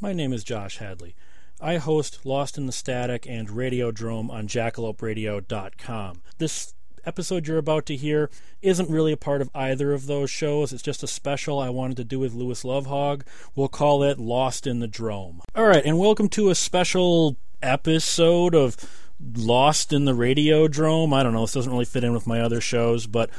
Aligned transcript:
My 0.00 0.12
name 0.12 0.32
is 0.32 0.44
Josh 0.44 0.78
Hadley. 0.78 1.16
I 1.60 1.78
host 1.78 2.24
Lost 2.24 2.56
in 2.56 2.66
the 2.66 2.72
Static 2.72 3.26
and 3.28 3.48
Radiodrome 3.48 4.30
on 4.30 4.46
jackaloperadio.com. 4.46 6.22
This 6.38 6.74
episode 7.04 7.48
you're 7.48 7.58
about 7.58 7.84
to 7.86 7.96
hear 7.96 8.30
isn't 8.62 8.88
really 8.88 9.10
a 9.10 9.16
part 9.16 9.42
of 9.42 9.50
either 9.56 9.92
of 9.92 10.06
those 10.06 10.30
shows. 10.30 10.72
It's 10.72 10.84
just 10.84 11.02
a 11.02 11.08
special 11.08 11.58
I 11.58 11.70
wanted 11.70 11.96
to 11.96 12.04
do 12.04 12.20
with 12.20 12.32
Lewis 12.32 12.62
Lovhaug. 12.62 13.22
We'll 13.56 13.66
call 13.66 14.04
it 14.04 14.20
Lost 14.20 14.68
in 14.68 14.78
the 14.78 14.86
Drome. 14.86 15.40
All 15.56 15.66
right, 15.66 15.84
and 15.84 15.98
welcome 15.98 16.28
to 16.28 16.50
a 16.50 16.54
special 16.54 17.36
episode 17.60 18.54
of 18.54 18.76
Lost 19.34 19.92
in 19.92 20.04
the 20.04 20.14
Radiodrome. 20.14 21.12
I 21.12 21.24
don't 21.24 21.32
know, 21.32 21.40
this 21.40 21.54
doesn't 21.54 21.72
really 21.72 21.84
fit 21.84 22.04
in 22.04 22.12
with 22.12 22.24
my 22.24 22.40
other 22.40 22.60
shows, 22.60 23.08
but 23.08 23.30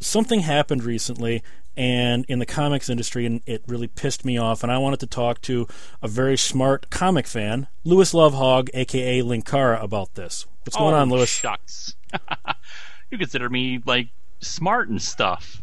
something 0.00 0.40
happened 0.40 0.84
recently 0.84 1.42
and 1.76 2.24
in 2.28 2.38
the 2.38 2.46
comics 2.46 2.88
industry 2.88 3.26
and 3.26 3.42
it 3.46 3.62
really 3.66 3.88
pissed 3.88 4.24
me 4.24 4.38
off 4.38 4.62
and 4.62 4.70
I 4.70 4.78
wanted 4.78 5.00
to 5.00 5.06
talk 5.06 5.40
to 5.42 5.66
a 6.02 6.08
very 6.08 6.36
smart 6.36 6.90
comic 6.90 7.26
fan, 7.26 7.66
Lewis 7.84 8.12
Lovhaug, 8.12 8.70
aka 8.74 9.20
Linkara, 9.20 9.82
about 9.82 10.14
this. 10.14 10.46
What's 10.62 10.76
going 10.76 10.94
oh, 10.94 10.98
on, 10.98 11.10
Lewis? 11.10 11.28
Shucks. 11.28 11.96
you 13.10 13.18
consider 13.18 13.48
me 13.48 13.82
like 13.84 14.08
smart 14.40 14.88
and 14.88 15.02
stuff. 15.02 15.60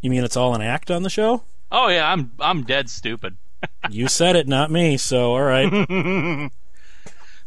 You 0.00 0.10
mean 0.10 0.24
it's 0.24 0.36
all 0.36 0.54
an 0.54 0.62
act 0.62 0.90
on 0.90 1.02
the 1.02 1.10
show? 1.10 1.44
Oh 1.70 1.88
yeah, 1.88 2.10
I'm 2.10 2.32
I'm 2.38 2.62
dead 2.62 2.90
stupid. 2.90 3.36
you 3.90 4.08
said 4.08 4.36
it, 4.36 4.46
not 4.46 4.70
me, 4.70 4.96
so 4.96 5.32
all 5.32 5.42
right. 5.42 6.50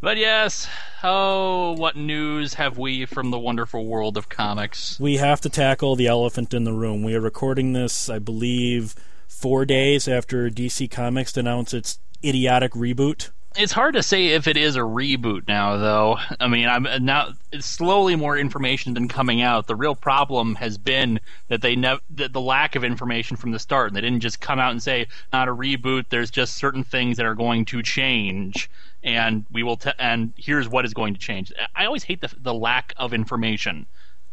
But 0.00 0.18
yes, 0.18 0.68
oh, 1.02 1.72
what 1.72 1.96
news 1.96 2.54
have 2.54 2.76
we 2.76 3.06
from 3.06 3.30
the 3.30 3.38
wonderful 3.38 3.86
world 3.86 4.18
of 4.18 4.28
comics? 4.28 5.00
We 5.00 5.16
have 5.16 5.40
to 5.40 5.48
tackle 5.48 5.96
the 5.96 6.06
elephant 6.06 6.52
in 6.52 6.64
the 6.64 6.72
room. 6.74 7.02
We 7.02 7.14
are 7.14 7.20
recording 7.20 7.72
this, 7.72 8.10
I 8.10 8.18
believe, 8.18 8.94
four 9.26 9.64
days 9.64 10.06
after 10.06 10.50
DC 10.50 10.90
Comics 10.90 11.36
announced 11.36 11.72
its 11.72 11.98
idiotic 12.22 12.72
reboot. 12.72 13.30
It's 13.58 13.72
hard 13.72 13.94
to 13.94 14.02
say 14.02 14.28
if 14.28 14.46
it 14.46 14.56
is 14.56 14.76
a 14.76 14.80
reboot 14.80 15.48
now, 15.48 15.78
though. 15.78 16.18
I 16.38 16.46
mean, 16.46 16.68
I'm 16.68 16.86
now 17.04 17.32
slowly 17.58 18.14
more 18.14 18.36
information 18.36 18.92
been 18.92 19.08
coming 19.08 19.40
out. 19.40 19.66
The 19.66 19.74
real 19.74 19.94
problem 19.94 20.56
has 20.56 20.76
been 20.76 21.20
that 21.48 21.62
they 21.62 21.74
that 21.74 22.32
the 22.32 22.40
lack 22.40 22.76
of 22.76 22.84
information 22.84 23.36
from 23.36 23.52
the 23.52 23.58
start. 23.58 23.94
They 23.94 24.02
didn't 24.02 24.20
just 24.20 24.40
come 24.40 24.58
out 24.58 24.72
and 24.72 24.82
say 24.82 25.06
not 25.32 25.48
a 25.48 25.54
reboot. 25.54 26.06
There's 26.10 26.30
just 26.30 26.56
certain 26.56 26.84
things 26.84 27.16
that 27.16 27.24
are 27.24 27.34
going 27.34 27.64
to 27.66 27.82
change 27.82 28.68
and 29.06 29.46
we 29.52 29.62
will 29.62 29.76
t- 29.76 29.92
and 29.98 30.32
here's 30.36 30.68
what 30.68 30.84
is 30.84 30.92
going 30.92 31.14
to 31.14 31.20
change. 31.20 31.52
I 31.74 31.86
always 31.86 32.02
hate 32.02 32.20
the 32.20 32.34
the 32.38 32.52
lack 32.52 32.92
of 32.96 33.14
information. 33.14 33.86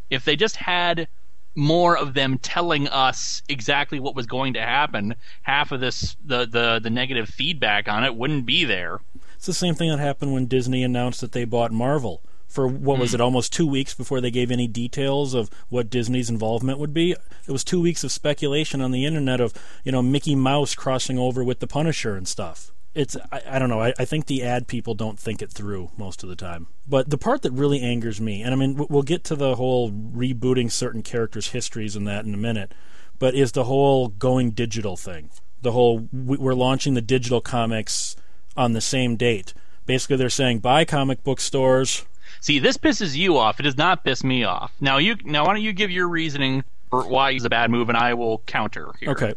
If 0.09 0.25
they 0.25 0.35
just 0.35 0.57
had 0.57 1.07
more 1.55 1.95
of 1.95 2.15
them 2.15 2.39
telling 2.39 2.87
us 2.87 3.43
exactly 3.47 3.99
what 3.99 4.15
was 4.15 4.25
going 4.25 4.53
to 4.53 4.61
happen, 4.61 5.15
half 5.43 5.71
of 5.71 5.79
this 5.79 6.17
the 6.25 6.45
the 6.45 6.79
the 6.81 6.89
negative 6.89 7.29
feedback 7.29 7.87
on 7.87 8.03
it 8.03 8.15
wouldn't 8.15 8.45
be 8.45 8.65
there. 8.65 8.99
It's 9.43 9.47
the 9.47 9.53
same 9.53 9.75
thing 9.75 9.89
that 9.89 9.99
happened 9.99 10.31
when 10.31 10.45
Disney 10.45 10.85
announced 10.85 11.19
that 11.19 11.33
they 11.33 11.43
bought 11.43 11.73
Marvel. 11.73 12.23
For 12.47 12.65
what 12.65 12.97
was 12.97 13.11
mm. 13.11 13.15
it, 13.15 13.19
almost 13.19 13.51
two 13.51 13.67
weeks 13.67 13.93
before 13.93 14.21
they 14.21 14.31
gave 14.31 14.49
any 14.49 14.69
details 14.69 15.33
of 15.33 15.49
what 15.67 15.89
Disney's 15.89 16.29
involvement 16.29 16.79
would 16.79 16.93
be? 16.93 17.11
It 17.11 17.51
was 17.51 17.65
two 17.65 17.81
weeks 17.81 18.05
of 18.05 18.13
speculation 18.13 18.79
on 18.79 18.91
the 18.91 19.05
internet 19.05 19.41
of, 19.41 19.53
you 19.83 19.91
know, 19.91 20.01
Mickey 20.01 20.33
Mouse 20.33 20.75
crossing 20.75 21.19
over 21.19 21.43
with 21.43 21.59
the 21.59 21.67
Punisher 21.67 22.15
and 22.15 22.25
stuff 22.25 22.71
it's 22.95 23.17
I, 23.33 23.41
I, 23.49 23.59
don't 23.59 23.69
know 23.69 23.81
I, 23.81 23.93
I 23.97 24.05
think 24.05 24.27
the 24.27 24.43
ad 24.43 24.67
people 24.67 24.93
don't 24.93 25.19
think 25.19 25.41
it 25.41 25.51
through 25.51 25.89
most 25.97 26.21
of 26.21 26.29
the 26.29 26.35
time 26.35 26.67
but 26.87 27.09
the 27.09 27.17
part 27.17 27.41
that 27.41 27.51
really 27.51 27.81
angers 27.81 28.21
me 28.21 28.43
and 28.43 28.53
i 28.53 28.55
mean 28.55 28.85
we'll 28.87 29.01
get 29.01 29.23
to 29.23 29.35
the 29.35 29.55
whole 29.55 29.89
rebooting 29.91 30.71
certain 30.71 31.01
characters 31.01 31.47
histories 31.47 31.95
and 31.95 32.07
that 32.07 32.23
in 32.23 32.35
a 32.35 32.37
minute 32.37 32.71
but 33.17 33.33
is 33.33 33.53
the 33.53 33.63
whole 33.63 34.09
going 34.09 34.51
digital 34.51 34.95
thing 34.95 35.31
the 35.63 35.71
whole 35.71 36.07
we're 36.13 36.53
launching 36.53 36.93
the 36.93 37.01
digital 37.01 37.41
comics 37.41 38.15
on 38.55 38.73
the 38.73 38.81
same 38.81 39.15
date 39.15 39.53
basically 39.85 40.15
they're 40.15 40.29
saying 40.29 40.59
buy 40.59 40.85
comic 40.85 41.23
book 41.23 41.39
stores 41.39 42.05
see 42.39 42.59
this 42.59 42.77
pisses 42.77 43.15
you 43.15 43.37
off 43.37 43.59
it 43.59 43.63
does 43.63 43.77
not 43.77 44.03
piss 44.03 44.23
me 44.23 44.43
off 44.43 44.71
now 44.79 44.97
you 44.97 45.15
now 45.23 45.45
why 45.45 45.53
don't 45.53 45.63
you 45.63 45.73
give 45.73 45.91
your 45.91 46.07
reasoning 46.07 46.63
for 46.89 47.07
why 47.07 47.31
it's 47.31 47.45
a 47.45 47.49
bad 47.49 47.69
move 47.69 47.89
and 47.89 47.97
i 47.97 48.13
will 48.13 48.39
counter 48.39 48.93
here 48.99 49.09
okay 49.09 49.33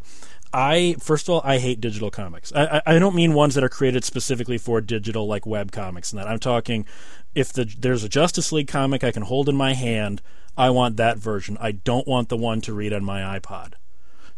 I 0.53 0.97
first 1.01 1.29
of 1.29 1.35
all, 1.35 1.43
I 1.45 1.59
hate 1.59 1.83
digital 1.83 2.11
comics. 2.11 2.51
I, 2.55 2.77
I, 2.79 2.83
I 2.95 2.99
don't 2.99 3.15
mean 3.15 3.35
ones 3.35 3.55
that 3.57 3.65
are 3.65 3.69
created 3.69 4.05
specifically 4.05 4.57
for 4.57 4.81
digital, 4.81 5.27
like 5.27 5.45
web 5.45 5.71
comics 5.71 6.13
and 6.13 6.19
that. 6.19 6.29
I'm 6.29 6.39
talking 6.39 6.87
if 7.35 7.53
the, 7.53 7.65
there's 7.79 8.05
a 8.05 8.09
Justice 8.09 8.51
League 8.53 8.69
comic 8.69 9.05
I 9.05 9.13
can 9.13 9.23
hold 9.23 9.49
in 9.49 9.57
my 9.57 9.75
hand, 9.75 10.23
I 10.57 10.71
want 10.71 10.97
that 10.97 11.19
version. 11.19 11.59
I 11.61 11.73
don't 11.73 12.09
want 12.09 12.31
the 12.31 12.37
one 12.37 12.63
to 12.63 12.73
read 12.73 12.95
on 12.95 13.05
my 13.05 13.39
iPod. 13.39 13.75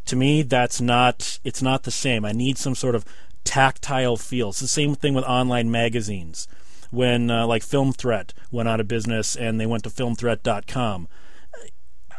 To 0.07 0.17
me, 0.17 0.43
that's 0.43 0.81
not. 0.81 1.39
It's 1.45 1.63
not 1.63 1.85
the 1.85 1.91
same. 1.91 2.25
I 2.25 2.33
need 2.33 2.59
some 2.59 2.75
sort 2.75 2.95
of 2.95 3.05
tactile 3.49 4.19
feel. 4.19 4.51
It's 4.51 4.61
the 4.61 4.69
same 4.69 4.95
thing 4.95 5.15
with 5.15 5.25
online 5.25 5.71
magazines. 5.71 6.47
When 6.91 7.31
uh, 7.31 7.47
like 7.47 7.63
Film 7.63 7.93
Threat 7.93 8.35
went 8.51 8.69
out 8.69 8.79
of 8.79 8.89
business 8.89 9.37
and 9.37 9.59
they 9.59 9.67
went 9.67 9.85
to 9.85 9.91
FilmThreat.com. 9.91 11.09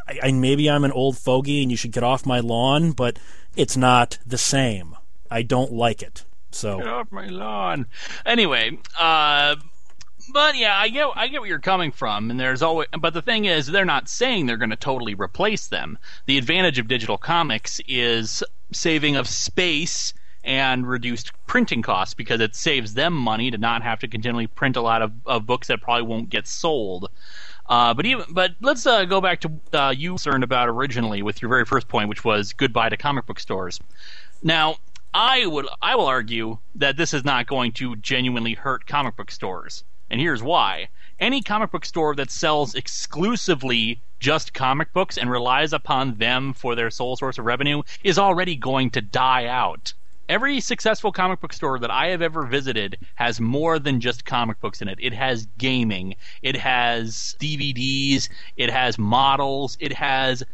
I, 0.08 0.18
I, 0.24 0.32
maybe 0.32 0.68
I'm 0.68 0.84
an 0.84 0.92
old 0.92 1.18
fogey 1.18 1.62
and 1.62 1.70
you 1.70 1.76
should 1.76 1.92
get 1.92 2.02
off 2.02 2.26
my 2.26 2.40
lawn, 2.40 2.92
but 2.92 3.18
it's 3.56 3.76
not 3.76 4.18
the 4.26 4.38
same. 4.38 4.96
I 5.30 5.42
don't 5.42 5.72
like 5.72 6.02
it. 6.02 6.24
So 6.50 6.78
get 6.78 6.88
off 6.88 7.12
my 7.12 7.26
lawn. 7.26 7.86
Anyway, 8.26 8.78
uh, 8.98 9.54
but 10.32 10.56
yeah, 10.56 10.76
I 10.76 10.88
get 10.88 11.08
I 11.14 11.28
get 11.28 11.40
where 11.40 11.48
you're 11.48 11.60
coming 11.60 11.92
from, 11.92 12.30
and 12.30 12.38
there's 12.38 12.62
always. 12.62 12.88
But 12.98 13.14
the 13.14 13.22
thing 13.22 13.44
is, 13.44 13.66
they're 13.66 13.84
not 13.84 14.08
saying 14.08 14.46
they're 14.46 14.56
going 14.56 14.70
to 14.70 14.76
totally 14.76 15.14
replace 15.14 15.68
them. 15.68 15.98
The 16.26 16.38
advantage 16.38 16.80
of 16.80 16.88
digital 16.88 17.18
comics 17.18 17.80
is 17.86 18.42
saving 18.72 19.14
of 19.16 19.28
space 19.28 20.12
and 20.44 20.86
reduced 20.86 21.32
printing 21.46 21.82
costs 21.82 22.14
because 22.14 22.40
it 22.40 22.54
saves 22.54 22.94
them 22.94 23.12
money 23.12 23.50
to 23.50 23.58
not 23.58 23.82
have 23.82 23.98
to 24.00 24.08
continually 24.08 24.46
print 24.46 24.76
a 24.76 24.80
lot 24.80 25.02
of, 25.02 25.12
of 25.26 25.46
books 25.46 25.68
that 25.68 25.80
probably 25.80 26.02
won't 26.02 26.30
get 26.30 26.46
sold. 26.46 27.08
Uh, 27.68 27.94
but 27.94 28.04
even 28.04 28.24
but 28.30 28.54
let's 28.60 28.84
uh, 28.86 29.04
go 29.04 29.20
back 29.20 29.40
to 29.40 29.52
uh, 29.72 29.94
you 29.96 30.10
concerned 30.12 30.42
about 30.42 30.68
originally 30.68 31.22
with 31.22 31.40
your 31.40 31.48
very 31.48 31.64
first 31.64 31.86
point, 31.88 32.08
which 32.08 32.24
was 32.24 32.52
goodbye 32.52 32.88
to 32.88 32.96
comic 32.96 33.26
book 33.26 33.38
stores. 33.38 33.78
Now, 34.42 34.76
I 35.14 35.46
would 35.46 35.68
I 35.80 35.94
will 35.94 36.06
argue 36.06 36.58
that 36.74 36.96
this 36.96 37.14
is 37.14 37.24
not 37.24 37.46
going 37.46 37.72
to 37.72 37.94
genuinely 37.96 38.54
hurt 38.54 38.86
comic 38.86 39.16
book 39.16 39.30
stores, 39.30 39.84
and 40.10 40.20
here's 40.20 40.42
why. 40.42 40.88
Any 41.20 41.42
comic 41.42 41.70
book 41.70 41.84
store 41.84 42.14
that 42.16 42.30
sells 42.30 42.74
exclusively 42.74 44.00
just 44.18 44.54
comic 44.54 44.92
books 44.92 45.16
and 45.16 45.30
relies 45.30 45.72
upon 45.72 46.16
them 46.16 46.54
for 46.54 46.74
their 46.74 46.90
sole 46.90 47.14
source 47.16 47.38
of 47.38 47.44
revenue 47.44 47.82
is 48.02 48.18
already 48.18 48.56
going 48.56 48.90
to 48.90 49.00
die 49.00 49.46
out 49.46 49.92
every 50.30 50.60
successful 50.60 51.10
comic 51.10 51.40
book 51.40 51.52
store 51.52 51.80
that 51.80 51.90
I 51.90 52.06
have 52.06 52.22
ever 52.22 52.46
visited 52.46 52.96
has 53.16 53.40
more 53.40 53.80
than 53.80 54.00
just 54.00 54.24
comic 54.24 54.60
books 54.60 54.80
in 54.80 54.86
it. 54.86 54.96
It 55.00 55.12
has 55.12 55.46
gaming, 55.58 56.14
it 56.40 56.56
has 56.56 57.36
DVDs, 57.40 58.28
it 58.56 58.70
has 58.70 58.96
models, 58.96 59.76
it 59.80 59.92
has 59.92 60.44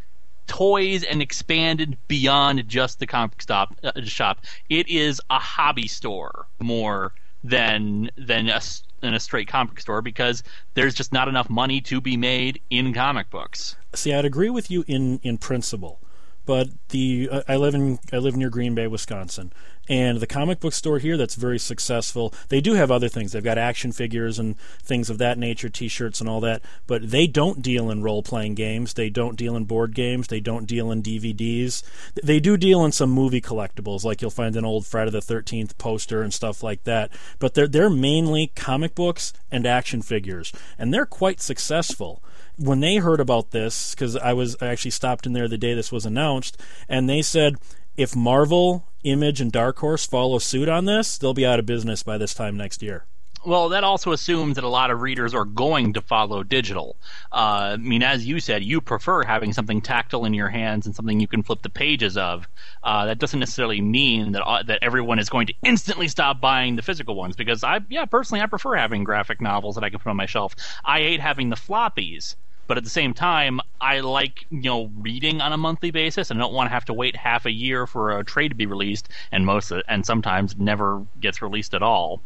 toys 0.47 1.05
and 1.05 1.21
expanded 1.21 1.99
beyond 2.09 2.67
just 2.67 3.01
the 3.01 3.07
comic 3.07 3.43
stop, 3.43 3.75
uh, 3.85 3.93
shop. 4.05 4.41
It 4.71 4.89
is 4.89 5.21
a 5.29 5.39
hobby 5.39 5.89
store 5.89 6.47
more 6.59 7.13
than 7.45 8.11
than 8.17 8.49
a 8.49 8.61
than 9.01 9.13
a 9.13 9.21
straight 9.21 9.47
comic 9.47 9.79
store 9.79 10.01
because 10.01 10.43
there's 10.73 10.95
just 10.95 11.13
not 11.13 11.29
enough 11.29 11.51
money 11.51 11.83
to 11.83 12.01
be 12.01 12.17
made 12.17 12.63
in 12.71 12.95
comic 12.95 13.29
books. 13.29 13.77
See, 13.95 14.15
I'd 14.15 14.25
agree 14.25 14.51
with 14.51 14.71
you 14.71 14.85
in 14.89 15.21
in 15.23 15.37
principle 15.37 16.01
but 16.47 16.69
the 16.89 17.29
uh, 17.31 17.43
I 17.49 17.57
live 17.57 17.75
in 17.75 17.99
I 18.13 18.19
live 18.19 18.37
near 18.37 18.49
Green 18.49 18.75
Bay, 18.75 18.87
Wisconsin, 18.87 19.53
and 19.89 20.19
the 20.19 20.27
comic 20.27 20.61
book 20.61 20.73
store 20.73 20.99
here 20.99 21.17
that's 21.17 21.35
very 21.35 21.59
successful. 21.59 22.33
They 22.49 22.61
do 22.61 22.75
have 22.75 22.91
other 22.91 23.09
things. 23.09 23.33
They've 23.33 23.45
got 23.45 23.59
action 23.59 23.93
figures 23.93 24.39
and 24.39 24.59
things 24.83 25.11
of 25.11 25.19
that 25.19 25.39
nature, 25.39 25.69
T-shirts 25.69 26.21
and 26.21 26.29
all 26.29 26.41
that. 26.41 26.63
But 26.87 27.11
they 27.11 27.27
don't 27.27 27.63
deal 27.63 27.91
in 27.91 28.03
role-playing 28.03 28.55
games. 28.55 28.95
They 28.95 29.11
don't 29.11 29.37
deal 29.37 29.57
in 29.57 29.65
board 29.65 29.95
games. 29.95 30.29
They 30.29 30.41
don't 30.41 30.67
deal 30.67 30.91
in 30.91 31.03
DVDs. 31.03 31.83
They 32.23 32.41
do 32.41 32.57
deal 32.57 32.85
in 32.85 32.93
some 32.93 33.11
movie 33.11 33.41
collectibles, 33.41 34.05
like 34.05 34.23
you'll 34.23 34.31
find 34.31 34.57
an 34.57 34.65
old 34.65 34.87
Friday 34.87 35.11
the 35.11 35.21
Thirteenth 35.21 35.77
poster 35.79 36.23
and 36.23 36.33
stuff 36.33 36.63
like 36.63 36.85
that. 36.85 37.11
But 37.39 37.55
they're 37.55 37.69
they're 37.69 37.91
mainly 37.91 38.49
comic 38.55 38.95
books 38.95 39.33
and 39.51 39.67
action 39.67 40.03
figures, 40.03 40.53
and 40.79 40.93
they're 40.93 41.07
quite 41.07 41.41
successful 41.41 42.23
when 42.57 42.81
they 42.81 42.97
heard 42.97 43.21
about 43.21 43.51
this, 43.51 43.95
because 43.95 44.17
I 44.17 44.33
was 44.33 44.57
I 44.61 44.67
actually 44.67 44.91
stopped 44.93 45.27
in 45.27 45.33
there 45.33 45.49
the 45.49 45.59
day 45.59 45.75
this 45.75 45.93
was 45.93 46.07
announced, 46.07 46.61
and 46.89 47.09
they 47.09 47.23
said 47.23 47.57
if 47.97 48.15
Marvel, 48.15 48.89
Image, 49.05 49.41
and 49.41 49.53
Dark 49.53 49.79
Horse 49.79 50.07
follow 50.07 50.39
suit 50.39 50.69
on 50.69 50.85
this, 50.85 51.19
they'll 51.19 51.35
be 51.35 51.47
out 51.47 51.59
of 51.59 51.67
business 51.67 52.03
by 52.03 52.19
this 52.19 52.35
time 52.35 52.57
next 52.57 52.83
year. 52.83 53.05
Well, 53.47 53.69
that 53.69 53.85
also 53.85 54.11
assumes 54.11 54.57
that 54.57 54.65
a 54.65 54.69
lot 54.69 54.91
of 54.91 55.03
readers 55.03 55.33
are 55.33 55.45
going 55.45 55.93
to 55.93 56.01
follow 56.01 56.43
digital. 56.43 56.97
Uh, 57.31 57.75
I 57.75 57.77
mean, 57.77 58.03
as 58.03 58.27
you 58.27 58.41
said, 58.41 58.65
you 58.65 58.81
prefer 58.81 59.23
having 59.23 59.53
something 59.53 59.81
tactile 59.81 60.25
in 60.25 60.35
your 60.35 60.49
hands 60.49 60.85
and 60.85 60.97
something 60.97 61.21
you 61.21 61.29
can 61.29 61.45
flip 61.45 61.63
the 61.63 61.71
pages 61.71 62.17
of. 62.17 62.49
Uh, 62.83 63.07
that 63.07 63.21
doesn't 63.21 63.39
necessarily 63.39 63.81
mean 63.81 64.33
that 64.33 64.43
uh, 64.43 64.65
that 64.65 64.81
everyone 64.83 65.21
is 65.21 65.29
going 65.29 65.47
to 65.47 65.55
instantly 65.63 66.09
stop 66.09 66.41
buying 66.41 66.75
the 66.75 66.83
physical 66.83 67.15
ones. 67.15 67.37
Because 67.37 67.63
I, 67.63 67.81
yeah, 67.89 68.05
personally, 68.05 68.41
I 68.41 68.47
prefer 68.47 68.75
having 68.75 69.05
graphic 69.05 69.41
novels 69.41 69.77
that 69.77 69.85
I 69.85 69.91
can 69.91 70.01
put 70.01 70.11
on 70.11 70.17
my 70.17 70.27
shelf. 70.27 70.57
I 70.85 70.99
hate 70.99 71.21
having 71.21 71.49
the 71.49 71.57
floppies 71.57 72.35
But 72.67 72.77
at 72.77 72.85
the 72.85 72.91
same 72.91 73.15
time, 73.15 73.61
I 73.81 74.01
like 74.01 74.47
you 74.51 74.63
know 74.63 74.91
reading 74.99 75.41
on 75.41 75.53
a 75.53 75.57
monthly 75.57 75.91
basis, 75.91 76.31
and 76.31 76.41
I 76.41 76.43
don't 76.43 76.55
want 76.55 76.69
to 76.69 76.75
have 76.75 76.85
to 76.87 76.93
wait 76.93 77.17
half 77.17 77.47
a 77.47 77.53
year 77.53 77.87
for 77.87 78.19
a 78.19 78.25
trade 78.25 78.49
to 78.49 78.55
be 78.55 78.67
released, 78.67 79.09
and 79.33 79.47
most 79.47 79.71
of, 79.71 79.83
and 79.89 80.05
sometimes 80.05 80.57
never 80.57 81.05
gets 81.21 81.43
released 81.43 81.75
at 81.75 81.83
all. 81.83 82.21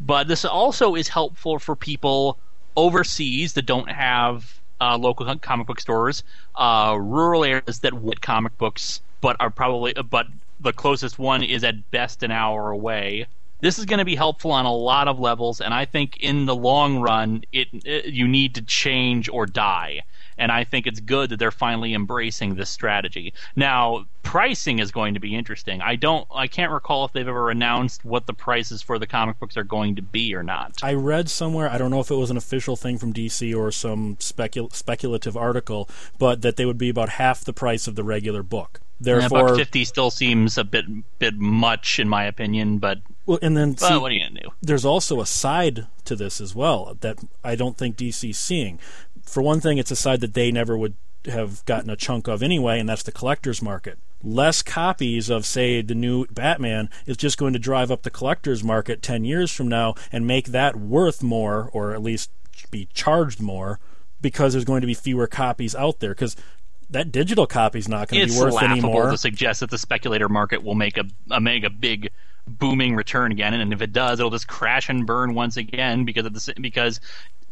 But 0.00 0.28
this 0.28 0.44
also 0.44 0.94
is 0.94 1.08
helpful 1.08 1.58
for 1.58 1.76
people 1.76 2.38
overseas 2.76 3.52
that 3.54 3.66
don't 3.66 3.90
have 3.90 4.60
uh, 4.80 4.96
local 4.96 5.34
comic 5.38 5.66
book 5.66 5.80
stores, 5.80 6.22
uh, 6.56 6.96
rural 6.98 7.44
areas 7.44 7.80
that 7.80 7.94
would 7.94 8.22
comic 8.22 8.56
books, 8.58 9.00
but 9.20 9.36
are 9.40 9.50
probably 9.50 9.92
but 9.92 10.26
the 10.60 10.72
closest 10.72 11.18
one 11.18 11.42
is 11.42 11.64
at 11.64 11.90
best 11.90 12.22
an 12.22 12.30
hour 12.30 12.70
away. 12.70 13.26
This 13.60 13.78
is 13.78 13.84
going 13.84 13.98
to 13.98 14.04
be 14.04 14.16
helpful 14.16 14.52
on 14.52 14.66
a 14.66 14.74
lot 14.74 15.08
of 15.08 15.18
levels, 15.18 15.60
and 15.60 15.74
I 15.74 15.84
think 15.84 16.18
in 16.18 16.46
the 16.46 16.54
long 16.54 17.00
run, 17.00 17.42
it, 17.52 17.68
it 17.84 18.06
you 18.06 18.28
need 18.28 18.54
to 18.56 18.62
change 18.62 19.28
or 19.28 19.46
die 19.46 20.02
and 20.38 20.52
I 20.52 20.64
think 20.64 20.86
it's 20.86 21.00
good 21.00 21.30
that 21.30 21.38
they're 21.38 21.50
finally 21.50 21.92
embracing 21.92 22.54
this 22.54 22.70
strategy. 22.70 23.34
Now, 23.56 24.06
pricing 24.22 24.78
is 24.78 24.92
going 24.92 25.14
to 25.14 25.20
be 25.20 25.34
interesting. 25.34 25.82
I 25.82 25.96
don't, 25.96 26.26
I 26.32 26.46
can't 26.46 26.70
recall 26.70 27.04
if 27.04 27.12
they've 27.12 27.26
ever 27.26 27.50
announced 27.50 28.04
what 28.04 28.26
the 28.26 28.32
prices 28.32 28.80
for 28.80 28.98
the 28.98 29.06
comic 29.06 29.38
books 29.40 29.56
are 29.56 29.64
going 29.64 29.96
to 29.96 30.02
be 30.02 30.34
or 30.34 30.44
not. 30.44 30.78
I 30.82 30.94
read 30.94 31.28
somewhere, 31.28 31.68
I 31.68 31.76
don't 31.76 31.90
know 31.90 32.00
if 32.00 32.10
it 32.10 32.14
was 32.14 32.30
an 32.30 32.36
official 32.36 32.76
thing 32.76 32.98
from 32.98 33.12
DC 33.12 33.54
or 33.56 33.72
some 33.72 34.16
specul- 34.16 34.72
speculative 34.72 35.36
article, 35.36 35.88
but 36.18 36.42
that 36.42 36.56
they 36.56 36.64
would 36.64 36.78
be 36.78 36.88
about 36.88 37.10
half 37.10 37.44
the 37.44 37.52
price 37.52 37.88
of 37.88 37.96
the 37.96 38.04
regular 38.04 38.42
book. 38.42 38.80
Therefore, 39.00 39.50
yeah, 39.50 39.54
fifty 39.54 39.84
still 39.84 40.10
seems 40.10 40.58
a 40.58 40.64
bit 40.64 40.84
bit 41.20 41.36
much 41.36 42.00
in 42.00 42.08
my 42.08 42.24
opinion, 42.24 42.78
but 42.78 42.98
well, 43.28 43.38
and 43.40 43.56
then 43.56 43.76
see, 43.76 43.96
what 43.96 44.10
are 44.10 44.14
you 44.14 44.26
gonna 44.26 44.40
do? 44.40 44.48
There's 44.60 44.84
also 44.84 45.20
a 45.20 45.26
side 45.26 45.86
to 46.04 46.16
this 46.16 46.40
as 46.40 46.54
well 46.54 46.96
that 47.00 47.18
I 47.44 47.54
don't 47.54 47.76
think 47.76 47.96
DC's 47.96 48.38
seeing 48.38 48.80
for 49.28 49.42
one 49.42 49.60
thing, 49.60 49.78
it's 49.78 49.90
a 49.90 49.96
side 49.96 50.20
that 50.20 50.34
they 50.34 50.50
never 50.50 50.76
would 50.76 50.94
have 51.26 51.64
gotten 51.66 51.90
a 51.90 51.96
chunk 51.96 52.26
of 52.28 52.42
anyway, 52.42 52.80
and 52.80 52.88
that's 52.88 53.02
the 53.02 53.12
collector's 53.12 53.60
market. 53.60 53.98
Less 54.22 54.62
copies 54.62 55.28
of, 55.28 55.44
say, 55.44 55.82
the 55.82 55.94
new 55.94 56.26
Batman 56.26 56.88
is 57.06 57.16
just 57.16 57.38
going 57.38 57.52
to 57.52 57.58
drive 57.58 57.90
up 57.90 58.02
the 58.02 58.10
collector's 58.10 58.64
market 58.64 59.02
10 59.02 59.24
years 59.24 59.52
from 59.52 59.68
now 59.68 59.94
and 60.10 60.26
make 60.26 60.46
that 60.46 60.76
worth 60.76 61.22
more, 61.22 61.70
or 61.72 61.92
at 61.92 62.02
least 62.02 62.30
be 62.70 62.88
charged 62.94 63.40
more, 63.40 63.78
because 64.20 64.54
there's 64.54 64.64
going 64.64 64.80
to 64.80 64.86
be 64.86 64.94
fewer 64.94 65.26
copies 65.26 65.74
out 65.74 66.00
there. 66.00 66.10
Because 66.10 66.34
that 66.90 67.12
digital 67.12 67.46
copy 67.46 67.78
is 67.78 67.88
not 67.88 68.08
going 68.08 68.26
to 68.26 68.32
be 68.32 68.40
worth 68.40 68.62
anymore. 68.62 69.10
to 69.10 69.18
suggest 69.18 69.60
that 69.60 69.70
the 69.70 69.78
speculator 69.78 70.28
market 70.28 70.64
will 70.64 70.74
make 70.74 70.96
a, 70.96 71.04
a 71.30 71.40
make 71.40 71.64
a 71.64 71.70
big 71.70 72.10
booming 72.48 72.94
return 72.94 73.32
again, 73.32 73.54
and 73.54 73.72
if 73.72 73.82
it 73.82 73.92
does, 73.92 74.18
it'll 74.18 74.30
just 74.30 74.48
crash 74.48 74.88
and 74.88 75.06
burn 75.06 75.34
once 75.34 75.56
again 75.56 76.04
because 76.04 76.26
of 76.26 76.34
the 76.34 76.54
because 76.60 77.00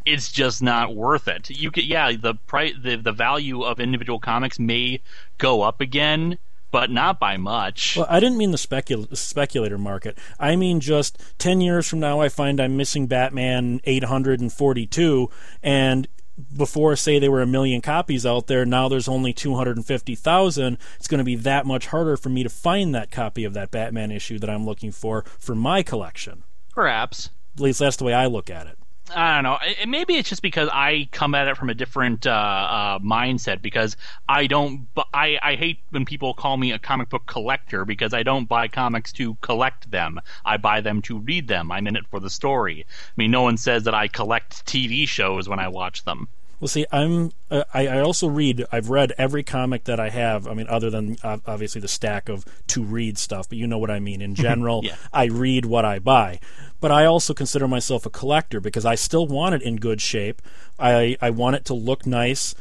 it's 0.05 0.31
just 0.31 0.63
not 0.63 0.95
worth 0.95 1.29
it. 1.29 1.51
You 1.51 1.71
could, 1.71 1.85
yeah, 1.85 2.13
the 2.17 2.35
price, 2.35 2.75
the 2.81 2.97
the 2.97 3.13
value 3.13 3.63
of 3.63 3.81
individual 3.81 4.21
comics 4.21 4.59
may 4.59 5.01
go 5.39 5.63
up 5.63 5.81
again, 5.81 6.39
but 6.71 6.91
not 6.91 7.19
by 7.19 7.37
much. 7.37 7.97
Well, 7.97 8.07
I 8.09 8.21
didn't 8.21 8.39
mean 8.39 8.51
the 8.51 8.57
specul- 8.57 9.15
speculator 9.17 9.79
market. 9.79 10.19
I 10.39 10.57
mean 10.57 10.81
just 10.81 11.19
10 11.39 11.61
years 11.61 11.89
from 11.89 12.01
now 12.01 12.21
I 12.21 12.29
find 12.29 12.61
I'm 12.61 12.77
missing 12.77 13.07
Batman 13.07 13.81
842 13.85 15.31
and 15.63 16.09
before 16.57 16.95
say 16.97 17.19
there 17.19 17.31
were 17.31 17.43
a 17.43 17.47
million 17.47 17.81
copies 17.81 18.27
out 18.27 18.47
there 18.47 18.67
now 18.67 18.89
there's 18.89 19.09
only 19.09 19.33
250,000 19.33 20.79
it's 20.97 21.09
going 21.09 21.19
to 21.19 21.25
be 21.25 21.35
that 21.35 21.65
much 21.65 21.87
harder 21.87 22.17
for 22.17 22.29
me 22.29 22.43
to 22.43 22.49
find 22.49 22.95
that 22.95 23.11
copy 23.11 23.45
of 23.45 23.55
that 23.55 23.71
Batman 23.71 24.11
issue 24.11 24.39
that 24.39 24.51
I'm 24.51 24.67
looking 24.67 24.93
for 24.93 25.25
for 25.39 25.55
my 25.55 25.83
collection. 25.83 26.43
Perhaps. 26.75 27.31
At 27.55 27.61
least 27.61 27.79
that's 27.79 27.97
the 27.97 28.05
way 28.05 28.13
I 28.13 28.27
look 28.27 28.51
at 28.51 28.67
it. 28.67 28.79
I 29.15 29.35
don't 29.37 29.45
know. 29.45 29.59
It, 29.63 29.89
maybe 29.89 30.17
it's 30.17 30.29
just 30.29 30.43
because 30.43 30.69
I 30.73 31.09
come 31.13 31.35
at 31.35 31.47
it 31.49 31.57
from 31.57 31.71
a 31.71 31.75
different 31.75 32.27
uh, 32.27 32.31
uh, 32.31 32.99
mindset. 32.99 33.63
Because 33.63 33.97
I 34.29 34.47
don't. 34.47 34.89
I 35.15 35.39
I 35.43 35.55
hate 35.55 35.79
when 35.91 36.05
people 36.05 36.35
call 36.35 36.57
me 36.57 36.73
a 36.73 36.79
comic 36.79 37.09
book 37.09 37.27
collector 37.27 37.85
because 37.85 38.13
I 38.13 38.23
don't 38.23 38.49
buy 38.49 38.69
comics 38.69 39.13
to 39.15 39.35
collect 39.37 39.91
them. 39.91 40.21
I 40.45 40.57
buy 40.57 40.81
them 40.81 41.03
to 41.03 41.19
read 41.19 41.47
them. 41.49 41.71
I'm 41.71 41.87
in 41.87 41.97
it 41.97 42.07
for 42.09 42.21
the 42.21 42.31
story. 42.31 42.85
I 42.89 43.13
mean, 43.17 43.31
no 43.31 43.43
one 43.43 43.57
says 43.57 43.85
that 43.85 43.95
I 43.95 44.09
collect 44.09 44.67
TV 44.67 45.07
shows 45.07 45.49
when 45.49 45.59
I 45.59 45.69
watch 45.69 46.05
them. 46.05 46.29
Well, 46.59 46.69
see, 46.69 46.87
I'm. 46.91 47.33
Uh, 47.51 47.65
I, 47.75 47.87
I 47.87 48.01
also 48.01 48.29
read. 48.29 48.65
I've 48.73 48.89
read 48.89 49.13
every 49.19 49.43
comic 49.43 49.85
that 49.85 50.01
I 50.01 50.09
have. 50.09 50.49
I 50.49 50.55
mean, 50.55 50.67
other 50.69 50.89
than 50.89 51.17
uh, 51.23 51.39
obviously 51.47 51.81
the 51.81 51.89
stack 51.89 52.29
of 52.29 52.45
to 52.69 52.83
read 52.83 53.19
stuff, 53.19 53.49
but 53.49 53.59
you 53.59 53.67
know 53.67 53.79
what 53.79 53.91
I 53.91 54.01
mean. 54.01 54.23
In 54.23 54.35
general, 54.47 54.83
yeah. 54.83 54.97
I 55.13 55.25
read 55.25 55.67
what 55.67 55.85
I 55.85 55.99
buy. 55.99 56.41
But 56.81 56.91
I 56.91 57.05
also 57.05 57.35
consider 57.35 57.69
myself 57.69 58.07
a 58.07 58.11
collector 58.11 58.61
because 58.61 58.87
I 58.87 58.95
still 58.95 59.27
want 59.27 59.55
it 59.55 59.63
in 59.63 59.77
good 59.77 60.01
shape. 60.01 60.41
I 60.79 61.17
I 61.21 61.31
want 61.31 61.57
it 61.57 61.65
to 61.67 61.75
look 61.75 62.07
nice. 62.07 62.55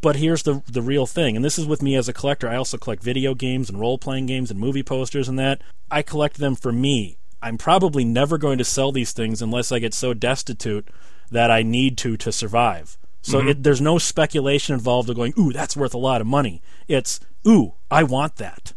But 0.00 0.16
here's 0.16 0.44
the 0.44 0.62
the 0.66 0.82
real 0.82 1.06
thing, 1.06 1.36
and 1.36 1.44
this 1.44 1.58
is 1.58 1.66
with 1.66 1.82
me 1.82 1.96
as 1.96 2.08
a 2.08 2.14
collector. 2.14 2.48
I 2.48 2.56
also 2.56 2.78
collect 2.78 3.02
video 3.02 3.34
games 3.34 3.68
and 3.68 3.78
role 3.78 3.98
playing 3.98 4.26
games 4.26 4.50
and 4.50 4.58
movie 4.58 4.82
posters 4.82 5.28
and 5.28 5.38
that. 5.38 5.60
I 5.90 6.02
collect 6.02 6.38
them 6.38 6.54
for 6.54 6.72
me. 6.72 7.18
I'm 7.42 7.58
probably 7.58 8.04
never 8.04 8.38
going 8.38 8.58
to 8.58 8.64
sell 8.64 8.92
these 8.92 9.12
things 9.12 9.42
unless 9.42 9.72
I 9.72 9.78
get 9.78 9.94
so 9.94 10.14
destitute 10.14 10.88
that 11.30 11.50
I 11.50 11.62
need 11.62 11.98
to 11.98 12.16
to 12.18 12.32
survive. 12.32 12.96
So 13.22 13.38
mm-hmm. 13.38 13.48
it, 13.48 13.62
there's 13.62 13.80
no 13.80 13.98
speculation 13.98 14.74
involved 14.74 15.10
of 15.10 15.16
going, 15.16 15.34
ooh, 15.38 15.52
that's 15.52 15.76
worth 15.76 15.94
a 15.94 15.98
lot 15.98 16.20
of 16.20 16.26
money. 16.26 16.62
It's, 16.88 17.20
ooh, 17.46 17.74
I 17.90 18.02
want 18.02 18.36
that. 18.36 18.72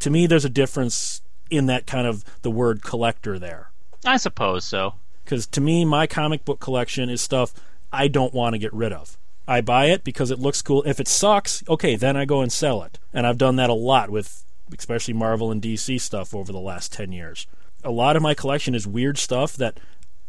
To 0.00 0.10
me, 0.10 0.26
there's 0.26 0.44
a 0.44 0.50
difference 0.50 1.22
in 1.50 1.66
that 1.66 1.86
kind 1.86 2.06
of 2.06 2.24
the 2.42 2.50
word 2.50 2.82
collector 2.82 3.38
there. 3.38 3.70
I 4.04 4.16
suppose 4.16 4.64
so. 4.64 4.94
Because 5.24 5.46
to 5.48 5.60
me, 5.60 5.84
my 5.84 6.06
comic 6.06 6.44
book 6.44 6.60
collection 6.60 7.08
is 7.08 7.20
stuff 7.20 7.52
I 7.92 8.08
don't 8.08 8.34
want 8.34 8.54
to 8.54 8.58
get 8.58 8.72
rid 8.72 8.92
of. 8.92 9.18
I 9.46 9.60
buy 9.60 9.86
it 9.86 10.04
because 10.04 10.30
it 10.30 10.38
looks 10.38 10.62
cool. 10.62 10.82
If 10.84 11.00
it 11.00 11.08
sucks, 11.08 11.62
okay, 11.68 11.96
then 11.96 12.16
I 12.16 12.24
go 12.24 12.40
and 12.40 12.52
sell 12.52 12.82
it. 12.82 12.98
And 13.12 13.26
I've 13.26 13.38
done 13.38 13.56
that 13.56 13.70
a 13.70 13.74
lot 13.74 14.10
with 14.10 14.44
especially 14.78 15.14
Marvel 15.14 15.50
and 15.50 15.60
DC 15.60 16.00
stuff 16.00 16.34
over 16.34 16.52
the 16.52 16.58
last 16.58 16.92
10 16.92 17.12
years. 17.12 17.46
A 17.84 17.90
lot 17.90 18.16
of 18.16 18.22
my 18.22 18.34
collection 18.34 18.74
is 18.74 18.86
weird 18.86 19.18
stuff 19.18 19.54
that 19.56 19.78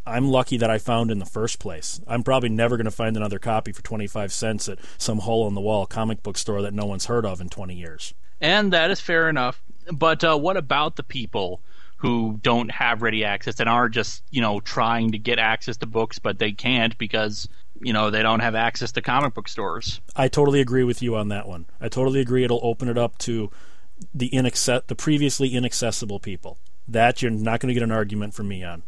I'm 0.06 0.30
lucky 0.30 0.58
that 0.58 0.70
I 0.70 0.78
found 0.78 1.12
in 1.12 1.20
the 1.20 1.26
first 1.26 1.60
place. 1.60 2.02
I'm 2.08 2.24
probably 2.24 2.50
never 2.50 2.76
going 2.76 2.86
to 2.86 2.92
find 2.92 3.16
another 3.16 3.40
copy 3.40 3.72
for 3.72 3.82
25 3.82 4.34
cents 4.34 4.68
at 4.68 4.80
some 4.98 5.20
hole 5.20 5.48
in 5.48 5.54
the 5.54 5.62
wall 5.62 5.86
comic 5.86 6.22
book 6.24 6.38
store 6.38 6.62
that 6.62 6.74
no 6.74 6.86
one's 6.86 7.06
heard 7.06 7.26
of 7.26 7.40
in 7.40 7.50
20 7.50 7.74
years. 7.74 8.14
And 8.42 8.74
that 8.74 8.92
is 8.92 9.00
fair 9.00 9.30
enough. 9.30 9.62
But 9.92 10.24
uh, 10.24 10.38
what 10.38 10.58
about 10.58 10.98
the 10.98 11.04
people 11.04 11.62
who 11.98 12.38
don't 12.44 12.70
have 12.70 13.02
ready 13.02 13.24
access 13.24 13.62
and 13.62 13.70
are 13.70 13.88
just, 13.88 14.24
you 14.30 14.42
know, 14.42 14.60
trying 14.60 15.14
to 15.14 15.18
get 15.18 15.40
access 15.40 15.78
to 15.78 15.86
books 15.86 16.20
but 16.20 16.38
they 16.38 16.52
can't 16.52 16.98
because, 16.98 17.48
you 17.80 17.94
know, 17.94 18.10
they 18.10 18.22
don't 18.22 18.42
have 18.42 18.56
access 18.56 18.92
to 18.92 19.02
comic 19.02 19.34
book 19.34 19.48
stores? 19.48 20.02
I 20.16 20.28
totally 20.28 20.60
agree 20.60 20.84
with 20.84 21.02
you 21.02 21.16
on 21.16 21.30
that 21.30 21.48
one. 21.48 21.66
I 21.80 21.88
totally 21.88 22.20
agree 22.20 22.44
it'll 22.44 22.60
open 22.62 22.90
it 22.90 22.98
up 22.98 23.18
to 23.20 23.50
the 24.14 24.28
inaccess- 24.36 24.84
the 24.88 24.96
previously 24.96 25.56
inaccessible 25.56 26.20
people. 26.20 26.58
That 26.86 27.22
you're 27.22 27.32
not 27.32 27.62
going 27.62 27.70
to 27.70 27.74
get 27.74 27.84
an 27.84 27.92
argument 27.94 28.34
from 28.34 28.50
me 28.50 28.62
on. 28.66 28.84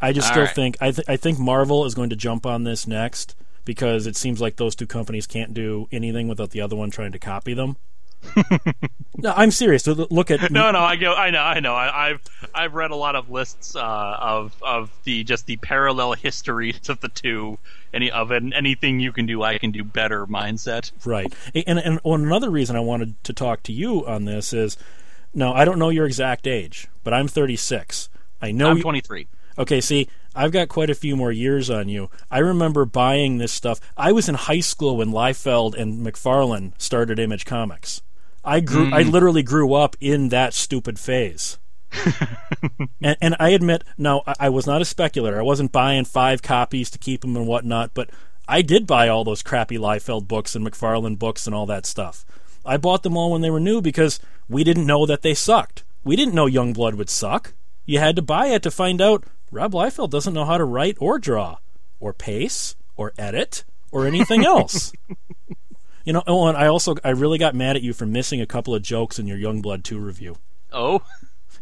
I 0.00 0.12
just 0.12 0.28
All 0.28 0.32
still 0.32 0.44
right. 0.44 0.54
think 0.54 0.76
I, 0.80 0.90
th- 0.90 1.08
I 1.08 1.16
think 1.16 1.38
Marvel 1.38 1.84
is 1.84 1.94
going 1.94 2.10
to 2.10 2.16
jump 2.16 2.46
on 2.46 2.64
this 2.64 2.86
next 2.86 3.34
because 3.64 4.06
it 4.06 4.16
seems 4.16 4.40
like 4.40 4.56
those 4.56 4.74
two 4.74 4.86
companies 4.86 5.26
can't 5.26 5.54
do 5.54 5.88
anything 5.90 6.28
without 6.28 6.50
the 6.50 6.60
other 6.60 6.76
one 6.76 6.90
trying 6.90 7.12
to 7.12 7.18
copy 7.18 7.54
them. 7.54 7.76
no, 9.16 9.32
I'm 9.36 9.50
serious. 9.50 9.86
Look 9.86 10.30
at 10.30 10.50
no, 10.50 10.70
no. 10.70 10.80
I 10.80 10.96
go. 10.96 11.14
I 11.14 11.30
know. 11.30 11.42
I 11.42 11.60
know. 11.60 11.74
I, 11.74 12.08
have 12.08 12.20
I've 12.54 12.74
read 12.74 12.90
a 12.90 12.96
lot 12.96 13.14
of 13.14 13.30
lists 13.30 13.76
uh, 13.76 14.16
of 14.20 14.54
of 14.62 14.90
the 15.04 15.24
just 15.24 15.46
the 15.46 15.56
parallel 15.58 16.14
histories 16.14 16.88
of 16.88 17.00
the 17.00 17.08
two. 17.08 17.58
Any 17.92 18.10
of 18.10 18.32
it, 18.32 18.42
anything 18.54 19.00
you 19.00 19.12
can 19.12 19.26
do, 19.26 19.42
I 19.42 19.58
can 19.58 19.70
do 19.70 19.84
better 19.84 20.26
mindset. 20.26 20.92
Right. 21.04 21.32
And 21.54 21.78
and 21.78 22.00
another 22.04 22.50
reason 22.50 22.76
I 22.76 22.80
wanted 22.80 23.22
to 23.24 23.32
talk 23.32 23.62
to 23.64 23.72
you 23.72 24.06
on 24.06 24.24
this 24.24 24.52
is, 24.52 24.76
no, 25.32 25.52
I 25.52 25.64
don't 25.64 25.78
know 25.78 25.90
your 25.90 26.06
exact 26.06 26.46
age, 26.46 26.88
but 27.04 27.14
I'm 27.14 27.28
36. 27.28 28.08
I 28.42 28.50
know 28.50 28.70
I'm 28.70 28.80
23. 28.80 29.28
Okay, 29.58 29.80
see, 29.80 30.08
I've 30.34 30.52
got 30.52 30.68
quite 30.68 30.90
a 30.90 30.94
few 30.94 31.16
more 31.16 31.32
years 31.32 31.70
on 31.70 31.88
you. 31.88 32.10
I 32.30 32.38
remember 32.38 32.84
buying 32.84 33.38
this 33.38 33.52
stuff. 33.52 33.80
I 33.96 34.12
was 34.12 34.28
in 34.28 34.34
high 34.34 34.60
school 34.60 34.98
when 34.98 35.10
Liefeld 35.10 35.74
and 35.74 36.06
McFarlane 36.06 36.72
started 36.78 37.18
Image 37.18 37.46
Comics. 37.46 38.02
I 38.44 38.60
grew. 38.60 38.90
Mm. 38.90 38.92
I 38.92 39.02
literally 39.02 39.42
grew 39.42 39.74
up 39.74 39.96
in 40.00 40.28
that 40.28 40.54
stupid 40.54 40.98
phase. 40.98 41.58
and, 43.02 43.16
and, 43.20 43.36
I 43.40 43.50
admit, 43.50 43.82
now 43.96 44.22
I, 44.26 44.34
I, 44.40 44.48
was 44.50 44.66
not 44.66 44.82
a 44.82 44.84
speculator. 44.84 45.38
I 45.38 45.42
wasn't 45.42 45.72
buying 45.72 46.04
five 46.04 46.42
copies 46.42 46.90
to 46.90 46.98
keep 46.98 47.22
them 47.22 47.36
and 47.36 47.46
whatnot, 47.46 47.92
but 47.94 48.10
I 48.46 48.60
did 48.62 48.86
buy 48.86 49.08
all 49.08 49.24
those 49.24 49.42
crappy 49.42 49.78
Liefeld 49.78 50.28
books 50.28 50.54
and 50.54 50.66
McFarlane 50.66 51.18
books 51.18 51.46
and 51.46 51.54
all 51.54 51.66
that 51.66 51.86
stuff. 51.86 52.24
I 52.64 52.76
bought 52.76 53.02
them 53.02 53.16
all 53.16 53.32
when 53.32 53.40
they 53.40 53.50
were 53.50 53.60
new 53.60 53.80
because 53.80 54.20
we 54.48 54.62
didn't 54.64 54.86
know 54.86 55.06
that 55.06 55.22
they 55.22 55.34
sucked. 55.34 55.84
We 56.04 56.16
didn't 56.16 56.34
know 56.34 56.46
Youngblood 56.46 56.94
would 56.94 57.10
suck. 57.10 57.54
You 57.84 57.98
had 57.98 58.16
to 58.16 58.22
buy 58.22 58.48
it 58.48 58.62
to 58.64 58.70
find 58.70 59.00
out 59.00 59.24
Rob 59.50 59.72
Liefeld 59.72 60.10
doesn't 60.10 60.34
know 60.34 60.44
how 60.44 60.58
to 60.58 60.64
write 60.64 60.96
or 61.00 61.18
draw, 61.18 61.58
or 62.00 62.12
pace, 62.12 62.76
or 62.96 63.12
edit, 63.16 63.64
or 63.92 64.06
anything 64.06 64.44
else. 64.44 64.92
you 66.04 66.12
know, 66.12 66.22
oh, 66.26 66.46
and 66.46 66.56
I 66.56 66.66
also 66.66 66.96
I 67.04 67.10
really 67.10 67.38
got 67.38 67.54
mad 67.54 67.76
at 67.76 67.82
you 67.82 67.92
for 67.92 68.06
missing 68.06 68.40
a 68.40 68.46
couple 68.46 68.74
of 68.74 68.82
jokes 68.82 69.18
in 69.18 69.26
your 69.26 69.38
Youngblood 69.38 69.84
2 69.84 69.98
review. 69.98 70.36
Oh, 70.72 71.02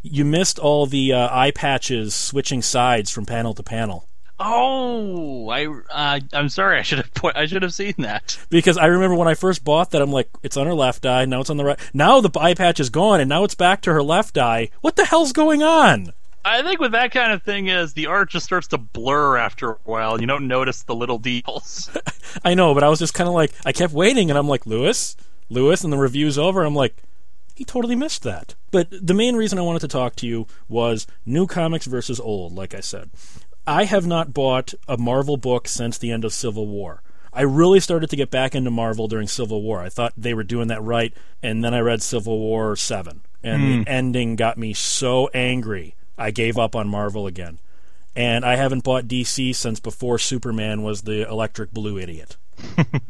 you 0.03 0.25
missed 0.25 0.59
all 0.59 0.87
the 0.87 1.13
uh, 1.13 1.29
eye 1.31 1.51
patches 1.51 2.15
switching 2.15 2.63
sides 2.63 3.11
from 3.11 3.27
panel 3.27 3.55
to 3.55 3.63
panel. 3.63 4.07
Oh, 4.39 5.49
I 5.49 5.67
uh, 5.67 6.21
I'm 6.33 6.49
sorry. 6.49 6.79
I 6.79 6.83
should 6.83 6.99
have 6.99 7.15
put, 7.15 7.37
I 7.37 7.47
should 7.47 7.63
have 7.63 7.73
seen 7.73 7.95
that. 7.99 8.37
Because 8.51 8.77
I 8.77 8.87
remember 8.87 9.15
when 9.15 9.29
I 9.29 9.35
first 9.35 9.65
bought 9.65 9.93
that, 9.93 10.03
I'm 10.03 10.11
like, 10.11 10.29
it's 10.43 10.57
on 10.57 10.67
her 10.67 10.75
left 10.75 11.07
eye. 11.07 11.25
Now 11.25 11.41
it's 11.41 11.51
on 11.51 11.57
the 11.57 11.65
right. 11.65 11.79
Now 11.95 12.21
the 12.21 12.37
eye 12.39 12.55
patch 12.55 12.81
is 12.81 12.91
gone, 12.91 13.21
and 13.21 13.29
now 13.29 13.45
it's 13.45 13.55
back 13.55 13.81
to 13.83 13.93
her 13.93 14.03
left 14.03 14.37
eye. 14.37 14.71
What 14.81 14.97
the 14.97 15.05
hell's 15.05 15.33
going 15.33 15.63
on? 15.63 16.13
I 16.45 16.63
think 16.63 16.79
with 16.79 16.93
that 16.93 17.11
kind 17.11 17.33
of 17.33 17.43
thing 17.43 17.69
is 17.69 17.95
the 17.95 18.07
art 18.07 18.29
just 18.29 18.45
starts 18.45 18.69
to 18.69 18.79
blur 18.79 19.39
after 19.39 19.73
a 19.73 19.79
while. 19.85 20.21
You 20.21 20.27
don't 20.27 20.47
notice 20.47 20.83
the 20.83 20.95
little 20.95 21.19
details. 21.19 21.91
I 22.45 22.55
know, 22.55 22.75
but 22.75 22.85
I 22.85 22.89
was 22.89 22.99
just 22.99 23.15
kind 23.15 23.29
of 23.29 23.35
like, 23.35 23.53
I 23.65 23.73
kept 23.73 23.95
waiting, 23.95 24.31
and 24.31 24.39
I'm 24.39 24.49
like, 24.49 24.67
Lewis, 24.67 25.17
Lewis, 25.49 25.85
and 25.85 25.93
the 25.93 25.97
review's 25.97 26.39
over. 26.39 26.63
I'm 26.63 26.75
like, 26.75 27.03
he 27.55 27.65
totally 27.65 27.97
missed 27.97 28.25
that. 28.25 28.55
But 28.71 28.89
the 28.91 29.15
main 29.15 29.37
reason 29.37 29.59
I 29.59 29.63
wanted 29.63 29.81
to 29.81 29.89
talk 29.89 30.17
to 30.17 30.27
you 30.27 30.47
was 30.69 31.07
new 31.25 31.47
comics 31.47 31.87
versus 31.87 32.21
old, 32.21 32.55
like 32.55 32.75
I 32.75 32.81
said. 32.81 33.11
I 33.67 33.85
have 33.85 34.07
not 34.07 34.35
bought 34.35 34.75
a 34.87 34.99
Marvel 34.99 35.39
book 35.39 35.67
since 35.67 35.97
the 35.97 36.11
end 36.11 36.27
of 36.27 36.35
Civil 36.35 36.67
War. 36.67 37.03
I 37.33 37.43
really 37.43 37.81
started 37.81 38.11
to 38.11 38.17
get 38.17 38.31
back 38.31 38.55
into 38.55 38.71
Marvel 38.71 39.09
during 39.09 39.29
Civil 39.29 39.63
War. 39.63 39.81
I 39.81 39.89
thought 39.89 40.13
they 40.17 40.35
were 40.35 40.45
doing 40.45 40.69
that 40.69 40.83
right, 40.83 41.15
and 41.43 41.65
then 41.65 41.73
I 41.73 41.81
read 41.81 42.03
Civil 42.03 42.39
War 42.39 42.77
7, 42.77 43.23
and 43.43 43.63
mm. 43.63 43.85
the 43.85 43.91
ending 43.91 44.37
got 44.37 44.59
me 44.59 44.75
so 44.75 45.29
angry 45.29 45.95
I 46.19 46.31
gave 46.31 46.59
up 46.59 46.77
on 46.77 46.89
Marvel 46.89 47.27
again. 47.27 47.59
And 48.17 48.45
I 48.45 48.57
haven't 48.57 48.85
bought 48.85 49.09
DC 49.09 49.55
since 49.55 49.81
before 49.81 50.19
Superman 50.19 50.83
was 50.83 51.03
the 51.03 51.29
electric 51.29 51.73
blue 51.73 51.99
idiot. 51.99 52.37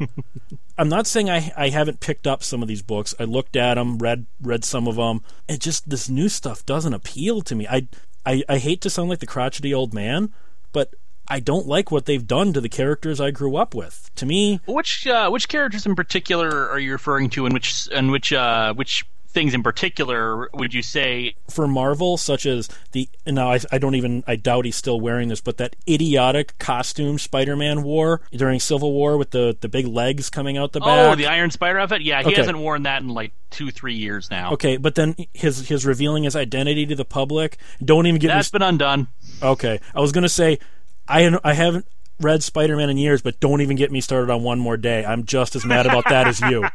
I'm 0.77 0.89
not 0.89 1.05
saying 1.05 1.29
I 1.29 1.53
I 1.55 1.69
haven't 1.69 1.99
picked 1.99 2.25
up 2.25 2.43
some 2.43 2.61
of 2.61 2.67
these 2.67 2.81
books. 2.81 3.13
I 3.19 3.23
looked 3.23 3.55
at 3.55 3.75
them, 3.75 3.99
read 3.99 4.25
read 4.41 4.65
some 4.65 4.87
of 4.87 4.95
them. 4.95 5.21
It 5.47 5.59
just 5.59 5.87
this 5.89 6.09
new 6.09 6.27
stuff 6.27 6.65
doesn't 6.65 6.93
appeal 6.93 7.41
to 7.43 7.55
me. 7.55 7.67
I 7.67 7.87
I, 8.25 8.43
I 8.49 8.57
hate 8.57 8.81
to 8.81 8.89
sound 8.89 9.09
like 9.09 9.19
the 9.19 9.27
crotchety 9.27 9.73
old 9.73 9.93
man, 9.93 10.33
but 10.71 10.95
I 11.27 11.39
don't 11.39 11.67
like 11.67 11.91
what 11.91 12.05
they've 12.05 12.25
done 12.25 12.53
to 12.53 12.61
the 12.61 12.69
characters 12.69 13.21
I 13.21 13.31
grew 13.31 13.55
up 13.55 13.73
with. 13.73 14.09
To 14.15 14.25
me, 14.25 14.59
which 14.65 15.07
uh, 15.07 15.29
which 15.29 15.47
characters 15.47 15.85
in 15.85 15.95
particular 15.95 16.69
are 16.69 16.79
you 16.79 16.91
referring 16.91 17.29
to, 17.31 17.45
and 17.45 17.53
which 17.53 17.87
and 17.93 18.11
which 18.11 18.33
uh, 18.33 18.73
which 18.73 19.05
things 19.35 19.53
in 19.53 19.61
particular 19.61 20.49
would 20.53 20.73
you 20.73 20.81
say 20.81 21.35
for 21.49 21.67
Marvel, 21.67 22.17
such 22.17 22.45
as 22.45 22.69
the 22.93 23.07
now 23.27 23.51
I, 23.51 23.59
I 23.71 23.77
don't 23.77 23.93
even 23.93 24.23
I 24.25 24.37
doubt 24.37 24.65
he's 24.65 24.77
still 24.77 24.99
wearing 24.99 25.27
this, 25.27 25.41
but 25.41 25.57
that 25.57 25.75
idiotic 25.87 26.57
costume 26.57 27.19
Spider-Man 27.19 27.83
wore 27.83 28.21
during 28.31 28.59
Civil 28.59 28.93
War 28.93 29.17
with 29.17 29.31
the 29.31 29.55
the 29.59 29.67
big 29.67 29.85
legs 29.85 30.31
coming 30.31 30.57
out 30.57 30.71
the 30.71 30.79
oh, 30.79 30.85
back. 30.85 31.11
Oh, 31.11 31.15
the 31.15 31.27
Iron 31.27 31.51
Spider 31.51 31.77
outfit. 31.77 32.01
Yeah, 32.01 32.21
he 32.21 32.29
okay. 32.29 32.37
hasn't 32.37 32.57
worn 32.57 32.83
that 32.83 33.03
in 33.03 33.09
like 33.09 33.33
two 33.51 33.69
three 33.69 33.95
years 33.95 34.31
now. 34.31 34.53
Okay, 34.53 34.77
but 34.77 34.95
then 34.95 35.15
his 35.33 35.67
his 35.67 35.85
revealing 35.85 36.23
his 36.23 36.35
identity 36.35 36.85
to 36.87 36.95
the 36.95 37.05
public. 37.05 37.57
Don't 37.83 38.07
even 38.07 38.19
get 38.19 38.29
that's 38.29 38.51
me... 38.51 38.59
been 38.59 38.67
undone. 38.67 39.09
Okay, 39.43 39.81
I 39.93 39.99
was 39.99 40.13
gonna 40.13 40.29
say 40.29 40.59
I 41.07 41.37
I 41.43 41.53
haven't 41.53 41.85
read 42.19 42.43
Spider-Man 42.43 42.89
in 42.89 42.97
years, 42.97 43.21
but 43.21 43.39
don't 43.39 43.61
even 43.61 43.75
get 43.75 43.91
me 43.91 44.01
started 44.01 44.31
on 44.31 44.43
One 44.43 44.59
More 44.59 44.77
Day. 44.77 45.05
I'm 45.05 45.25
just 45.25 45.55
as 45.55 45.65
mad 45.65 45.85
about 45.85 46.05
that 46.09 46.27
as 46.27 46.39
you. 46.41 46.67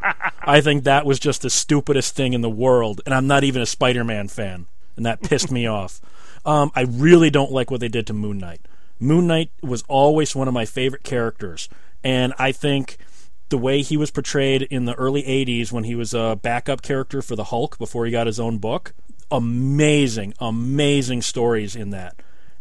I 0.42 0.60
think 0.60 0.84
that 0.84 1.06
was 1.06 1.18
just 1.18 1.42
the 1.42 1.50
stupidest 1.50 2.14
thing 2.14 2.32
in 2.32 2.40
the 2.40 2.50
world, 2.50 3.00
and 3.06 3.14
I'm 3.14 3.26
not 3.26 3.44
even 3.44 3.62
a 3.62 3.66
Spider-Man 3.66 4.28
fan, 4.28 4.66
and 4.96 5.06
that 5.06 5.22
pissed 5.22 5.50
me 5.50 5.66
off. 5.66 6.00
Um, 6.44 6.70
I 6.74 6.82
really 6.82 7.30
don't 7.30 7.52
like 7.52 7.70
what 7.70 7.80
they 7.80 7.88
did 7.88 8.06
to 8.08 8.12
Moon 8.12 8.38
Knight. 8.38 8.60
Moon 8.98 9.26
Knight 9.26 9.50
was 9.62 9.82
always 9.88 10.34
one 10.34 10.48
of 10.48 10.54
my 10.54 10.64
favorite 10.64 11.04
characters, 11.04 11.68
and 12.04 12.34
I 12.38 12.52
think 12.52 12.98
the 13.48 13.58
way 13.58 13.82
he 13.82 13.96
was 13.96 14.10
portrayed 14.10 14.62
in 14.62 14.84
the 14.84 14.94
early 14.94 15.22
80s 15.22 15.72
when 15.72 15.84
he 15.84 15.94
was 15.94 16.14
a 16.14 16.38
backup 16.40 16.82
character 16.82 17.20
for 17.20 17.34
the 17.34 17.44
Hulk 17.44 17.78
before 17.78 18.06
he 18.06 18.12
got 18.12 18.26
his 18.26 18.38
own 18.38 18.58
book, 18.58 18.92
amazing, 19.30 20.34
amazing 20.38 21.22
stories 21.22 21.74
in 21.74 21.90
that 21.90 22.14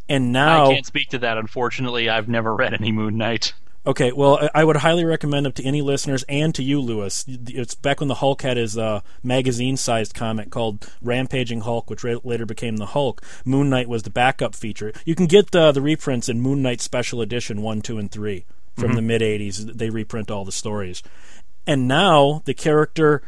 and 0.09 0.33
now 0.33 0.65
I 0.65 0.73
can't 0.73 0.85
speak 0.85 1.09
to 1.09 1.19
that. 1.19 1.37
Unfortunately, 1.37 2.09
I've 2.09 2.27
never 2.27 2.55
read 2.55 2.73
any 2.73 2.91
Moon 2.91 3.17
Knight. 3.17 3.53
Okay, 3.85 4.11
well, 4.11 4.49
I 4.53 4.65
would 4.65 4.75
highly 4.77 5.05
recommend 5.05 5.47
it 5.47 5.55
to 5.55 5.63
any 5.63 5.81
listeners 5.81 6.23
and 6.27 6.53
to 6.53 6.61
you, 6.61 6.81
Lewis. 6.81 7.23
It's 7.27 7.75
back 7.75 8.01
when 8.01 8.09
the 8.09 8.15
Hulk 8.15 8.41
had 8.41 8.57
his 8.57 8.77
uh, 8.77 9.01
magazine-sized 9.23 10.13
comic 10.13 10.49
called 10.49 10.91
Rampaging 11.01 11.61
Hulk, 11.61 11.89
which 11.89 12.03
later 12.03 12.45
became 12.45 12.77
the 12.77 12.87
Hulk. 12.87 13.23
Moon 13.45 13.69
Knight 13.69 13.87
was 13.87 14.03
the 14.03 14.09
backup 14.09 14.53
feature. 14.53 14.91
You 15.05 15.15
can 15.15 15.27
get 15.27 15.55
uh, 15.55 15.71
the 15.71 15.81
reprints 15.81 16.27
in 16.27 16.41
Moon 16.41 16.61
Knight 16.61 16.81
Special 16.81 17.21
Edition 17.21 17.61
one, 17.61 17.81
two, 17.81 17.97
and 17.97 18.11
three 18.11 18.45
from 18.75 18.87
mm-hmm. 18.87 18.95
the 18.95 19.01
mid 19.01 19.21
'80s. 19.21 19.77
They 19.77 19.89
reprint 19.89 20.29
all 20.29 20.43
the 20.43 20.51
stories, 20.51 21.01
and 21.65 21.87
now 21.87 22.41
the 22.45 22.53
character. 22.53 23.21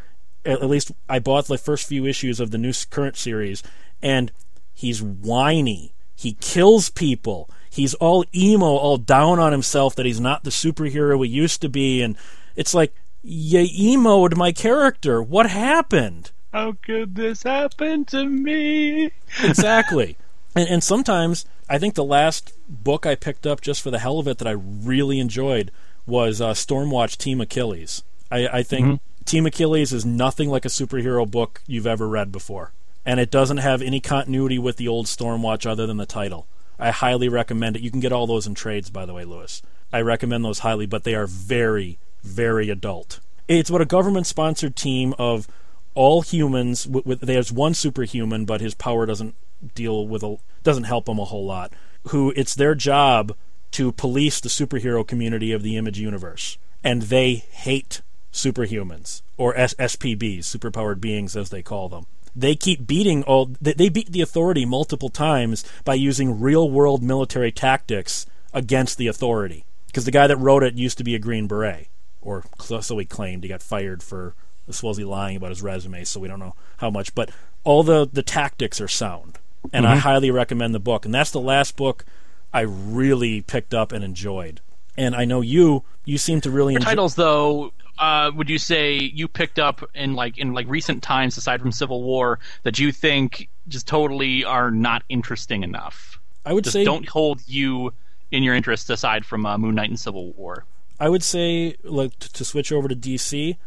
At 0.44 0.68
least 0.68 0.92
I 1.08 1.20
bought 1.20 1.46
the 1.46 1.58
first 1.58 1.88
few 1.88 2.06
issues 2.06 2.40
of 2.40 2.52
the 2.52 2.58
new 2.58 2.74
current 2.90 3.16
series, 3.16 3.62
and 4.02 4.32
he's 4.74 5.02
whiny 5.02 5.94
he 6.22 6.34
kills 6.34 6.92
people. 6.92 7.50
He's 7.68 7.96
all 7.96 8.24
emo, 8.36 8.68
all 8.68 8.98
down 8.98 9.40
on 9.40 9.51
himself 9.51 9.96
that 9.96 10.06
he's 10.06 10.20
not 10.20 10.44
the 10.44 10.51
superhero 10.51 11.25
he 11.25 11.32
used 11.32 11.62
to 11.62 11.70
be. 11.70 12.04
And 12.04 12.16
it's 12.56 12.75
like, 12.75 12.94
you 13.24 13.62
emoed 13.98 14.38
my 14.38 14.51
character. 14.51 15.24
What 15.24 15.50
happened? 15.50 16.30
How 16.54 16.74
could 16.74 17.16
this 17.16 17.42
happen 17.42 18.06
to 18.06 18.25
me? 18.25 19.12
exactly. 19.44 20.16
And, 20.54 20.68
and 20.68 20.84
sometimes 20.84 21.46
I 21.70 21.78
think 21.78 21.94
the 21.96 22.04
last 22.04 22.51
book 22.68 23.06
I 23.06 23.16
picked 23.16 23.48
up 23.48 23.62
just 23.62 23.82
for 23.82 23.90
the 23.90 24.00
hell 24.00 24.20
of 24.20 24.28
it 24.28 24.38
that 24.40 24.50
I 24.50 24.51
really 24.51 25.18
enjoyed 25.18 25.72
was 26.06 26.42
uh, 26.42 26.51
Stormwatch 26.51 27.16
Team 27.16 27.40
Achilles. 27.40 28.04
I, 28.30 28.50
I 28.50 28.62
think 28.63 28.86
mm-hmm. 28.86 29.24
Team 29.24 29.46
Achilles 29.46 29.94
is 29.94 30.06
nothing 30.06 30.50
like 30.50 30.66
a 30.66 30.68
superhero 30.68 31.25
book 31.25 31.62
you've 31.68 31.88
ever 31.88 32.06
read 32.06 32.34
before 32.34 32.74
and 33.05 33.20
it 33.20 33.31
doesn't 33.31 33.58
have 33.58 33.81
any 33.81 34.00
continuity 34.00 34.60
with 34.60 34.77
the 34.77 34.88
old 34.88 35.05
Stormwatch 35.08 35.65
other 35.65 35.88
than 35.88 35.98
the 35.98 36.05
title. 36.05 36.48
I 36.79 36.91
highly 36.91 37.29
recommend 37.29 37.75
it. 37.75 37.81
You 37.81 37.91
can 37.91 38.00
get 38.00 38.12
all 38.12 38.27
those 38.27 38.48
in 38.48 38.55
trades, 38.55 38.89
by 38.89 39.05
the 39.05 39.13
way, 39.13 39.25
Lewis. 39.25 39.62
I 39.93 40.01
recommend 40.01 40.46
those 40.46 40.60
highly, 40.60 40.86
but 40.86 41.03
they 41.03 41.15
are 41.15 41.27
very, 41.27 42.00
very 42.24 42.70
adult. 42.70 43.20
It's 43.48 43.70
what 43.70 43.81
a 43.81 43.86
government-sponsored 43.86 44.75
team 44.75 45.13
of 45.20 45.48
all 45.93 46.22
humans. 46.22 46.88
With, 46.88 47.05
with, 47.05 47.22
there's 47.22 47.51
one 47.51 47.74
superhuman, 47.74 48.46
but 48.46 48.62
his 48.62 48.74
power 48.74 49.05
doesn't 49.05 49.36
deal 49.75 50.08
with 50.08 50.24
a 50.24 50.38
doesn't 50.63 50.86
help 50.86 51.08
him 51.08 51.20
a 51.20 51.25
whole 51.25 51.46
lot. 51.46 51.74
Who 52.08 52.34
it's 52.36 52.55
their 52.55 52.74
job 52.74 53.36
to 53.72 53.91
police 53.91 54.39
the 54.39 54.50
superhero 54.50 55.05
community 55.05 55.51
of 55.51 55.63
the 55.63 55.77
Image 55.77 56.00
universe, 56.00 56.58
and 56.84 57.03
they 57.03 57.36
hate 57.36 58.01
superhumans 58.31 59.22
or 59.38 59.55
S- 59.55 59.74
SPBs, 59.75 60.39
superpowered 60.39 61.01
beings 61.01 61.36
as 61.36 61.50
they 61.50 61.62
call 61.62 61.89
them 61.89 62.05
they 62.36 62.56
keep 62.56 62.88
beating 62.88 63.24
all 63.24 63.52
they 63.62 63.90
beat 63.90 64.12
the 64.12 64.22
authority 64.22 64.66
multiple 64.66 65.10
times 65.10 65.64
by 65.84 65.94
using 65.94 66.40
real 66.40 66.70
world 66.70 67.04
military 67.04 67.52
tactics 67.52 68.26
against 68.54 68.98
the 68.98 69.08
authority. 69.08 69.66
Because 69.88 70.06
the 70.06 70.12
guy 70.12 70.28
that 70.28 70.38
wrote 70.38 70.64
it 70.64 70.76
used 70.76 70.98
to 71.00 71.04
be 71.04 71.16
a 71.16 71.20
green 71.20 71.48
beret 71.48 71.88
or 72.22 72.44
so 72.60 72.98
he 72.98 73.06
claimed 73.06 73.44
he 73.44 73.50
got 73.50 73.64
fired 73.64 74.02
for 74.02 74.36
supposedly 74.70 75.10
lying 75.10 75.36
about 75.36 75.50
his 75.50 75.62
resume 75.62 76.04
so 76.06 76.20
we 76.20 76.30
don't 76.30 76.40
know 76.40 76.56
how 76.78 76.90
much 76.90 77.14
but 77.14 77.30
all 77.66 77.84
the 77.84 78.08
the 78.12 78.24
tactics 78.24 78.80
are 78.80 78.88
sound. 78.88 79.38
And 79.74 79.86
mm-hmm. 79.86 79.94
i 79.94 79.98
highly 79.98 80.32
recommend 80.32 80.74
the 80.74 80.80
book. 80.80 81.06
And 81.06 81.14
that's 81.14 81.32
the 81.32 81.42
last 81.42 81.76
book 81.76 82.06
i 82.54 82.62
really 82.62 83.42
picked 83.42 83.74
up 83.74 83.92
and 83.92 84.04
enjoyed. 84.04 84.62
And 84.98 85.16
i 85.16 85.26
know 85.26 85.42
you 85.42 85.84
you 86.06 86.18
seem 86.18 86.40
to 86.42 86.52
really 86.52 86.76
enjoy 86.76 86.86
titles 86.86 87.16
though 87.16 87.74
uh, 88.01 88.31
would 88.36 88.50
you 88.50 88.58
say 88.58 88.98
you 88.98 89.27
picked 89.27 89.60
up 89.60 89.88
in 89.93 90.15
like 90.15 90.39
in 90.39 90.53
like 90.53 90.67
recent 90.67 91.03
times, 91.03 91.38
aside 91.38 91.62
from 91.62 91.72
Civil 91.72 92.01
War, 92.01 92.39
that 92.63 92.79
you 92.79 92.91
think 92.91 93.48
just 93.67 93.88
totally 93.88 94.43
are 94.43 94.72
not 94.72 95.03
interesting 95.08 95.62
enough? 95.62 96.20
I 96.43 96.53
would 96.53 96.63
just 96.63 96.74
say 96.74 96.84
don't 96.84 97.08
hold 97.08 97.48
you 97.48 97.93
in 98.31 98.41
your 98.41 98.55
interest 98.55 98.89
aside 98.89 99.24
from 99.24 99.46
uh, 99.46 99.55
Moon 99.60 99.75
Knight 99.75 99.89
and 99.89 100.00
Civil 100.00 100.31
War. 100.31 100.65
I 101.00 101.10
would 101.10 101.22
say 101.22 101.75
like 101.84 102.17
to, 102.17 102.43
switch 102.43 102.72
over 102.72 102.88
to 102.88 102.96
DC. 102.96 103.58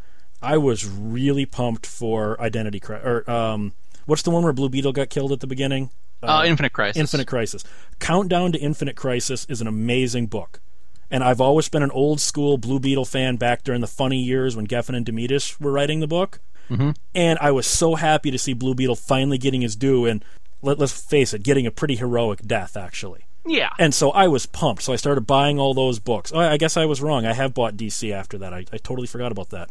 I 0.42 0.56
was 0.56 0.84
really 0.84 1.46
pumped 1.46 1.86
for 1.86 2.40
Identity 2.40 2.80
Crisis. 2.80 3.06
Or 3.06 3.30
um, 3.30 3.72
what's 4.06 4.22
the 4.22 4.30
one 4.32 4.42
where 4.42 4.52
Blue 4.52 4.68
Beetle 4.68 4.92
got 4.92 5.10
killed 5.10 5.30
at 5.30 5.38
the 5.38 5.46
beginning? 5.46 5.90
Uh, 6.24 6.38
uh, 6.38 6.44
Infinite 6.44 6.72
Crisis. 6.72 6.98
Infinite 6.98 7.28
Crisis. 7.28 7.62
Countdown 8.00 8.50
to 8.50 8.58
Infinite 8.58 8.96
Crisis 8.96 9.46
is 9.48 9.60
an 9.60 9.68
amazing 9.68 10.26
book. 10.26 10.60
And 11.11 11.23
I've 11.23 11.40
always 11.40 11.68
been 11.68 11.82
an 11.82 11.90
old 11.90 12.20
school 12.20 12.58
Blue 12.58 12.80
Beetle 12.80 13.04
fan 13.04 13.37
back 13.37 13.62
during 13.62 13.80
the 13.80 13.87
funny 13.87 14.20
years 14.23 14.56
when 14.56 14.64
Giffen 14.64 14.94
and 14.94 15.06
DeMatteis 15.06 15.61
were 15.61 15.73
writing 15.73 16.00
the 16.00 16.06
book. 16.06 16.40
Mm-hmm. 16.70 16.90
And 17.14 17.38
I 17.40 17.50
was 17.50 17.66
so 17.66 17.94
happy 17.94 18.30
to 18.30 18.38
see 18.38 18.54
Blue 18.54 18.75
Beetle 18.75 18.96
finally 18.96 19.38
getting 19.38 19.61
his 19.61 19.76
due 19.76 20.06
and, 20.06 20.25
let, 20.62 20.78
let's 20.78 20.99
face 20.99 21.34
it, 21.34 21.42
getting 21.42 21.66
a 21.66 21.70
pretty 21.70 21.96
heroic 21.96 22.40
death, 22.42 22.76
actually. 22.76 23.26
Yeah. 23.46 23.70
And 23.78 23.94
so 23.94 24.11
I 24.11 24.28
was 24.28 24.46
pumped. 24.46 24.82
So 24.82 24.92
I 24.92 24.96
started 24.96 25.26
buying 25.26 25.58
all 25.58 25.75
those 25.75 25.99
books. 25.99 26.32
Oh, 26.34 26.38
I 26.38 26.56
guess 26.56 26.76
I 26.76 26.87
was 26.87 27.02
wrong. 27.02 27.26
I 27.26 27.34
have 27.34 27.54
bought 27.54 27.76
DC 27.76 28.11
after 28.11 28.38
that. 28.38 28.54
I, 28.54 28.64
I 28.73 28.78
totally 28.78 29.06
forgot 29.06 29.32
about 29.32 29.50
that. 29.50 29.70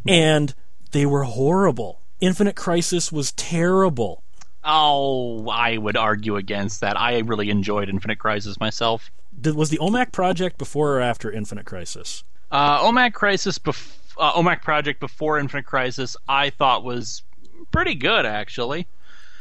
and 0.08 0.54
they 0.92 1.04
were 1.04 1.24
horrible. 1.24 2.00
Infinite 2.20 2.56
Crisis 2.56 3.12
was 3.12 3.32
terrible. 3.32 4.22
Oh, 4.64 5.48
I 5.48 5.78
would 5.78 5.96
argue 5.96 6.36
against 6.36 6.80
that. 6.80 6.98
I 6.98 7.18
really 7.18 7.50
enjoyed 7.50 7.88
Infinite 7.88 8.18
Crisis 8.18 8.58
myself. 8.58 9.10
Did, 9.40 9.54
was 9.54 9.70
the 9.70 9.78
OMAC 9.78 10.12
project 10.12 10.58
before 10.58 10.96
or 10.96 11.00
after 11.00 11.30
Infinite 11.30 11.66
Crisis? 11.66 12.24
Uh, 12.50 12.82
OMAC 12.82 13.12
Crisis, 13.12 13.58
bef- 13.58 13.96
uh, 14.18 14.32
OMAC 14.32 14.62
project 14.62 15.00
before 15.00 15.38
Infinite 15.38 15.66
Crisis, 15.66 16.16
I 16.28 16.50
thought 16.50 16.84
was 16.84 17.22
pretty 17.70 17.94
good 17.94 18.26
actually. 18.26 18.86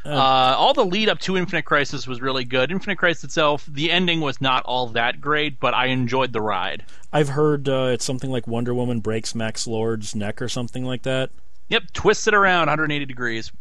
Uh, 0.05 0.55
all 0.57 0.73
the 0.73 0.85
lead 0.85 1.09
up 1.09 1.19
to 1.19 1.35
Infinite 1.35 1.65
Crisis 1.65 2.07
was 2.07 2.21
really 2.21 2.45
good. 2.45 2.71
Infinite 2.71 2.97
Crisis 2.97 3.25
itself, 3.25 3.65
the 3.65 3.91
ending 3.91 4.21
was 4.21 4.39
not 4.39 4.63
all 4.63 4.87
that 4.87 5.19
great, 5.19 5.59
but 5.59 5.73
I 5.73 5.87
enjoyed 5.87 6.31
the 6.31 6.39
ride. 6.39 6.85
I've 7.11 7.29
heard 7.29 7.67
uh, 7.67 7.89
it's 7.91 8.05
something 8.05 8.31
like 8.31 8.47
Wonder 8.47 8.73
Woman 8.73 9.01
breaks 9.01 9.35
Max 9.35 9.67
Lord's 9.67 10.15
neck 10.15 10.41
or 10.41 10.47
something 10.47 10.85
like 10.85 11.03
that. 11.03 11.31
Yep, 11.67 11.91
twists 11.91 12.25
it 12.25 12.33
around 12.33 12.67
180 12.67 13.05
degrees. 13.05 13.51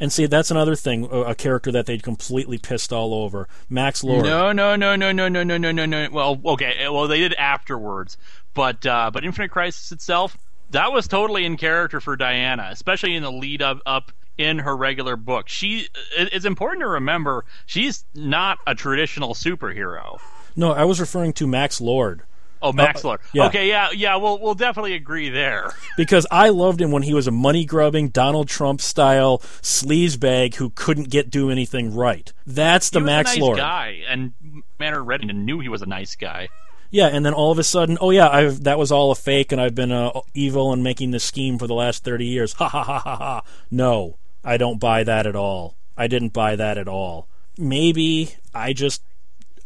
And 0.00 0.10
see, 0.10 0.24
that's 0.24 0.50
another 0.50 0.74
thing, 0.74 1.08
a, 1.12 1.34
character 1.34 1.70
that 1.70 1.84
they'd 1.84 2.02
completely 2.02 2.56
pissed 2.56 2.90
all 2.90 3.12
over. 3.12 3.46
Max 3.68 4.02
Lord. 4.02 4.24
No, 4.24 4.50
no, 4.50 4.74
no, 4.74 4.96
no, 4.96 5.12
no, 5.12 5.28
no, 5.28 5.42
no, 5.42 5.58
no, 5.58 5.70
no, 5.70 5.84
no. 5.84 6.08
Well, 6.10 6.40
okay, 6.46 6.88
well 6.88 7.06
they 7.06 7.18
did 7.18 7.34
afterwards, 7.34 8.16
but 8.54 8.86
uh, 8.86 9.10
but 9.12 9.24
Infinite 9.24 9.50
Crisis 9.50 9.92
itself, 9.92 10.38
that 10.70 10.90
was 10.90 11.06
totally 11.06 11.44
in 11.44 11.58
character 11.58 12.00
for 12.00 12.16
Diana, 12.16 12.68
especially 12.72 13.14
in 13.14 13.22
the 13.22 13.30
lead 13.30 13.60
up 13.60 13.80
up 13.84 14.10
in 14.38 14.60
her 14.60 14.74
regular 14.74 15.16
book. 15.16 15.48
She 15.48 15.88
it's 16.16 16.46
important 16.46 16.80
to 16.80 16.88
remember 16.88 17.44
she's 17.66 18.04
not 18.14 18.58
a 18.66 18.74
traditional 18.74 19.34
superhero. 19.34 20.18
No, 20.56 20.72
I 20.72 20.84
was 20.84 20.98
referring 20.98 21.34
to 21.34 21.46
Max 21.46 21.80
Lord. 21.80 22.22
Oh, 22.62 22.72
Max 22.72 23.04
Lord. 23.04 23.20
Yeah. 23.32 23.46
Okay, 23.46 23.68
yeah, 23.68 23.88
yeah, 23.94 24.16
we'll 24.16 24.38
we'll 24.38 24.54
definitely 24.54 24.94
agree 24.94 25.28
there. 25.28 25.72
Because 25.96 26.26
I 26.30 26.48
loved 26.48 26.80
him 26.80 26.92
when 26.92 27.02
he 27.02 27.12
was 27.12 27.26
a 27.26 27.30
money 27.30 27.66
grubbing 27.66 28.08
Donald 28.08 28.48
Trump 28.48 28.80
style 28.80 29.38
sleazebag 29.60 30.54
who 30.54 30.70
couldn't 30.70 31.10
get 31.10 31.28
do 31.28 31.50
anything 31.50 31.94
right. 31.94 32.32
That's 32.46 32.88
the 32.90 33.00
Max 33.00 33.32
a 33.32 33.34
nice 33.34 33.42
Lord 33.42 33.58
guy, 33.58 34.02
and 34.08 34.32
Manor 34.78 35.00
Reddington 35.00 35.44
knew 35.44 35.60
he 35.60 35.68
was 35.68 35.82
a 35.82 35.86
nice 35.86 36.16
guy. 36.16 36.48
Yeah, 36.90 37.06
and 37.06 37.24
then 37.24 37.34
all 37.34 37.52
of 37.52 37.58
a 37.58 37.64
sudden, 37.64 37.98
oh 38.00 38.10
yeah, 38.10 38.28
I've, 38.28 38.64
that 38.64 38.78
was 38.78 38.90
all 38.90 39.10
a 39.10 39.14
fake, 39.14 39.52
and 39.52 39.60
I've 39.60 39.74
been 39.74 39.92
uh, 39.92 40.20
evil 40.32 40.72
and 40.72 40.82
making 40.82 41.10
this 41.10 41.24
scheme 41.24 41.58
for 41.58 41.66
the 41.66 41.74
last 41.74 42.02
thirty 42.02 42.26
years. 42.26 42.54
Ha 42.54 42.68
ha 42.68 42.82
ha 42.82 42.98
ha 42.98 43.16
ha. 43.16 43.42
No, 43.70 44.16
I 44.42 44.56
don't 44.56 44.80
buy 44.80 45.04
that 45.04 45.26
at 45.26 45.36
all. 45.36 45.76
I 45.96 46.06
didn't 46.06 46.32
buy 46.32 46.56
that 46.56 46.78
at 46.78 46.88
all. 46.88 47.28
Maybe 47.58 48.36
I 48.54 48.72
just 48.72 49.02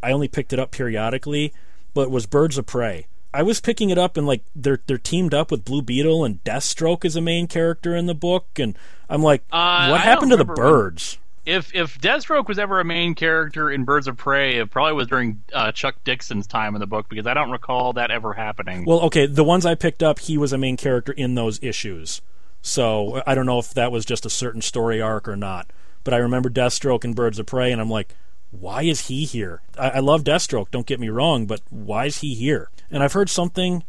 I 0.02 0.12
only 0.12 0.28
picked 0.28 0.52
it 0.52 0.58
up 0.58 0.70
periodically 0.70 1.52
but 1.94 2.10
was 2.10 2.26
Birds 2.26 2.58
of 2.58 2.66
Prey. 2.66 3.06
I 3.32 3.42
was 3.42 3.60
picking 3.60 3.90
it 3.90 3.98
up 3.98 4.16
and 4.16 4.26
like 4.26 4.44
they're 4.54 4.80
they're 4.86 4.98
teamed 4.98 5.34
up 5.34 5.50
with 5.50 5.64
Blue 5.64 5.82
Beetle 5.82 6.24
and 6.24 6.42
Deathstroke 6.44 7.04
as 7.04 7.16
a 7.16 7.20
main 7.20 7.48
character 7.48 7.96
in 7.96 8.06
the 8.06 8.14
book, 8.14 8.46
and 8.58 8.78
I'm 9.08 9.22
like, 9.22 9.42
uh, 9.50 9.88
what 9.88 10.00
I 10.00 10.04
happened 10.04 10.30
to 10.30 10.36
the 10.36 10.44
birds? 10.44 11.18
When, 11.44 11.56
if 11.56 11.74
if 11.74 11.98
Deathstroke 12.00 12.46
was 12.46 12.60
ever 12.60 12.78
a 12.78 12.84
main 12.84 13.16
character 13.16 13.70
in 13.70 13.84
Birds 13.84 14.06
of 14.06 14.16
Prey, 14.16 14.58
it 14.58 14.70
probably 14.70 14.92
was 14.92 15.08
during 15.08 15.42
uh, 15.52 15.72
Chuck 15.72 15.96
Dixon's 16.04 16.46
time 16.46 16.76
in 16.76 16.80
the 16.80 16.86
book 16.86 17.08
because 17.08 17.26
I 17.26 17.34
don't 17.34 17.50
recall 17.50 17.92
that 17.94 18.12
ever 18.12 18.34
happening. 18.34 18.84
Well, 18.84 19.00
okay, 19.00 19.26
the 19.26 19.44
ones 19.44 19.66
I 19.66 19.74
picked 19.74 20.02
up, 20.02 20.20
he 20.20 20.38
was 20.38 20.52
a 20.52 20.58
main 20.58 20.76
character 20.76 21.12
in 21.12 21.34
those 21.34 21.58
issues, 21.60 22.22
so 22.62 23.20
I 23.26 23.34
don't 23.34 23.46
know 23.46 23.58
if 23.58 23.74
that 23.74 23.90
was 23.90 24.04
just 24.04 24.24
a 24.24 24.30
certain 24.30 24.62
story 24.62 25.00
arc 25.00 25.26
or 25.26 25.36
not. 25.36 25.68
But 26.04 26.14
I 26.14 26.18
remember 26.18 26.50
Deathstroke 26.50 27.04
in 27.04 27.14
Birds 27.14 27.40
of 27.40 27.46
Prey, 27.46 27.72
and 27.72 27.80
I'm 27.80 27.90
like, 27.90 28.14
why 28.60 28.82
is 28.82 29.08
he 29.08 29.24
here? 29.24 29.62
I, 29.78 29.90
I 29.90 29.98
love 29.98 30.24
Deathstroke, 30.24 30.70
don't 30.70 30.86
get 30.86 31.00
me 31.00 31.08
wrong, 31.08 31.46
but 31.46 31.60
why 31.70 32.06
is 32.06 32.18
he 32.18 32.34
here? 32.34 32.70
And 32.90 33.02
I've 33.02 33.12
heard 33.12 33.28
something, 33.28 33.84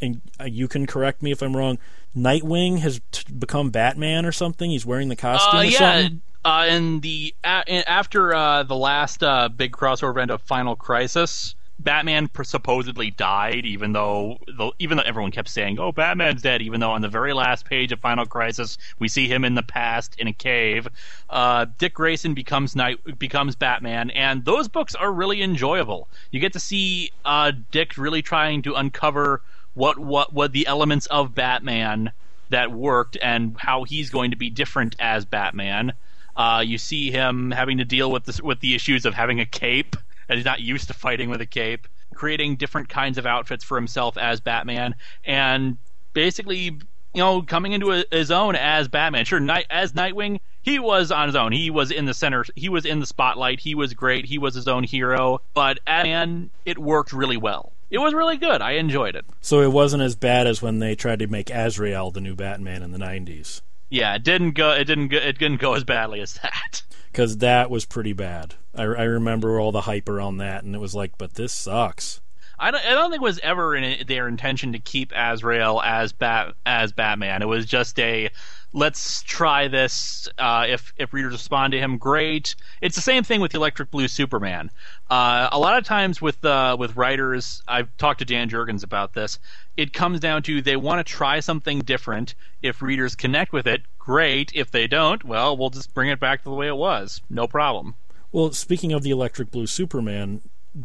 and 0.00 0.20
you 0.46 0.68
can 0.68 0.86
correct 0.86 1.22
me 1.22 1.32
if 1.32 1.42
I'm 1.42 1.56
wrong. 1.56 1.78
Nightwing 2.16 2.78
has 2.80 3.00
t- 3.10 3.32
become 3.32 3.70
Batman 3.70 4.26
or 4.26 4.32
something. 4.32 4.70
He's 4.70 4.84
wearing 4.84 5.08
the 5.08 5.16
costume. 5.16 5.58
Uh, 5.58 5.62
or 5.62 5.64
yeah, 5.64 5.78
something? 5.78 6.22
uh, 6.44 6.66
in 6.68 7.00
the 7.00 7.34
a, 7.44 7.88
after 7.88 8.34
uh, 8.34 8.62
the 8.64 8.76
last 8.76 9.22
uh, 9.22 9.48
big 9.48 9.72
crossover 9.72 10.10
event 10.10 10.30
of 10.30 10.42
Final 10.42 10.76
Crisis, 10.76 11.54
Batman 11.82 12.30
supposedly 12.44 13.10
died, 13.10 13.64
even 13.66 13.92
though 13.92 14.38
even 14.78 14.96
though 14.96 15.02
everyone 15.02 15.32
kept 15.32 15.48
saying, 15.48 15.78
"Oh, 15.78 15.92
Batman's 15.92 16.42
dead," 16.42 16.62
even 16.62 16.80
though 16.80 16.92
on 16.92 17.02
the 17.02 17.08
very 17.08 17.32
last 17.32 17.64
page 17.64 17.92
of 17.92 18.00
Final 18.00 18.26
Crisis 18.26 18.78
we 18.98 19.08
see 19.08 19.26
him 19.28 19.44
in 19.44 19.54
the 19.54 19.62
past 19.62 20.14
in 20.18 20.26
a 20.26 20.32
cave. 20.32 20.88
Uh, 21.28 21.66
Dick 21.78 21.94
Grayson 21.94 22.34
becomes 22.34 22.76
night 22.76 23.18
becomes 23.18 23.56
Batman, 23.56 24.10
and 24.10 24.44
those 24.44 24.68
books 24.68 24.94
are 24.94 25.12
really 25.12 25.42
enjoyable. 25.42 26.08
You 26.30 26.40
get 26.40 26.52
to 26.52 26.60
see 26.60 27.10
uh, 27.24 27.52
Dick 27.70 27.96
really 27.96 28.22
trying 28.22 28.62
to 28.62 28.74
uncover 28.74 29.42
what 29.74 29.98
what 29.98 30.32
what 30.32 30.52
the 30.52 30.66
elements 30.66 31.06
of 31.06 31.34
Batman 31.34 32.12
that 32.50 32.70
worked 32.70 33.16
and 33.20 33.56
how 33.58 33.84
he's 33.84 34.10
going 34.10 34.30
to 34.30 34.36
be 34.36 34.50
different 34.50 34.94
as 35.00 35.24
Batman. 35.24 35.94
Uh, 36.36 36.62
you 36.64 36.78
see 36.78 37.10
him 37.10 37.50
having 37.50 37.78
to 37.78 37.84
deal 37.84 38.10
with 38.10 38.24
the, 38.24 38.40
with 38.42 38.60
the 38.60 38.74
issues 38.74 39.04
of 39.04 39.14
having 39.14 39.40
a 39.40 39.46
cape 39.46 39.96
he's 40.36 40.44
not 40.44 40.60
used 40.60 40.88
to 40.88 40.94
fighting 40.94 41.30
with 41.30 41.40
a 41.40 41.46
cape, 41.46 41.86
creating 42.14 42.56
different 42.56 42.88
kinds 42.88 43.18
of 43.18 43.26
outfits 43.26 43.64
for 43.64 43.76
himself 43.76 44.16
as 44.18 44.40
Batman, 44.40 44.94
and 45.24 45.78
basically, 46.12 46.64
you 46.64 46.80
know, 47.16 47.42
coming 47.42 47.72
into 47.72 47.92
a, 47.92 48.04
his 48.10 48.30
own 48.30 48.56
as 48.56 48.88
Batman. 48.88 49.24
Sure, 49.24 49.40
night, 49.40 49.66
as 49.70 49.92
Nightwing, 49.92 50.40
he 50.62 50.78
was 50.78 51.10
on 51.10 51.28
his 51.28 51.36
own. 51.36 51.52
He 51.52 51.70
was 51.70 51.90
in 51.90 52.06
the 52.06 52.14
center. 52.14 52.44
He 52.54 52.68
was 52.68 52.84
in 52.84 53.00
the 53.00 53.06
spotlight. 53.06 53.60
He 53.60 53.74
was 53.74 53.94
great. 53.94 54.24
He 54.24 54.38
was 54.38 54.54
his 54.54 54.68
own 54.68 54.84
hero. 54.84 55.40
But 55.54 55.80
as 55.86 56.04
man, 56.04 56.50
it 56.64 56.78
worked 56.78 57.12
really 57.12 57.36
well. 57.36 57.72
It 57.90 57.98
was 57.98 58.14
really 58.14 58.38
good. 58.38 58.62
I 58.62 58.72
enjoyed 58.72 59.16
it. 59.16 59.26
So 59.42 59.60
it 59.60 59.70
wasn't 59.70 60.02
as 60.02 60.16
bad 60.16 60.46
as 60.46 60.62
when 60.62 60.78
they 60.78 60.94
tried 60.94 61.18
to 61.18 61.26
make 61.26 61.50
Azrael 61.50 62.10
the 62.10 62.22
new 62.22 62.34
Batman 62.34 62.82
in 62.82 62.92
the 62.92 62.98
'90s. 62.98 63.60
Yeah, 63.90 64.14
it 64.14 64.24
didn't 64.24 64.52
go. 64.52 64.70
It 64.70 64.84
didn't 64.84 65.08
go. 65.08 65.18
It 65.18 65.38
didn't 65.38 65.60
go 65.60 65.74
as 65.74 65.84
badly 65.84 66.20
as 66.20 66.34
that. 66.42 66.82
Because 67.12 67.36
that 67.38 67.70
was 67.70 67.84
pretty 67.84 68.14
bad. 68.14 68.54
I, 68.74 68.84
I 68.84 69.04
remember 69.04 69.60
all 69.60 69.70
the 69.70 69.82
hype 69.82 70.08
around 70.08 70.38
that, 70.38 70.64
and 70.64 70.74
it 70.74 70.78
was 70.78 70.94
like, 70.94 71.18
but 71.18 71.34
this 71.34 71.52
sucks. 71.52 72.22
I 72.58 72.70
don't, 72.70 72.84
I 72.84 72.90
don't 72.90 73.10
think 73.10 73.22
it 73.22 73.24
was 73.24 73.38
ever 73.40 73.74
in 73.74 74.06
their 74.06 74.28
intention 74.28 74.72
to 74.72 74.78
keep 74.78 75.12
Azrael 75.14 75.80
as 75.82 76.12
Bat 76.12 76.54
as 76.64 76.92
Batman. 76.92 77.42
It 77.42 77.46
was 77.46 77.66
just 77.66 77.98
a 77.98 78.30
let's 78.72 79.22
try 79.22 79.68
this. 79.68 80.28
Uh, 80.38 80.66
if 80.68 80.92
if 80.96 81.12
readers 81.12 81.32
respond 81.32 81.72
to 81.72 81.78
him, 81.78 81.98
great. 81.98 82.54
It's 82.80 82.96
the 82.96 83.02
same 83.02 83.24
thing 83.24 83.40
with 83.40 83.52
the 83.52 83.58
Electric 83.58 83.90
Blue 83.90 84.08
Superman. 84.08 84.70
Uh, 85.10 85.48
a 85.52 85.58
lot 85.58 85.78
of 85.78 85.84
times 85.84 86.20
with 86.20 86.44
uh, 86.44 86.76
with 86.78 86.96
writers, 86.96 87.62
I've 87.68 87.94
talked 87.96 88.20
to 88.20 88.24
Dan 88.24 88.48
Jurgens 88.48 88.84
about 88.84 89.12
this. 89.12 89.38
It 89.76 89.92
comes 89.92 90.20
down 90.20 90.42
to 90.44 90.62
they 90.62 90.76
want 90.76 91.04
to 91.06 91.10
try 91.10 91.40
something 91.40 91.80
different. 91.80 92.34
If 92.62 92.82
readers 92.82 93.14
connect 93.14 93.52
with 93.52 93.66
it, 93.66 93.82
great. 93.98 94.52
If 94.54 94.70
they 94.70 94.86
don't, 94.86 95.24
well, 95.24 95.56
we'll 95.56 95.70
just 95.70 95.94
bring 95.94 96.08
it 96.08 96.20
back 96.20 96.42
to 96.42 96.48
the 96.48 96.54
way 96.54 96.68
it 96.68 96.76
was. 96.76 97.20
No 97.30 97.46
problem. 97.46 97.94
Well, 98.30 98.52
speaking 98.52 98.92
of 98.92 99.02
the 99.02 99.10
Electric 99.10 99.50
Blue 99.50 99.66
Superman, 99.66 100.40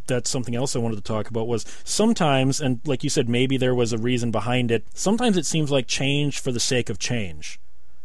that's 0.07 0.29
something 0.29 0.55
else 0.55 0.75
I 0.75 0.79
wanted 0.79 0.95
to 0.95 1.01
talk 1.01 1.29
about 1.29 1.47
was 1.47 1.65
sometimes, 1.83 2.59
and 2.59 2.81
like 2.85 3.03
you 3.03 3.09
said, 3.09 3.29
maybe 3.29 3.57
there 3.57 3.75
was 3.75 3.93
a 3.93 3.97
reason 3.97 4.31
behind 4.31 4.71
it. 4.71 4.85
Sometimes 4.93 5.37
it 5.37 5.45
seems 5.45 5.71
like 5.71 5.87
change 5.87 6.39
for 6.39 6.51
the 6.51 6.59
sake 6.59 6.89
of 6.89 6.99
change. 6.99 7.59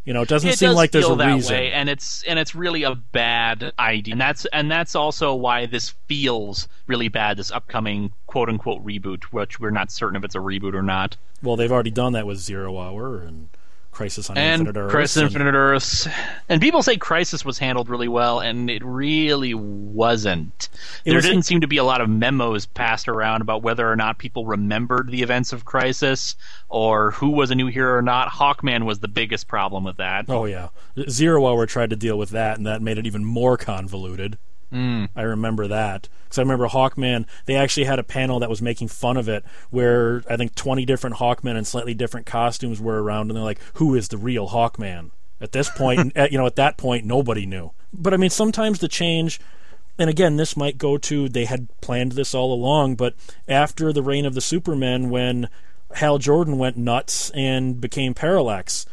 You 0.04 0.12
know, 0.12 0.22
it 0.22 0.28
doesn't 0.28 0.50
it 0.50 0.58
seem 0.58 0.70
does 0.70 0.76
like 0.76 0.90
there's 0.90 1.04
feel 1.04 1.14
a 1.14 1.18
that 1.18 1.34
reason. 1.34 1.54
Way, 1.54 1.72
and 1.72 1.88
it's 1.88 2.24
and 2.24 2.36
it's 2.36 2.56
really 2.56 2.82
a 2.82 2.96
bad 2.96 3.72
idea, 3.78 4.12
and 4.12 4.20
that's 4.20 4.44
and 4.46 4.68
that's 4.68 4.96
also 4.96 5.32
why 5.34 5.66
this 5.66 5.90
feels 6.08 6.66
really 6.88 7.06
bad. 7.06 7.36
This 7.36 7.52
upcoming 7.52 8.12
quote 8.26 8.48
unquote 8.48 8.84
reboot, 8.84 9.24
which 9.24 9.60
we're 9.60 9.70
not 9.70 9.92
certain 9.92 10.16
if 10.16 10.24
it's 10.24 10.34
a 10.34 10.38
reboot 10.38 10.74
or 10.74 10.82
not. 10.82 11.16
Well, 11.40 11.54
they've 11.54 11.70
already 11.70 11.92
done 11.92 12.14
that 12.14 12.26
with 12.26 12.38
Zero 12.38 12.78
Hour 12.80 13.18
and 13.18 13.48
Crisis 13.92 14.30
on 14.30 14.38
and 14.38 14.62
Infinite 14.62 14.80
Earths. 14.80 14.90
Crisis 14.92 15.16
and- 15.18 15.26
Infinite 15.32 15.54
Earths. 15.54 16.08
And 16.48 16.60
people 16.62 16.82
say 16.82 16.96
Crisis 16.96 17.44
was 17.44 17.58
handled 17.58 17.88
really 17.90 18.08
well, 18.08 18.40
and 18.40 18.70
it 18.70 18.82
really 18.84 19.52
wasn't. 19.54 20.70
It 21.04 21.10
there 21.10 21.16
was- 21.16 21.24
didn't 21.24 21.42
seem 21.42 21.60
to 21.60 21.66
be 21.66 21.76
a 21.76 21.84
lot 21.84 22.00
of 22.00 22.08
memos 22.08 22.64
passed 22.66 23.06
around 23.06 23.42
about 23.42 23.62
whether 23.62 23.88
or 23.90 23.94
not 23.94 24.18
people 24.18 24.46
remembered 24.46 25.10
the 25.10 25.22
events 25.22 25.52
of 25.52 25.64
Crisis 25.66 26.34
or 26.70 27.12
who 27.12 27.28
was 27.30 27.50
a 27.50 27.54
new 27.54 27.66
hero 27.66 27.94
or 27.98 28.02
not. 28.02 28.28
Hawkman 28.28 28.84
was 28.84 29.00
the 29.00 29.08
biggest 29.08 29.46
problem 29.46 29.84
with 29.84 29.98
that. 29.98 30.24
Oh 30.28 30.46
yeah, 30.46 30.68
Zero 31.10 31.46
Hour 31.46 31.66
tried 31.66 31.90
to 31.90 31.96
deal 31.96 32.16
with 32.18 32.30
that, 32.30 32.56
and 32.56 32.66
that 32.66 32.80
made 32.82 32.96
it 32.98 33.06
even 33.06 33.24
more 33.24 33.56
convoluted. 33.58 34.38
Mm. 34.72 35.08
I 35.14 35.22
remember 35.22 35.68
that 35.68 36.08
because 36.24 36.38
I 36.38 36.42
remember 36.42 36.68
Hawkman. 36.68 37.26
They 37.44 37.56
actually 37.56 37.84
had 37.84 37.98
a 37.98 38.04
panel 38.04 38.40
that 38.40 38.50
was 38.50 38.62
making 38.62 38.88
fun 38.88 39.16
of 39.16 39.28
it, 39.28 39.44
where 39.70 40.22
I 40.28 40.36
think 40.36 40.54
twenty 40.54 40.86
different 40.86 41.16
Hawkmen 41.16 41.56
in 41.56 41.64
slightly 41.64 41.94
different 41.94 42.26
costumes 42.26 42.80
were 42.80 43.02
around, 43.02 43.30
and 43.30 43.36
they're 43.36 43.44
like, 43.44 43.60
"Who 43.74 43.94
is 43.94 44.08
the 44.08 44.16
real 44.16 44.48
Hawkman?" 44.48 45.10
At 45.40 45.52
this 45.52 45.68
point, 45.68 46.12
at, 46.16 46.32
you 46.32 46.38
know, 46.38 46.46
at 46.46 46.56
that 46.56 46.76
point, 46.78 47.04
nobody 47.04 47.44
knew. 47.44 47.72
But 47.92 48.14
I 48.14 48.16
mean, 48.16 48.30
sometimes 48.30 48.78
the 48.78 48.88
change. 48.88 49.40
And 49.98 50.08
again, 50.08 50.36
this 50.36 50.56
might 50.56 50.78
go 50.78 50.96
to 50.96 51.28
they 51.28 51.44
had 51.44 51.68
planned 51.82 52.12
this 52.12 52.34
all 52.34 52.54
along, 52.54 52.96
but 52.96 53.14
after 53.46 53.92
the 53.92 54.02
reign 54.02 54.24
of 54.24 54.32
the 54.34 54.40
Supermen, 54.40 55.10
when 55.10 55.50
Hal 55.96 56.16
Jordan 56.16 56.56
went 56.56 56.78
nuts 56.78 57.30
and 57.34 57.78
became 57.78 58.14
Parallax 58.14 58.86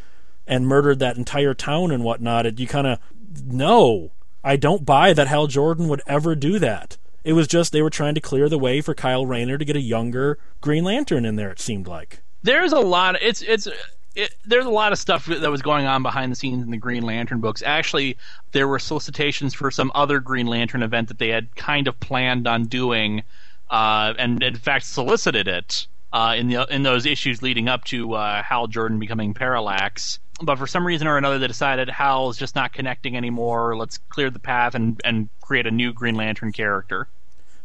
and 0.46 0.66
murdered 0.66 0.98
that 0.98 1.16
entire 1.16 1.54
town 1.54 1.90
and 1.90 2.04
whatnot, 2.04 2.44
it, 2.44 2.60
you 2.60 2.66
kind 2.66 2.86
of 2.86 2.98
no, 3.44 4.12
I 4.42 4.56
don't 4.56 4.84
buy 4.84 5.12
that 5.12 5.28
Hal 5.28 5.46
Jordan 5.46 5.88
would 5.88 6.02
ever 6.06 6.34
do 6.34 6.58
that. 6.58 6.96
It 7.24 7.34
was 7.34 7.46
just 7.46 7.72
they 7.72 7.82
were 7.82 7.90
trying 7.90 8.14
to 8.14 8.20
clear 8.20 8.48
the 8.48 8.58
way 8.58 8.80
for 8.80 8.94
Kyle 8.94 9.26
Rayner 9.26 9.58
to 9.58 9.64
get 9.64 9.76
a 9.76 9.80
younger 9.80 10.38
Green 10.60 10.84
Lantern 10.84 11.24
in 11.26 11.36
there. 11.36 11.50
It 11.50 11.60
seemed 11.60 11.86
like. 11.86 12.22
there's 12.42 12.72
a 12.72 12.80
lot. 12.80 13.20
It's 13.22 13.42
it's. 13.42 13.68
It, 14.16 14.34
there's 14.44 14.66
a 14.66 14.70
lot 14.70 14.90
of 14.90 14.98
stuff 14.98 15.26
that 15.26 15.50
was 15.50 15.62
going 15.62 15.86
on 15.86 16.02
behind 16.02 16.32
the 16.32 16.36
scenes 16.36 16.64
in 16.64 16.70
the 16.72 16.76
Green 16.76 17.04
Lantern 17.04 17.38
books. 17.40 17.62
Actually, 17.64 18.16
there 18.50 18.66
were 18.66 18.80
solicitations 18.80 19.54
for 19.54 19.70
some 19.70 19.92
other 19.94 20.18
Green 20.18 20.48
Lantern 20.48 20.82
event 20.82 21.08
that 21.08 21.18
they 21.18 21.28
had 21.28 21.54
kind 21.54 21.86
of 21.86 22.00
planned 22.00 22.48
on 22.48 22.64
doing, 22.64 23.22
uh, 23.70 24.12
and 24.18 24.42
in 24.42 24.56
fact 24.56 24.84
solicited 24.86 25.46
it 25.46 25.86
uh, 26.12 26.34
in 26.36 26.48
the 26.48 26.66
in 26.74 26.82
those 26.82 27.06
issues 27.06 27.40
leading 27.40 27.68
up 27.68 27.84
to 27.84 28.14
uh, 28.14 28.42
Hal 28.42 28.66
Jordan 28.66 28.98
becoming 28.98 29.32
Parallax. 29.32 30.18
But 30.42 30.58
for 30.58 30.66
some 30.66 30.86
reason 30.86 31.06
or 31.06 31.16
another, 31.16 31.38
they 31.38 31.46
decided 31.46 31.88
Hal 31.88 32.30
is 32.30 32.36
just 32.36 32.54
not 32.54 32.72
connecting 32.72 33.16
anymore. 33.16 33.76
Let's 33.76 33.98
clear 33.98 34.30
the 34.30 34.38
path 34.38 34.74
and 34.74 35.00
and 35.04 35.28
create 35.40 35.66
a 35.66 35.70
new 35.70 35.92
Green 35.92 36.14
Lantern 36.14 36.52
character. 36.52 37.08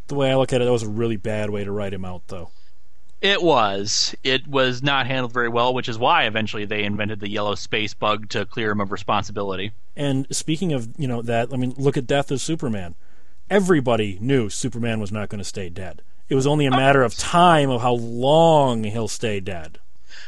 The 0.08 0.16
way 0.16 0.32
I 0.32 0.36
look 0.36 0.54
at 0.54 0.62
it, 0.62 0.66
that 0.66 0.72
was 0.72 0.84
a 0.84 0.90
really 0.90 1.18
bad 1.18 1.50
way 1.50 1.64
to 1.64 1.72
write 1.72 1.94
him 1.94 2.06
out, 2.06 2.28
though. 2.28 2.52
It 3.22 3.42
was. 3.42 4.14
It 4.24 4.48
was 4.48 4.84
not 4.84 5.08
handled 5.08 5.34
very 5.34 5.50
well, 5.50 5.74
which 5.74 5.90
is 5.90 5.98
why 5.98 6.26
eventually 6.26 6.66
they 6.66 6.84
invented 6.84 7.20
the 7.20 7.30
yellow 7.30 7.56
space 7.56 7.94
bug 7.94 8.30
to 8.30 8.46
clear 8.46 8.72
him 8.72 8.82
of 8.82 8.92
responsibility. 8.92 9.72
And 9.96 10.28
speaking 10.30 10.74
of, 10.74 10.90
you 10.98 11.08
know, 11.08 11.22
that, 11.24 11.52
I 11.52 11.58
mean, 11.58 11.74
look 11.78 11.98
at 11.98 12.06
Death 12.06 12.30
of 12.30 12.42
Superman. 12.42 12.94
Everybody 13.50 14.20
knew 14.22 14.50
Superman 14.50 15.00
was 15.00 15.12
not 15.12 15.30
going 15.30 15.40
to 15.40 15.46
stay 15.46 15.70
dead. 15.70 16.02
It 16.30 16.36
was 16.36 16.46
only 16.46 16.66
a 16.66 16.74
oh. 16.74 16.78
matter 16.78 17.04
of 17.04 17.16
time 17.16 17.70
of 17.70 17.82
how 17.82 17.94
long 17.94 18.84
he'll 18.84 19.08
stay 19.08 19.40
dead. 19.40 19.80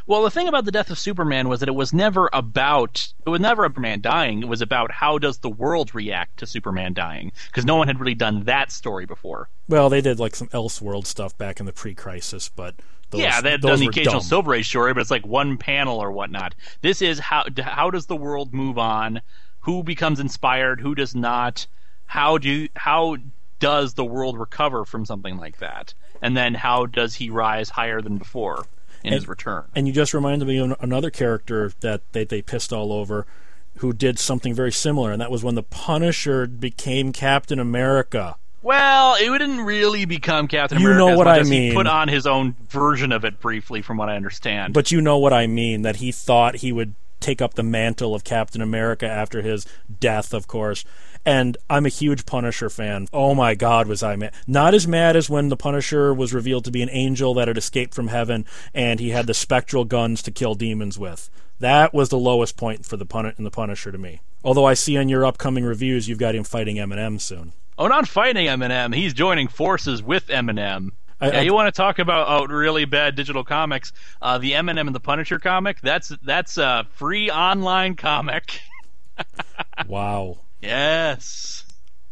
Well, 0.06 0.23
the 0.23 0.32
thing 0.32 0.47
about 0.47 0.65
the 0.65 0.71
death 0.71 0.89
of 0.89 1.00
Superman 1.00 1.50
was 1.50 1.60
that 1.60 1.69
it 1.69 1.76
was 1.76 1.93
never 1.93 2.30
about 2.34 3.13
it 3.26 3.30
was 3.30 3.41
never 3.41 3.63
Superman 3.63 4.02
dying. 4.02 4.43
It 4.43 4.47
was 4.47 4.62
about 4.62 4.91
how 4.91 5.17
does 5.17 5.39
the 5.39 5.50
world 5.50 5.93
react 5.93 6.38
to 6.39 6.47
Superman 6.47 6.93
dying 6.93 7.32
because 7.47 7.65
no 7.65 7.76
one 7.76 7.88
had 7.88 8.00
really 8.00 8.15
done 8.15 8.43
that 8.45 8.71
story 8.71 9.06
before. 9.06 9.50
Well, 9.67 9.89
they 9.89 10.02
did 10.02 10.19
like 10.19 10.36
some 10.36 10.47
Elseworld 10.50 11.06
stuff 11.06 11.38
back 11.38 11.60
in 11.60 11.65
the 11.65 11.73
pre-crisis, 11.73 12.50
but 12.50 12.76
those, 13.10 13.21
yeah, 13.21 13.41
they 13.41 13.52
had 13.52 13.62
done 13.62 13.80
the 13.80 13.88
occasional 13.88 14.15
dumb. 14.15 14.23
Silver 14.23 14.54
Age 14.54 14.67
story, 14.67 14.93
but 14.93 15.02
it's 15.02 15.12
like 15.12 15.26
one 15.26 15.58
panel 15.58 15.97
or 15.97 16.12
whatnot. 16.12 16.56
This 16.82 17.02
is 17.02 17.19
how 17.19 17.45
how 17.62 17.89
does 17.89 18.08
the 18.08 18.15
world 18.15 18.54
move 18.54 18.78
on? 18.78 19.21
Who 19.62 19.84
becomes 19.84 20.19
inspired? 20.19 20.82
Who 20.82 20.95
does 20.95 21.15
not? 21.15 21.67
How 22.06 22.38
do 22.38 22.67
how 22.76 23.17
does 23.60 23.93
the 23.93 24.06
world 24.06 24.38
recover 24.39 24.86
from 24.86 25.06
something 25.06 25.38
like 25.38 25.58
that? 25.60 25.93
And 26.21 26.36
then 26.36 26.54
how 26.54 26.86
does 26.86 27.15
he 27.15 27.30
rise 27.30 27.69
higher 27.69 28.02
than 28.02 28.17
before 28.17 28.65
in 29.08 29.13
his 29.13 29.28
return? 29.28 29.65
And 29.76 29.88
you 29.88 29.93
just 29.93 30.13
reminded 30.13 30.48
me 30.48 30.58
of 30.58 30.76
another 30.80 31.10
character 31.10 31.72
that 31.82 32.02
they, 32.12 32.24
they 32.24 32.41
pissed 32.41 32.72
all 32.74 32.91
over 32.93 33.26
who 33.78 33.93
did 33.93 34.17
something 34.20 34.54
very 34.54 34.72
similar, 34.72 35.12
and 35.12 35.22
that 35.22 35.30
was 35.32 35.43
when 35.43 35.56
the 35.56 35.63
Punisher 35.63 36.48
became 36.48 37.13
Captain 37.13 37.60
America. 37.60 38.36
Well, 38.63 39.15
it 39.15 39.38
didn't 39.38 39.62
really 39.62 40.06
become 40.06 40.48
Captain 40.48 40.80
You 40.80 40.88
America. 40.88 41.06
know 41.06 41.12
as 41.12 41.17
what 41.17 41.28
I 41.28 41.39
as 41.39 41.48
he 41.50 41.60
mean. 41.60 41.74
put 41.74 41.88
on 41.88 42.08
his 42.08 42.26
own 42.26 42.56
version 42.70 43.12
of 43.12 43.24
it 43.24 43.39
briefly, 43.39 43.82
from 43.82 43.98
what 43.98 44.10
I 44.10 44.15
understand. 44.15 44.74
But 44.74 44.91
you 44.91 45.00
know 45.00 45.17
what 45.20 45.32
I 45.32 45.48
mean, 45.48 45.84
that 45.84 45.98
he 45.98 46.12
thought 46.12 46.56
he 46.58 46.72
would 46.72 46.96
take 47.20 47.41
up 47.41 47.54
the 47.54 47.63
mantle 47.63 48.13
of 48.13 48.24
Captain 48.24 48.62
America 48.62 49.08
after 49.08 49.41
his 49.41 49.65
death, 50.00 50.34
of 50.34 50.48
course. 50.48 50.84
And 51.28 51.58
I'm 51.70 51.86
a 51.86 51.90
huge 51.90 52.26
Punisher 52.26 52.70
fan. 52.70 53.08
Oh 53.12 53.36
my 53.36 53.54
God, 53.54 53.86
was 53.88 54.02
I 54.02 54.16
mad. 54.16 54.34
Not 54.48 54.74
as 54.74 54.88
mad 54.88 55.18
as 55.18 55.30
when 55.30 55.50
the 55.50 55.58
Punisher 55.58 56.13
was 56.13 56.34
revealed 56.34 56.63
to 56.66 56.72
be 56.72 56.82
an 56.82 56.90
angel 56.90 57.34
that 57.34 57.50
had 57.50 57.58
escaped 57.58 57.94
from 57.94 58.08
heaven 58.08 58.46
and 58.74 59.00
he 59.02 59.10
had 59.10 59.28
the 59.28 59.34
spectral 59.34 59.84
guns 59.84 60.22
to 60.24 60.32
kill 60.32 60.56
demons 60.56 60.98
with. 60.98 61.30
That 61.60 61.94
was 61.94 62.08
the 62.10 62.18
lowest 62.18 62.56
point 62.56 62.86
for 62.86 62.96
the 62.96 63.06
Pun- 63.06 63.34
in 63.38 63.44
the 63.44 63.52
Punisher 63.52 63.92
to 63.92 63.98
me. 63.98 64.22
Although 64.44 64.63
I 64.66 64.74
see 64.74 64.96
on 64.98 65.10
your 65.10 65.26
upcoming 65.26 65.66
reviews 65.66 66.08
you've 66.08 66.18
got 66.18 66.34
him 66.34 66.46
fighting 66.46 66.78
Eminem 66.78 67.20
soon. 67.20 67.52
oh, 67.78 67.88
not 67.88 68.08
fighting 68.08 68.48
Eminem. 68.48 68.96
He's 68.96 69.13
joining 69.13 69.50
forces 69.50 70.02
with 70.02 70.28
Eminem. 70.28 70.92
I- 71.20 71.28
yeah, 71.32 71.40
I- 71.40 71.42
you 71.42 71.54
want 71.54 71.68
to 71.68 71.78
talk 71.78 72.00
about 72.00 72.28
oh, 72.30 72.46
really 72.46 72.86
bad 72.86 73.16
digital 73.16 73.44
comics? 73.44 73.92
Uh, 74.22 74.38
the 74.38 74.54
Eminem 74.54 74.88
and 74.88 74.96
the 74.96 75.00
Punisher 75.02 75.40
comic. 75.40 75.82
That's 75.82 76.08
that's 76.24 76.58
a 76.58 76.88
free 76.92 77.30
online 77.30 77.96
comic. 77.98 78.62
Wow. 79.88 80.38
Yes. 80.62 81.65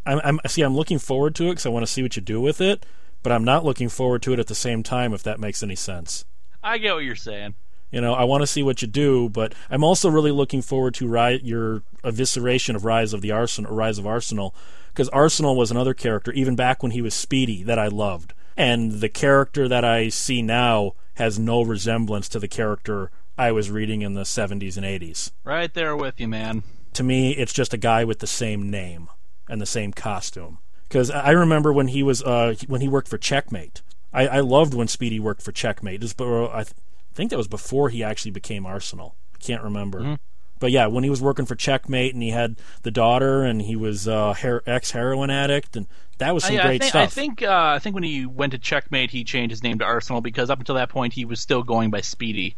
I'm, 0.06 0.20
I'm 0.24 0.40
see. 0.48 0.62
I'm 0.62 0.76
looking 0.76 1.00
forward 1.00 1.36
to 1.36 1.46
it 1.46 1.52
because 1.52 1.66
I 1.66 1.70
want 1.70 1.86
to 1.86 1.92
see 1.92 2.04
what 2.04 2.16
you 2.16 2.22
do 2.22 2.40
with 2.40 2.62
it, 2.62 2.86
but 3.24 3.32
I'm 3.32 3.44
not 3.44 3.66
looking 3.66 3.90
forward 3.90 4.22
to 4.24 4.34
it 4.34 4.40
at 4.40 4.48
the 4.48 4.56
same 4.56 4.84
time. 4.84 5.14
If 5.14 5.24
that 5.24 5.40
makes 5.40 5.64
any 5.64 5.76
sense. 5.76 6.26
I 6.64 6.78
get 6.78 6.96
what 6.96 7.04
you're 7.04 7.16
saying. 7.16 7.56
You 7.92 8.02
know, 8.02 8.14
I 8.14 8.24
want 8.24 8.42
to 8.42 8.48
see 8.48 8.64
what 8.64 8.82
you 8.82 8.88
do, 8.88 9.30
but 9.30 9.54
I'm 9.70 9.84
also 9.84 10.10
really 10.10 10.32
looking 10.32 10.62
forward 10.62 10.96
to 10.96 11.08
ri- 11.08 11.42
your 11.44 11.84
evisceration 12.04 12.76
of 12.76 12.84
Rise 12.84 13.14
of 13.14 13.22
the 13.22 13.32
Arsenal, 13.32 13.74
Rise 13.74 13.98
of 13.98 14.08
Arsenal, 14.08 14.56
because 14.90 15.08
Arsenal 15.10 15.56
was 15.56 15.72
another 15.72 15.94
character 15.94 16.32
even 16.34 16.56
back 16.56 16.82
when 16.82 16.92
he 16.92 17.02
was 17.02 17.14
Speedy 17.14 17.64
that 17.64 17.80
I 17.80 17.88
loved, 17.88 18.34
and 18.58 18.94
the 18.94 19.10
character 19.10 19.68
that 19.68 19.86
I 19.86 20.10
see 20.10 20.42
now 20.42 20.94
has 21.16 21.40
no 21.40 21.62
resemblance 21.62 22.28
to 22.30 22.40
the 22.40 22.48
character 22.48 23.12
I 23.38 23.52
was 23.52 23.72
reading 23.72 24.02
in 24.02 24.14
the 24.14 24.24
70s 24.24 24.78
and 24.78 24.86
80s. 24.86 25.32
Right 25.44 25.74
there 25.74 25.96
with 25.96 26.20
you, 26.20 26.28
man. 26.28 26.64
To 26.96 27.04
me, 27.04 27.32
it's 27.32 27.54
just 27.54 27.74
a 27.74 27.78
guy 27.78 28.04
with 28.04 28.20
the 28.20 28.28
same 28.28 28.70
name 28.70 29.10
and 29.48 29.62
the 29.62 29.66
same 29.66 29.94
costume. 29.94 30.60
Because 30.88 31.12
I 31.12 31.32
remember 31.32 31.72
when 31.74 31.90
he 31.90 32.04
was 32.04 32.24
uh, 32.24 32.56
when 32.68 32.82
he 32.82 32.88
worked 32.88 33.08
for 33.08 33.18
Checkmate. 33.18 33.82
I, 34.14 34.28
I 34.28 34.40
loved 34.40 34.74
when 34.74 34.88
Speedy 34.88 35.20
worked 35.20 35.42
for 35.42 35.52
Checkmate. 35.52 36.16
But 36.16 36.50
I 36.52 36.64
th- 36.64 36.74
think 37.14 37.32
that 37.32 37.38
was 37.38 37.48
before 37.48 37.90
he 37.90 38.04
actually 38.04 38.32
became 38.32 38.66
Arsenal. 38.66 39.16
I 39.34 39.38
can't 39.40 39.64
remember. 39.64 40.18
But 40.60 40.72
yeah, 40.72 40.88
when 40.88 41.04
he 41.04 41.10
was 41.10 41.22
working 41.22 41.46
for 41.46 41.56
Checkmate 41.56 42.14
and 42.14 42.24
he 42.24 42.30
had 42.30 42.56
the 42.84 42.92
daughter 42.92 43.44
and 43.44 43.62
he 43.62 43.76
was 43.76 44.08
uh, 44.08 44.34
her- 44.36 44.64
ex 44.66 44.92
heroin 44.92 45.30
addict 45.30 45.76
and 45.76 45.88
that 46.18 46.34
was 46.34 46.46
some 46.46 46.56
I, 46.56 46.60
I 46.60 46.64
great 46.64 46.82
think, 46.82 46.90
stuff. 46.90 47.04
I 47.04 47.08
think 47.08 47.44
uh, 47.44 47.74
I 47.76 47.80
think 47.80 47.94
when 47.94 48.04
he 48.04 48.26
went 48.26 48.52
to 48.54 48.58
Checkmate, 48.58 49.12
he 49.12 49.24
changed 49.26 49.52
his 49.52 49.64
name 49.64 49.80
to 49.80 49.86
Arsenal 49.86 50.22
because 50.22 50.50
up 50.50 50.60
until 50.60 50.76
that 50.76 50.90
point, 50.90 51.14
he 51.14 51.26
was 51.26 51.42
still 51.42 51.62
going 51.62 51.92
by 51.92 52.02
Speedy. 52.02 52.56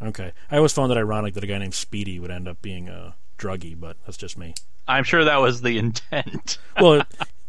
Okay, 0.00 0.32
I 0.50 0.56
always 0.56 0.72
found 0.72 0.90
it 0.90 0.96
ironic 0.96 1.34
that 1.34 1.44
a 1.44 1.46
guy 1.46 1.58
named 1.58 1.74
Speedy 1.74 2.18
would 2.18 2.30
end 2.30 2.48
up 2.48 2.62
being 2.62 2.88
a 2.88 3.14
druggie, 3.44 3.78
but 3.78 3.96
that's 4.04 4.16
just 4.16 4.38
me. 4.38 4.54
I'm 4.88 5.04
sure 5.04 5.24
that 5.24 5.40
was 5.40 5.62
the 5.62 5.78
intent. 5.78 6.58
well, 6.80 7.02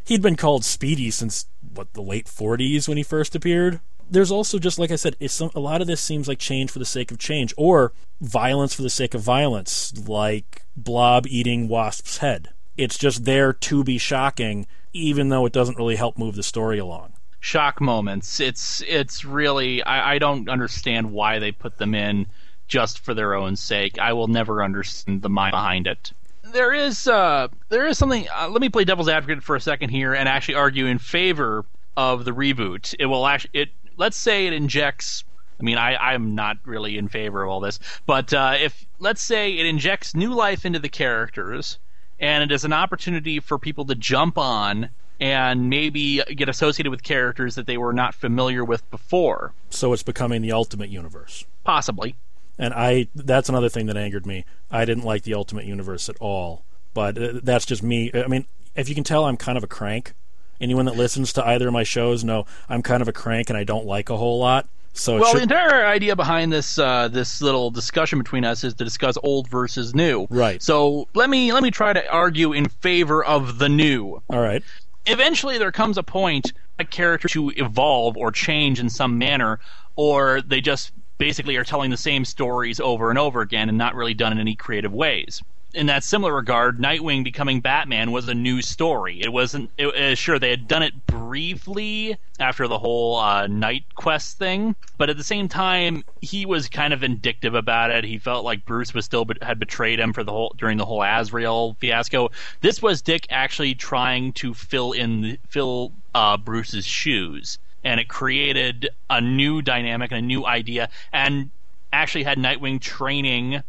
he'd 0.05 0.21
been 0.21 0.35
called 0.35 0.65
Speedy 0.65 1.11
since 1.11 1.45
what 1.73 1.93
the 1.93 2.01
late 2.01 2.27
40s 2.27 2.87
when 2.87 2.97
he 2.97 3.03
first 3.03 3.35
appeared. 3.35 3.79
There's 4.09 4.31
also 4.31 4.59
just 4.59 4.77
like 4.77 4.91
I 4.91 4.97
said, 4.97 5.15
it's 5.19 5.33
some, 5.33 5.51
a 5.55 5.59
lot 5.59 5.81
of 5.81 5.87
this 5.87 6.01
seems 6.01 6.27
like 6.27 6.37
change 6.37 6.71
for 6.71 6.79
the 6.79 6.85
sake 6.85 7.11
of 7.11 7.17
change, 7.17 7.53
or 7.57 7.91
violence 8.21 8.73
for 8.73 8.83
the 8.83 8.89
sake 8.89 9.13
of 9.13 9.21
violence, 9.21 10.07
like 10.07 10.61
Blob 10.77 11.25
eating 11.27 11.67
Wasp's 11.67 12.19
head. 12.19 12.49
It's 12.77 12.97
just 12.97 13.25
there 13.25 13.51
to 13.51 13.83
be 13.83 13.97
shocking, 13.97 14.67
even 14.93 15.29
though 15.29 15.45
it 15.45 15.53
doesn't 15.53 15.77
really 15.77 15.95
help 15.95 16.17
move 16.17 16.35
the 16.35 16.43
story 16.43 16.77
along. 16.77 17.13
Shock 17.39 17.81
moments. 17.81 18.39
It's 18.39 18.83
it's 18.87 19.25
really 19.25 19.81
I, 19.83 20.15
I 20.15 20.19
don't 20.19 20.49
understand 20.49 21.11
why 21.11 21.39
they 21.39 21.51
put 21.51 21.77
them 21.77 21.95
in 21.95 22.27
just 22.67 22.99
for 22.99 23.13
their 23.13 23.33
own 23.35 23.55
sake. 23.55 23.99
I 23.99 24.13
will 24.13 24.27
never 24.27 24.63
understand 24.63 25.21
the 25.21 25.29
mind 25.29 25.51
behind 25.51 25.87
it. 25.87 26.11
There 26.43 26.73
is 26.73 27.07
uh, 27.07 27.47
there 27.69 27.87
is 27.87 27.97
something. 27.97 28.27
Uh, 28.35 28.49
let 28.49 28.61
me 28.61 28.69
play 28.69 28.83
devil's 28.83 29.09
advocate 29.09 29.43
for 29.43 29.55
a 29.55 29.61
second 29.61 29.89
here 29.89 30.13
and 30.13 30.29
actually 30.29 30.55
argue 30.55 30.85
in 30.85 30.99
favor 30.99 31.65
of 31.97 32.25
the 32.25 32.31
reboot. 32.31 32.93
It 32.99 33.07
will 33.07 33.25
actually 33.25 33.51
it. 33.53 33.69
Let's 33.97 34.17
say 34.17 34.47
it 34.47 34.53
injects. 34.53 35.23
I 35.59 35.63
mean, 35.63 35.77
I 35.77 35.95
I'm 35.95 36.35
not 36.35 36.57
really 36.65 36.97
in 36.97 37.07
favor 37.07 37.41
of 37.43 37.49
all 37.49 37.59
this, 37.61 37.79
but 38.05 38.33
uh, 38.33 38.55
if 38.59 38.85
let's 38.99 39.21
say 39.21 39.53
it 39.53 39.65
injects 39.65 40.13
new 40.13 40.33
life 40.33 40.65
into 40.65 40.79
the 40.79 40.89
characters, 40.89 41.79
and 42.19 42.43
it 42.43 42.53
is 42.53 42.63
an 42.65 42.73
opportunity 42.73 43.39
for 43.39 43.57
people 43.57 43.85
to 43.85 43.95
jump 43.95 44.37
on 44.37 44.89
and 45.19 45.69
maybe 45.69 46.21
get 46.35 46.49
associated 46.49 46.89
with 46.89 47.01
characters 47.03 47.55
that 47.55 47.65
they 47.67 47.77
were 47.77 47.93
not 47.93 48.13
familiar 48.13 48.65
with 48.65 48.89
before, 48.91 49.53
So 49.69 49.93
it's 49.93 50.03
becoming 50.03 50.41
the 50.41 50.51
Ultimate 50.51 50.89
Universe. 50.89 51.45
possibly. 51.63 52.15
And 52.57 52.73
I 52.73 53.07
that's 53.13 53.49
another 53.49 53.69
thing 53.69 53.85
that 53.87 53.97
angered 53.97 54.25
me. 54.25 54.45
I 54.71 54.85
didn't 54.85 55.03
like 55.03 55.23
the 55.23 55.33
Ultimate 55.33 55.65
Universe 55.65 56.09
at 56.09 56.17
all. 56.19 56.63
But 56.93 57.17
uh, 57.17 57.39
that's 57.43 57.65
just 57.65 57.83
me. 57.83 58.11
I 58.13 58.27
mean, 58.27 58.45
if 58.75 58.89
you 58.89 58.95
can 58.95 59.03
tell 59.03 59.25
I'm 59.25 59.37
kind 59.37 59.57
of 59.57 59.63
a 59.63 59.67
crank. 59.67 60.13
Anyone 60.61 60.85
that 60.85 60.95
listens 60.95 61.33
to 61.33 61.45
either 61.45 61.67
of 61.67 61.73
my 61.73 61.83
shows 61.83 62.23
know 62.23 62.45
I'm 62.69 62.81
kind 62.81 63.01
of 63.01 63.09
a 63.09 63.13
crank 63.13 63.49
and 63.49 63.57
I 63.57 63.65
don't 63.65 63.85
like 63.85 64.09
a 64.09 64.15
whole 64.15 64.39
lot. 64.39 64.69
So 64.93 65.19
Well, 65.19 65.31
should, 65.31 65.39
the 65.39 65.43
entire 65.43 65.85
idea 65.85 66.15
behind 66.15 66.53
this 66.53 66.79
uh, 66.79 67.09
this 67.09 67.41
little 67.41 67.69
discussion 67.69 68.17
between 68.17 68.45
us 68.45 68.63
is 68.63 68.73
to 68.75 68.85
discuss 68.85 69.17
old 69.21 69.49
versus 69.49 69.93
new. 69.93 70.25
Right. 70.29 70.63
So 70.63 71.09
let 71.13 71.29
me 71.29 71.51
let 71.51 71.61
me 71.61 71.71
try 71.71 71.91
to 71.91 72.09
argue 72.09 72.53
in 72.53 72.69
favor 72.69 73.23
of 73.23 73.59
the 73.59 73.67
new. 73.67 74.21
all 74.29 74.39
right. 74.39 74.63
Eventually, 75.05 75.57
there 75.57 75.71
comes 75.73 75.97
a 75.97 76.03
point 76.03 76.53
a 76.79 76.85
character 76.85 77.27
to 77.29 77.49
evolve 77.57 78.17
or 78.17 78.31
change 78.31 78.79
in 78.79 78.89
some 78.89 79.17
manner, 79.17 79.59
or 79.95 80.41
they 80.41 80.61
just 80.61 80.91
basically 81.17 81.55
are 81.57 81.63
telling 81.63 81.91
the 81.91 81.97
same 81.97 82.25
stories 82.25 82.79
over 82.79 83.09
and 83.09 83.19
over 83.19 83.41
again 83.41 83.69
and 83.69 83.77
not 83.77 83.95
really 83.95 84.13
done 84.13 84.31
in 84.31 84.39
any 84.39 84.55
creative 84.55 84.93
ways. 84.93 85.41
In 85.73 85.87
that 85.87 86.05
similar 86.05 86.33
regard, 86.33 86.79
Nightwing 86.79 87.25
becoming 87.25 87.59
Batman 87.59 88.13
was 88.13 88.29
a 88.29 88.33
new 88.33 88.61
story. 88.61 89.19
It 89.21 89.33
wasn't 89.33 89.69
it, 89.77 89.93
uh, 89.93 90.15
sure 90.15 90.39
they 90.39 90.49
had 90.49 90.69
done 90.69 90.83
it 90.83 91.05
briefly 91.05 92.15
after 92.39 92.69
the 92.69 92.79
whole 92.79 93.17
uh, 93.17 93.47
Night 93.47 93.83
Quest 93.95 94.37
thing, 94.37 94.75
but 94.97 95.09
at 95.09 95.17
the 95.17 95.23
same 95.23 95.49
time, 95.49 96.05
he 96.21 96.45
was 96.45 96.69
kind 96.69 96.93
of 96.93 97.01
vindictive 97.01 97.55
about 97.55 97.91
it. 97.91 98.05
He 98.05 98.17
felt 98.17 98.45
like 98.45 98.65
Bruce 98.65 98.93
was 98.93 99.03
still 99.03 99.25
had 99.41 99.59
betrayed 99.59 99.99
him 99.99 100.13
for 100.13 100.23
the 100.23 100.31
whole 100.31 100.55
during 100.57 100.77
the 100.77 100.85
whole 100.85 101.03
Azrael 101.03 101.75
fiasco. 101.81 102.31
This 102.61 102.81
was 102.81 103.01
Dick 103.01 103.27
actually 103.29 103.75
trying 103.75 104.31
to 104.33 104.53
fill 104.53 104.93
in 104.93 105.37
fill 105.49 105.91
uh, 106.13 106.37
Bruce's 106.37 106.85
shoes, 106.85 107.59
and 107.85 107.99
it 107.99 108.09
created 108.09 108.89
a 109.09 109.21
new 109.21 109.61
dynamic 109.61 110.11
and 110.11 110.19
a 110.19 110.27
new 110.27 110.45
idea, 110.45 110.89
and 111.13 111.49
actually 111.93 112.23
had 112.23 112.37
Nightwing 112.37 112.81
training 112.81 113.63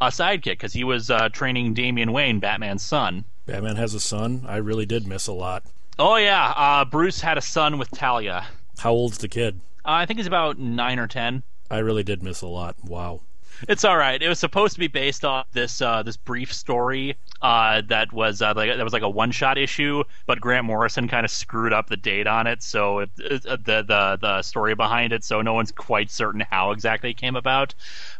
a 0.00 0.06
sidekick 0.06 0.44
because 0.44 0.72
he 0.72 0.84
was 0.84 1.08
uh, 1.08 1.28
training 1.30 1.72
Damian 1.72 2.12
Wayne, 2.12 2.40
Batman's 2.40 2.82
son. 2.82 3.24
Batman 3.46 3.76
has 3.76 3.94
a 3.94 4.00
son. 4.00 4.44
I 4.46 4.56
really 4.56 4.84
did 4.84 5.06
miss 5.06 5.26
a 5.28 5.32
lot. 5.32 5.64
Oh 5.98 6.16
yeah, 6.16 6.52
uh, 6.56 6.84
Bruce 6.84 7.20
had 7.20 7.38
a 7.38 7.42
son 7.42 7.78
with 7.78 7.90
Talia. 7.90 8.46
How 8.78 8.92
old's 8.92 9.18
the 9.18 9.28
kid? 9.28 9.60
Uh, 9.84 9.92
I 9.92 10.06
think 10.06 10.18
he's 10.18 10.26
about 10.26 10.58
nine 10.58 10.98
or 10.98 11.06
ten. 11.06 11.42
I 11.70 11.78
really 11.78 12.02
did 12.02 12.22
miss 12.22 12.42
a 12.42 12.46
lot. 12.48 12.76
Wow. 12.84 13.20
It's 13.68 13.84
all 13.84 13.96
right. 13.96 14.20
It 14.20 14.28
was 14.28 14.38
supposed 14.38 14.74
to 14.74 14.80
be 14.80 14.88
based 14.88 15.24
off 15.24 15.46
this 15.52 15.80
uh, 15.80 16.02
this 16.02 16.16
brief 16.16 16.52
story 16.52 17.16
uh, 17.40 17.82
that 17.88 18.12
was 18.12 18.42
uh, 18.42 18.54
like 18.56 18.76
that 18.76 18.82
was 18.82 18.92
like 18.92 19.02
a 19.02 19.08
one 19.08 19.30
shot 19.30 19.58
issue, 19.58 20.02
but 20.26 20.40
Grant 20.40 20.64
Morrison 20.64 21.08
kind 21.08 21.24
of 21.24 21.30
screwed 21.30 21.72
up 21.72 21.88
the 21.88 21.96
date 21.96 22.26
on 22.26 22.46
it, 22.46 22.62
so 22.62 23.00
it, 23.00 23.10
it, 23.18 23.46
uh, 23.46 23.56
the 23.56 23.82
the 23.82 24.18
the 24.20 24.42
story 24.42 24.74
behind 24.74 25.12
it, 25.12 25.22
so 25.24 25.42
no 25.42 25.54
one's 25.54 25.70
quite 25.70 26.10
certain 26.10 26.42
how 26.50 26.72
exactly 26.72 27.10
it 27.10 27.16
came 27.16 27.36
about. 27.36 27.74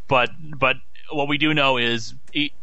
But 0.06 0.30
but 0.38 0.76
what 1.10 1.28
we 1.28 1.38
do 1.38 1.52
know 1.52 1.76
is 1.76 2.14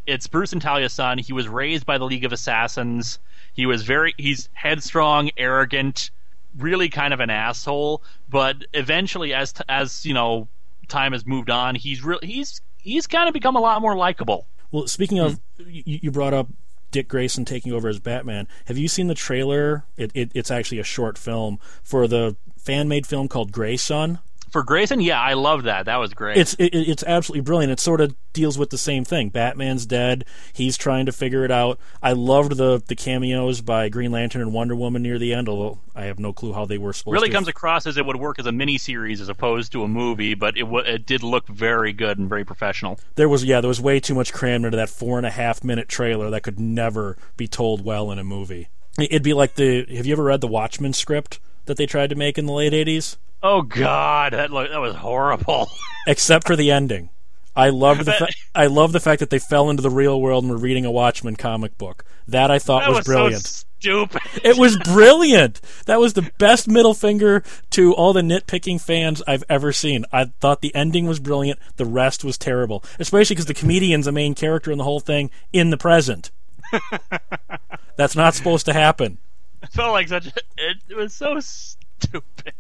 it's 0.06 0.28
Bruce 0.28 0.54
and 0.54 0.62
Talia's 0.62 0.94
son. 0.94 1.18
He 1.18 1.34
was 1.34 1.48
raised 1.48 1.86
by 1.86 1.98
the 1.98 2.06
League 2.06 2.26
of 2.26 2.32
Assassins. 2.32 3.20
He 3.54 3.66
was 3.66 3.84
very 3.84 4.14
he's 4.18 4.48
headstrong, 4.54 5.32
arrogant, 5.38 6.12
really 6.58 6.90
kind 6.90 7.14
of 7.14 7.20
an 7.20 7.30
asshole. 7.30 8.02
But 8.30 8.66
eventually, 8.74 9.34
as 9.34 9.54
as 9.68 10.06
you 10.06 10.14
know, 10.14 10.48
time 10.88 11.12
has 11.12 11.26
moved 11.26 11.50
on. 11.50 11.76
He's 11.76 12.04
really 12.04 12.26
he's 12.26 12.62
he's 12.82 13.08
kind 13.08 13.28
of 13.28 13.34
become 13.34 13.56
a 13.56 13.60
lot 13.60 13.82
more 13.82 13.96
likable. 13.96 14.48
Well, 14.72 14.88
speaking 14.88 15.20
of, 15.20 15.40
hmm. 15.58 15.70
you, 15.70 16.00
you 16.04 16.12
brought 16.12 16.34
up 16.34 16.48
Dick 16.92 17.08
Grayson 17.08 17.46
taking 17.46 17.72
over 17.72 17.88
as 17.88 18.00
Batman. 18.00 18.48
Have 18.66 18.78
you 18.78 18.88
seen 18.88 19.08
the 19.08 19.16
trailer? 19.16 19.86
It, 19.98 20.12
it, 20.14 20.32
it's 20.34 20.52
actually 20.52 20.80
a 20.80 20.84
short 20.84 21.18
film 21.18 21.60
for 21.84 22.08
the 22.08 22.36
fan 22.58 22.88
made 22.88 23.06
film 23.06 23.28
called 23.28 23.52
Grayson. 23.52 24.20
For 24.52 24.64
Grayson, 24.64 25.02
yeah, 25.02 25.22
I 25.22 25.34
love 25.34 25.64
that. 25.64 25.86
That 25.86 25.98
was 25.98 26.14
great. 26.14 26.38
It's 26.38 26.54
it, 26.56 26.74
it's 26.74 27.04
absolutely 27.04 27.42
brilliant. 27.42 27.72
It 27.72 27.80
sort 27.80 28.02
of 28.02 28.16
deals 28.34 28.58
with 28.58 28.70
the 28.70 28.78
same 28.78 29.06
thing. 29.06 29.30
Batman's 29.30 29.86
dead. 29.86 30.26
He's 30.54 30.78
trying 30.78 31.06
to 31.06 31.12
figure 31.12 31.44
it 31.44 31.52
out. 31.52 31.80
I 32.02 32.14
loved 32.14 32.58
the 32.58 32.82
the 32.86 32.96
cameos 32.96 33.62
by 33.62 33.90
Green 33.90 34.12
Lantern 34.12 34.42
and 34.42 34.54
Wonder 34.54 34.76
Woman 34.76 35.02
near 35.04 35.20
the 35.20 35.34
end, 35.34 35.50
although 35.50 35.80
I 35.96 36.04
have 36.04 36.20
no 36.20 36.34
clue 36.34 36.54
how 36.54 36.66
they 36.66 36.78
were 36.78 36.94
supposed 36.94 37.14
to. 37.14 37.16
really 37.16 37.30
to. 37.30 37.36
comes 37.36 37.48
across 37.48 37.86
as 37.86 37.98
it 37.98 38.06
would 38.06 38.16
work 38.16 38.40
as 38.40 38.46
a 38.46 38.52
mini 38.52 38.78
series 38.78 39.22
as 39.22 39.30
opposed 39.30 39.72
to 39.74 39.84
a 39.84 39.88
movie, 39.88 40.34
but 40.34 40.58
it 40.58 40.62
w- 40.62 40.86
it 40.86 41.06
did 41.06 41.24
look 41.24 41.48
very 41.48 41.94
good 41.94 42.18
and 42.18 42.30
very 42.30 42.46
professional. 42.46 43.00
There 43.16 43.30
was 43.30 43.44
yeah, 43.44 43.62
there 43.62 43.68
was 43.68 43.82
way 43.82 44.00
too 44.00 44.16
much 44.16 44.34
crammed 44.34 44.66
into 44.66 44.78
that 44.78 44.90
four 44.90 45.18
and 45.18 45.26
a 45.26 45.32
half 45.32 45.64
minute 45.64 45.90
trailer 45.90 46.30
that 46.30 46.42
could 46.42 46.60
never 46.60 47.18
be 47.38 47.48
told 47.48 47.84
well 47.84 48.12
in 48.12 48.20
a 48.20 48.24
movie. 48.24 48.70
It'd 48.98 49.24
be 49.24 49.34
like 49.34 49.56
the. 49.56 49.86
Have 49.96 50.06
you 50.06 50.14
ever 50.14 50.24
read 50.24 50.42
the 50.42 50.48
Watchmen 50.48 50.94
script 50.94 51.40
that 51.66 51.78
they 51.78 51.86
tried 51.86 52.10
to 52.10 52.16
make 52.16 52.38
in 52.38 52.46
the 52.46 52.54
late 52.54 52.74
'80s? 52.74 53.18
Oh 53.42 53.62
God, 53.62 54.34
that 54.34 54.52
look, 54.52 54.70
that 54.70 54.80
was 54.80 54.96
horrible. 54.96 55.70
Except 56.08 56.46
for 56.46 56.56
the 56.56 56.72
ending. 56.72 57.10
I 57.56 57.70
loved 57.70 58.06
the 58.06 58.14
fa- 58.14 58.28
I 58.56 58.68
love 58.68 58.92
the 58.92 59.00
fact 59.00 59.20
that 59.20 59.30
they 59.30 59.40
fell 59.40 59.70
into 59.70 59.82
the 59.82 59.90
real 59.90 60.22
world 60.22 60.44
and 60.44 60.52
were 60.52 60.58
reading 60.58 60.86
a 60.86 60.92
Watchmen 60.92 61.36
comic 61.36 61.78
book. 61.78 62.06
That 62.28 62.52
I 62.52 62.60
thought 62.60 62.82
that 62.82 62.90
was, 62.90 62.98
was 63.00 63.06
brilliant. 63.06 63.46
So 63.46 63.66
stupid. 63.80 64.22
It 64.44 64.58
was 64.58 64.78
brilliant. 64.78 65.62
That 65.86 66.00
was 66.00 66.14
the 66.14 66.32
best 66.38 66.68
middle 66.68 66.94
finger 66.94 67.44
to 67.72 67.94
all 67.94 68.14
the 68.14 68.22
nitpicking 68.22 68.82
fans 68.82 69.22
I've 69.28 69.44
ever 69.50 69.74
seen. 69.74 70.06
I 70.12 70.26
thought 70.40 70.62
the 70.62 70.74
ending 70.76 71.08
was 71.08 71.20
brilliant. 71.20 71.60
The 71.78 71.86
rest 71.86 72.24
was 72.24 72.38
terrible, 72.38 72.84
especially 73.00 73.36
because 73.36 73.48
the 73.48 73.54
comedian's 73.54 74.06
the 74.06 74.12
main 74.12 74.36
character 74.36 74.72
in 74.72 74.78
the 74.78 74.84
whole 74.84 75.00
thing 75.00 75.32
in 75.52 75.70
the 75.70 75.78
present. 75.78 76.32
That's 77.98 78.16
not 78.16 78.36
supposed 78.36 78.66
to 78.68 78.74
happen. 78.74 79.18
It 79.64 79.72
felt 79.72 79.92
like 79.92 80.08
such. 80.08 80.28
A, 80.28 80.34
it, 80.58 80.78
it 80.90 80.96
was 80.96 81.14
so 81.14 81.40
stupid. 81.40 82.54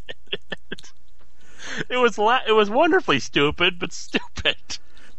it 1.90 1.98
was 1.98 2.18
la- 2.18 2.42
it 2.48 2.54
was 2.54 2.70
wonderfully 2.70 3.20
stupid, 3.20 3.80
but 3.80 3.92
stupid. 3.94 4.56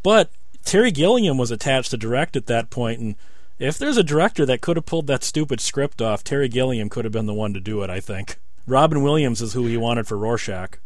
But 0.02 0.30
Terry 0.64 0.90
Gilliam 0.90 1.38
was 1.38 1.50
attached 1.50 1.90
to 1.90 1.96
direct 1.96 2.36
at 2.36 2.46
that 2.46 2.70
point, 2.70 3.00
and 3.00 3.16
if 3.58 3.76
there's 3.78 3.96
a 3.96 4.02
director 4.02 4.46
that 4.46 4.60
could 4.60 4.76
have 4.76 4.86
pulled 4.86 5.06
that 5.08 5.22
stupid 5.24 5.60
script 5.60 6.00
off, 6.00 6.24
Terry 6.24 6.48
Gilliam 6.48 6.88
could 6.88 7.04
have 7.04 7.12
been 7.12 7.26
the 7.26 7.34
one 7.34 7.52
to 7.54 7.60
do 7.60 7.82
it. 7.82 7.90
I 7.90 8.00
think 8.00 8.38
Robin 8.66 9.02
Williams 9.02 9.42
is 9.42 9.52
who 9.52 9.66
he 9.66 9.76
wanted 9.76 10.06
for 10.06 10.16
Rorschach. 10.16 10.78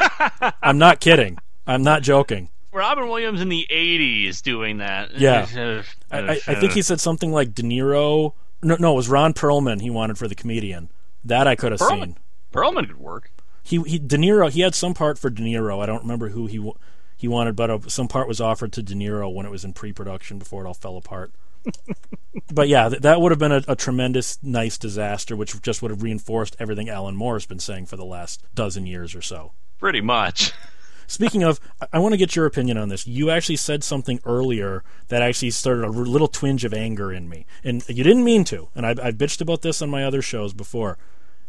I'm 0.62 0.78
not 0.78 1.00
kidding. 1.00 1.38
I'm 1.66 1.82
not 1.82 2.02
joking. 2.02 2.48
Robin 2.72 3.08
Williams 3.08 3.40
in 3.40 3.48
the 3.48 3.66
'80s 3.70 4.42
doing 4.42 4.78
that. 4.78 5.18
Yeah. 5.18 5.82
Uh, 6.08 6.16
I, 6.18 6.18
I, 6.18 6.40
I 6.46 6.54
think 6.54 6.72
he 6.72 6.82
said 6.82 7.00
something 7.00 7.32
like 7.32 7.52
De 7.52 7.62
Niro. 7.62 8.32
No, 8.62 8.76
no, 8.78 8.92
it 8.92 8.96
was 8.96 9.08
Ron 9.08 9.34
Perlman 9.34 9.80
he 9.80 9.90
wanted 9.90 10.16
for 10.16 10.28
the 10.28 10.36
comedian. 10.36 10.88
That 11.24 11.48
I 11.48 11.56
could 11.56 11.72
have 11.72 11.80
Perlman. 11.80 12.00
seen. 12.04 12.16
Perlman 12.52 12.86
could 12.86 13.00
work. 13.00 13.32
He, 13.66 13.80
he 13.82 13.98
De 13.98 14.16
Niro. 14.16 14.48
He 14.50 14.60
had 14.60 14.74
some 14.74 14.94
part 14.94 15.18
for 15.18 15.28
De 15.28 15.42
Niro. 15.42 15.82
I 15.82 15.86
don't 15.86 16.02
remember 16.02 16.28
who 16.28 16.46
he 16.46 16.72
he 17.16 17.26
wanted, 17.26 17.56
but 17.56 17.70
uh, 17.70 17.78
some 17.88 18.08
part 18.08 18.28
was 18.28 18.40
offered 18.40 18.72
to 18.74 18.82
De 18.82 18.94
Niro 18.94 19.32
when 19.32 19.44
it 19.46 19.50
was 19.50 19.64
in 19.64 19.72
pre-production 19.72 20.38
before 20.38 20.64
it 20.64 20.68
all 20.68 20.74
fell 20.74 20.96
apart. 20.96 21.32
but 22.52 22.68
yeah, 22.68 22.88
th- 22.88 23.02
that 23.02 23.20
would 23.20 23.32
have 23.32 23.38
been 23.38 23.52
a, 23.52 23.62
a 23.66 23.74
tremendous, 23.74 24.38
nice 24.42 24.78
disaster, 24.78 25.34
which 25.34 25.60
just 25.62 25.82
would 25.82 25.90
have 25.90 26.02
reinforced 26.02 26.54
everything 26.60 26.88
Alan 26.88 27.16
Moore 27.16 27.34
has 27.34 27.46
been 27.46 27.58
saying 27.58 27.86
for 27.86 27.96
the 27.96 28.04
last 28.04 28.42
dozen 28.54 28.86
years 28.86 29.14
or 29.14 29.22
so. 29.22 29.52
Pretty 29.80 30.00
much. 30.00 30.52
Speaking 31.08 31.42
of, 31.42 31.58
I- 31.80 31.86
I 31.94 31.98
want 31.98 32.12
to 32.12 32.18
get 32.18 32.36
your 32.36 32.46
opinion 32.46 32.76
on 32.78 32.88
this. 32.88 33.06
You 33.06 33.30
actually 33.30 33.56
said 33.56 33.82
something 33.82 34.20
earlier 34.24 34.84
that 35.08 35.22
actually 35.22 35.50
started 35.50 35.82
a 35.84 35.88
r- 35.88 35.92
little 35.92 36.28
twinge 36.28 36.64
of 36.64 36.72
anger 36.74 37.12
in 37.12 37.28
me, 37.28 37.46
and 37.64 37.82
you 37.88 38.04
didn't 38.04 38.24
mean 38.24 38.44
to. 38.44 38.68
And 38.76 38.86
I've, 38.86 39.00
I've 39.00 39.14
bitched 39.16 39.40
about 39.40 39.62
this 39.62 39.80
on 39.82 39.90
my 39.90 40.04
other 40.04 40.22
shows 40.22 40.52
before. 40.52 40.98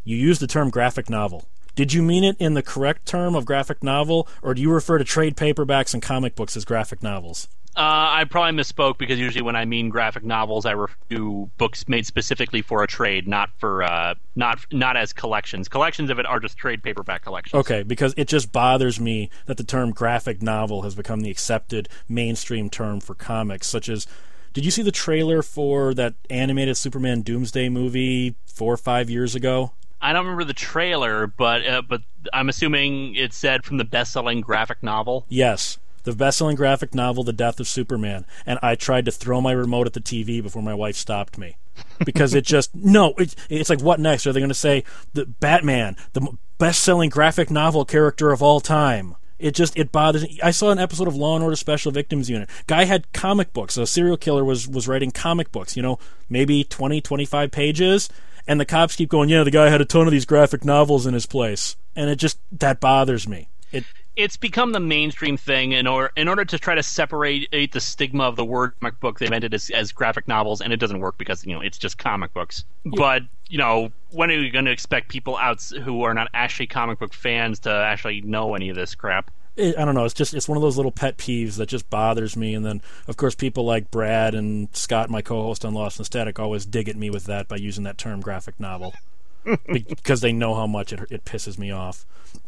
You 0.03 0.15
used 0.15 0.41
the 0.41 0.47
term 0.47 0.69
graphic 0.69 1.09
novel. 1.09 1.47
Did 1.77 1.93
you 1.93 2.01
mean 2.01 2.23
it 2.23 2.35
in 2.39 2.55
the 2.55 2.63
correct 2.63 3.05
term 3.05 3.35
of 3.35 3.45
graphic 3.45 3.83
novel, 3.83 4.27
or 4.41 4.55
do 4.55 4.61
you 4.63 4.71
refer 4.71 4.97
to 4.97 5.03
trade 5.03 5.37
paperbacks 5.37 5.93
and 5.93 6.01
comic 6.01 6.35
books 6.35 6.57
as 6.57 6.65
graphic 6.65 7.03
novels? 7.03 7.47
Uh, 7.75 8.09
I 8.09 8.23
probably 8.23 8.59
misspoke 8.59 8.97
because 8.97 9.19
usually 9.19 9.43
when 9.43 9.55
I 9.55 9.65
mean 9.65 9.89
graphic 9.89 10.23
novels, 10.23 10.65
I 10.65 10.71
refer 10.71 10.95
to 11.11 11.51
books 11.59 11.87
made 11.87 12.07
specifically 12.07 12.63
for 12.63 12.81
a 12.81 12.87
trade, 12.87 13.27
not 13.27 13.51
for 13.59 13.83
uh, 13.83 14.15
not 14.35 14.65
not 14.71 14.97
as 14.97 15.13
collections. 15.13 15.67
Collections 15.67 16.09
of 16.09 16.17
it 16.17 16.25
are 16.25 16.39
just 16.39 16.57
trade 16.57 16.81
paperback 16.81 17.21
collections. 17.21 17.59
Okay, 17.59 17.83
because 17.83 18.15
it 18.17 18.27
just 18.27 18.51
bothers 18.51 18.99
me 18.99 19.29
that 19.45 19.57
the 19.57 19.63
term 19.63 19.91
graphic 19.91 20.41
novel 20.41 20.81
has 20.81 20.95
become 20.95 21.19
the 21.19 21.29
accepted 21.29 21.89
mainstream 22.09 22.71
term 22.71 22.99
for 22.99 23.13
comics, 23.13 23.67
such 23.67 23.87
as. 23.87 24.07
Did 24.53 24.65
you 24.65 24.71
see 24.71 24.81
the 24.81 24.91
trailer 24.91 25.43
for 25.43 25.93
that 25.93 26.15
animated 26.31 26.77
Superman 26.77 27.21
Doomsday 27.21 27.69
movie 27.69 28.33
four 28.47 28.73
or 28.73 28.77
five 28.77 29.07
years 29.07 29.35
ago? 29.35 29.73
I 30.01 30.13
don't 30.13 30.25
remember 30.25 30.43
the 30.43 30.53
trailer, 30.53 31.27
but 31.27 31.65
uh, 31.65 31.81
but 31.81 32.01
I'm 32.33 32.49
assuming 32.49 33.15
it 33.15 33.33
said 33.33 33.65
from 33.65 33.77
the 33.77 33.83
best-selling 33.83 34.41
graphic 34.41 34.83
novel. 34.83 35.25
Yes, 35.27 35.79
the 36.03 36.13
best-selling 36.15 36.55
graphic 36.55 36.93
novel, 36.93 37.23
The 37.23 37.33
Death 37.33 37.59
of 37.59 37.67
Superman, 37.67 38.25
and 38.45 38.59
I 38.61 38.75
tried 38.75 39.05
to 39.05 39.11
throw 39.11 39.41
my 39.41 39.51
remote 39.51 39.87
at 39.87 39.93
the 39.93 39.99
TV 39.99 40.41
before 40.41 40.61
my 40.61 40.73
wife 40.73 40.95
stopped 40.95 41.37
me 41.37 41.57
because 42.05 42.33
it 42.33 42.45
just 42.45 42.73
no, 42.75 43.13
it, 43.17 43.35
it's 43.49 43.69
like 43.69 43.81
what 43.81 43.99
next? 43.99 44.27
Are 44.27 44.33
they 44.33 44.39
going 44.39 44.49
to 44.49 44.55
say 44.55 44.83
the 45.13 45.25
Batman, 45.25 45.97
the 46.13 46.27
best-selling 46.57 47.09
graphic 47.09 47.49
novel 47.49 47.85
character 47.85 48.31
of 48.31 48.41
all 48.41 48.59
time? 48.59 49.15
It 49.39 49.53
just 49.53 49.77
it 49.77 49.91
bothers 49.91 50.23
me. 50.23 50.39
I 50.41 50.51
saw 50.51 50.71
an 50.71 50.79
episode 50.79 51.07
of 51.07 51.15
Law 51.15 51.35
and 51.35 51.43
Order 51.43 51.55
Special 51.55 51.91
Victims 51.91 52.29
Unit. 52.29 52.49
Guy 52.65 52.85
had 52.85 53.11
comic 53.13 53.53
books. 53.53 53.77
A 53.77 53.85
serial 53.85 54.17
killer 54.17 54.43
was 54.43 54.67
was 54.67 54.87
writing 54.87 55.11
comic 55.11 55.51
books, 55.51 55.75
you 55.75 55.83
know, 55.83 55.99
maybe 56.29 56.63
20, 56.63 57.01
25 57.01 57.51
pages, 57.51 58.09
and 58.47 58.59
the 58.59 58.65
cops 58.65 58.95
keep 58.95 59.09
going, 59.09 59.29
"Yeah, 59.29 59.43
the 59.43 59.51
guy 59.51 59.69
had 59.69 59.81
a 59.81 59.85
ton 59.85 60.07
of 60.07 60.11
these 60.11 60.25
graphic 60.25 60.63
novels 60.63 61.05
in 61.05 61.13
his 61.13 61.25
place." 61.25 61.75
And 61.95 62.09
it 62.09 62.17
just 62.17 62.39
that 62.51 62.79
bothers 62.79 63.27
me. 63.27 63.49
It 63.71 63.83
It's 64.15 64.37
become 64.37 64.71
the 64.71 64.79
mainstream 64.79 65.37
thing 65.37 65.73
in 65.73 65.87
order 65.87 66.11
in 66.15 66.27
order 66.27 66.45
to 66.45 66.57
try 66.57 66.75
to 66.75 66.83
separate 66.83 67.71
the 67.71 67.79
stigma 67.79 68.23
of 68.23 68.35
the 68.35 68.45
word 68.45 68.73
comic 68.79 68.99
book. 68.99 69.19
They 69.19 69.29
meant 69.29 69.43
it 69.43 69.53
as, 69.53 69.69
as 69.69 69.91
graphic 69.91 70.27
novels, 70.27 70.61
and 70.61 70.71
it 70.71 70.77
doesn't 70.77 70.99
work 70.99 71.17
because 71.17 71.45
you 71.45 71.53
know 71.53 71.61
it's 71.61 71.77
just 71.77 71.97
comic 71.97 72.33
books. 72.33 72.63
But 72.85 73.23
you 73.49 73.57
know, 73.57 73.91
when 74.11 74.31
are 74.31 74.35
you 74.35 74.51
going 74.51 74.65
to 74.65 74.71
expect 74.71 75.09
people 75.09 75.37
out 75.37 75.61
who 75.83 76.03
are 76.03 76.13
not 76.13 76.29
actually 76.33 76.67
comic 76.67 76.99
book 76.99 77.13
fans 77.13 77.59
to 77.59 77.71
actually 77.71 78.21
know 78.21 78.55
any 78.55 78.69
of 78.69 78.75
this 78.75 78.95
crap? 78.95 79.31
It, 79.57 79.77
I 79.77 79.85
don't 79.85 79.95
know. 79.95 80.05
It's 80.05 80.13
just 80.13 80.33
it's 80.33 80.47
one 80.47 80.57
of 80.57 80.61
those 80.61 80.77
little 80.77 80.91
pet 80.91 81.17
peeves 81.17 81.57
that 81.57 81.67
just 81.67 81.89
bothers 81.89 82.37
me. 82.37 82.53
And 82.53 82.65
then 82.65 82.81
of 83.07 83.17
course 83.17 83.35
people 83.35 83.65
like 83.65 83.91
Brad 83.91 84.35
and 84.35 84.69
Scott, 84.75 85.09
my 85.09 85.21
co-host 85.21 85.65
on 85.65 85.73
Lost 85.73 85.99
and 85.99 86.05
Static, 86.05 86.39
always 86.39 86.65
dig 86.65 86.87
at 86.87 86.95
me 86.95 87.09
with 87.09 87.25
that 87.25 87.47
by 87.47 87.57
using 87.57 87.83
that 87.83 87.97
term 87.97 88.21
graphic 88.21 88.59
novel 88.59 88.93
because 89.71 90.21
they 90.21 90.31
know 90.31 90.55
how 90.55 90.67
much 90.67 90.93
it 90.93 90.99
it 91.09 91.25
pisses 91.25 91.57
me 91.57 91.71
off. 91.71 92.05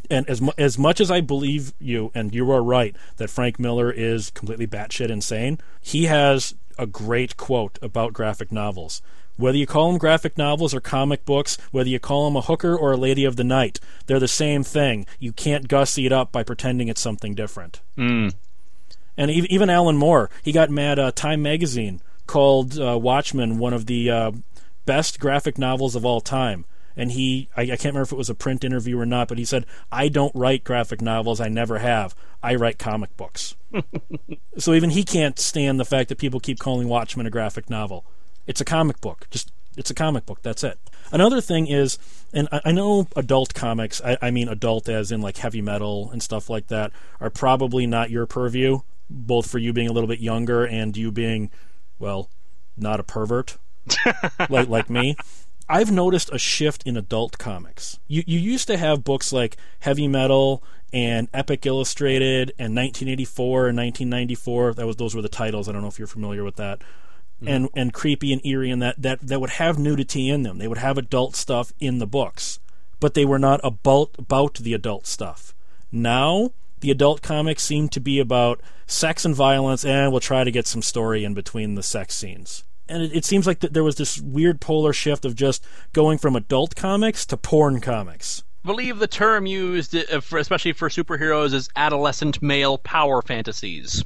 And 0.09 0.27
as 0.29 0.41
mu- 0.41 0.51
as 0.57 0.77
much 0.77 0.99
as 1.01 1.11
I 1.11 1.21
believe 1.21 1.73
you, 1.79 2.11
and 2.13 2.33
you 2.33 2.49
are 2.51 2.63
right 2.63 2.95
that 3.17 3.29
Frank 3.29 3.59
Miller 3.59 3.91
is 3.91 4.31
completely 4.31 4.67
batshit 4.67 5.09
insane, 5.09 5.59
he 5.81 6.05
has 6.05 6.55
a 6.77 6.87
great 6.87 7.37
quote 7.37 7.77
about 7.81 8.13
graphic 8.13 8.51
novels. 8.51 9.01
Whether 9.39 9.57
you 9.57 9.65
call 9.65 9.87
them 9.87 9.97
graphic 9.97 10.37
novels 10.37 10.73
or 10.73 10.81
comic 10.81 11.23
books, 11.23 11.57
whether 11.71 11.87
you 11.87 11.97
call 11.97 12.25
them 12.25 12.35
a 12.35 12.41
hooker 12.41 12.75
or 12.75 12.91
a 12.91 12.97
lady 12.97 13.23
of 13.23 13.37
the 13.37 13.45
night, 13.45 13.79
they're 14.05 14.19
the 14.19 14.27
same 14.27 14.63
thing. 14.63 15.05
You 15.17 15.31
can't 15.31 15.69
gussy 15.69 16.05
it 16.05 16.11
up 16.11 16.33
by 16.33 16.43
pretending 16.43 16.89
it's 16.89 16.99
something 16.99 17.35
different. 17.35 17.79
Mm. 17.97 18.33
And 19.15 19.31
ev- 19.31 19.45
even 19.45 19.69
Alan 19.69 19.95
Moore, 19.95 20.29
he 20.43 20.51
got 20.51 20.69
mad. 20.69 20.99
Uh, 20.99 21.13
Time 21.13 21.41
magazine 21.41 22.01
called 22.27 22.77
uh, 22.77 22.99
Watchmen 23.01 23.59
one 23.59 23.71
of 23.71 23.85
the 23.85 24.11
uh, 24.11 24.31
best 24.85 25.21
graphic 25.21 25.57
novels 25.57 25.95
of 25.95 26.05
all 26.05 26.19
time. 26.19 26.65
And 26.97 27.13
he, 27.13 27.47
I, 27.55 27.61
I 27.61 27.65
can't 27.67 27.85
remember 27.85 28.01
if 28.01 28.11
it 28.11 28.17
was 28.17 28.29
a 28.29 28.35
print 28.35 28.65
interview 28.65 28.99
or 28.99 29.05
not, 29.05 29.29
but 29.29 29.37
he 29.37 29.45
said, 29.45 29.65
I 29.89 30.09
don't 30.09 30.35
write 30.35 30.65
graphic 30.65 31.01
novels. 31.01 31.39
I 31.39 31.47
never 31.47 31.77
have. 31.79 32.13
I 32.43 32.55
write 32.55 32.77
comic 32.77 33.15
books. 33.15 33.55
so 34.57 34.73
even 34.73 34.89
he 34.89 35.05
can't 35.05 35.39
stand 35.39 35.79
the 35.79 35.85
fact 35.85 36.09
that 36.09 36.17
people 36.17 36.41
keep 36.41 36.59
calling 36.59 36.89
Watchmen 36.89 37.25
a 37.25 37.29
graphic 37.29 37.69
novel. 37.69 38.03
It's 38.49 38.59
a 38.59 38.65
comic 38.65 38.99
book. 38.99 39.27
Just 39.29 39.51
it's 39.77 39.91
a 39.91 39.93
comic 39.93 40.25
book. 40.25 40.39
That's 40.41 40.63
it. 40.63 40.79
Another 41.11 41.39
thing 41.39 41.67
is, 41.67 41.99
and 42.33 42.49
I, 42.51 42.61
I 42.65 42.71
know 42.71 43.07
adult 43.15 43.53
comics. 43.53 44.01
I, 44.03 44.17
I 44.21 44.31
mean 44.31 44.49
adult 44.49 44.89
as 44.89 45.11
in 45.11 45.21
like 45.21 45.37
heavy 45.37 45.61
metal 45.61 46.09
and 46.11 46.21
stuff 46.23 46.49
like 46.49 46.67
that 46.67 46.91
are 47.21 47.29
probably 47.29 47.85
not 47.85 48.09
your 48.09 48.25
purview. 48.25 48.79
both 49.07 49.49
for 49.49 49.59
you 49.59 49.71
being 49.71 49.87
a 49.87 49.93
little 49.93 50.07
bit 50.07 50.19
younger 50.19 50.65
and 50.65 50.97
you 50.97 51.11
being, 51.11 51.51
well, 51.99 52.29
not 52.75 52.99
a 52.99 53.03
pervert 53.03 53.57
like 54.49 54.67
like 54.67 54.89
me. 54.89 55.15
I've 55.67 55.91
noticed 55.91 56.31
a 56.33 56.39
shift 56.39 56.81
in 56.87 56.97
adult 56.97 57.37
comics. 57.37 57.99
You 58.07 58.23
you 58.25 58.39
used 58.39 58.67
to 58.67 58.77
have 58.77 59.03
books 59.03 59.31
like 59.31 59.57
Heavy 59.81 60.07
Metal 60.07 60.63
and 60.91 61.27
Epic 61.35 61.67
Illustrated 61.67 62.49
and 62.57 62.75
1984 62.75 63.67
and 63.67 63.77
1994. 63.77 64.73
That 64.73 64.87
was 64.87 64.95
those 64.95 65.13
were 65.13 65.21
the 65.21 65.29
titles. 65.29 65.69
I 65.69 65.71
don't 65.71 65.83
know 65.83 65.87
if 65.87 65.99
you're 65.99 66.07
familiar 66.07 66.43
with 66.43 66.55
that. 66.55 66.81
Mm-hmm. 67.41 67.47
And 67.47 67.69
and 67.73 67.93
creepy 67.93 68.33
and 68.33 68.45
eerie 68.45 68.69
and 68.69 68.81
that 68.81 69.01
that 69.01 69.21
that 69.21 69.39
would 69.39 69.51
have 69.51 69.79
nudity 69.79 70.29
in 70.29 70.43
them. 70.43 70.57
They 70.57 70.67
would 70.67 70.77
have 70.77 70.97
adult 70.97 71.35
stuff 71.35 71.71
in 71.79 71.99
the 71.99 72.07
books, 72.07 72.59
but 72.99 73.13
they 73.13 73.23
were 73.23 73.39
not 73.39 73.61
about 73.63 74.11
about 74.17 74.55
the 74.55 74.73
adult 74.73 75.07
stuff. 75.07 75.55
Now 75.91 76.51
the 76.81 76.91
adult 76.91 77.21
comics 77.21 77.63
seem 77.63 77.87
to 77.89 77.99
be 78.01 78.19
about 78.19 78.61
sex 78.87 79.23
and 79.23 79.35
violence, 79.35 79.85
and 79.85 80.11
we'll 80.11 80.19
try 80.19 80.43
to 80.43 80.51
get 80.51 80.67
some 80.67 80.81
story 80.81 81.23
in 81.23 81.33
between 81.33 81.75
the 81.75 81.83
sex 81.83 82.15
scenes 82.15 82.63
and 82.89 83.03
it, 83.03 83.15
it 83.15 83.25
seems 83.25 83.47
like 83.47 83.59
th- 83.59 83.71
there 83.71 83.83
was 83.83 83.95
this 83.95 84.19
weird 84.19 84.59
polar 84.59 84.91
shift 84.91 85.23
of 85.23 85.35
just 85.35 85.63
going 85.93 86.17
from 86.17 86.35
adult 86.35 86.75
comics 86.75 87.25
to 87.27 87.37
porn 87.37 87.79
comics. 87.79 88.43
Believe 88.65 88.99
the 88.99 89.07
term 89.07 89.45
used, 89.45 89.95
uh, 89.95 90.19
for, 90.19 90.37
especially 90.37 90.73
for 90.73 90.89
superheroes, 90.89 91.53
is 91.53 91.69
adolescent 91.77 92.41
male 92.41 92.77
power 92.77 93.21
fantasies, 93.21 94.03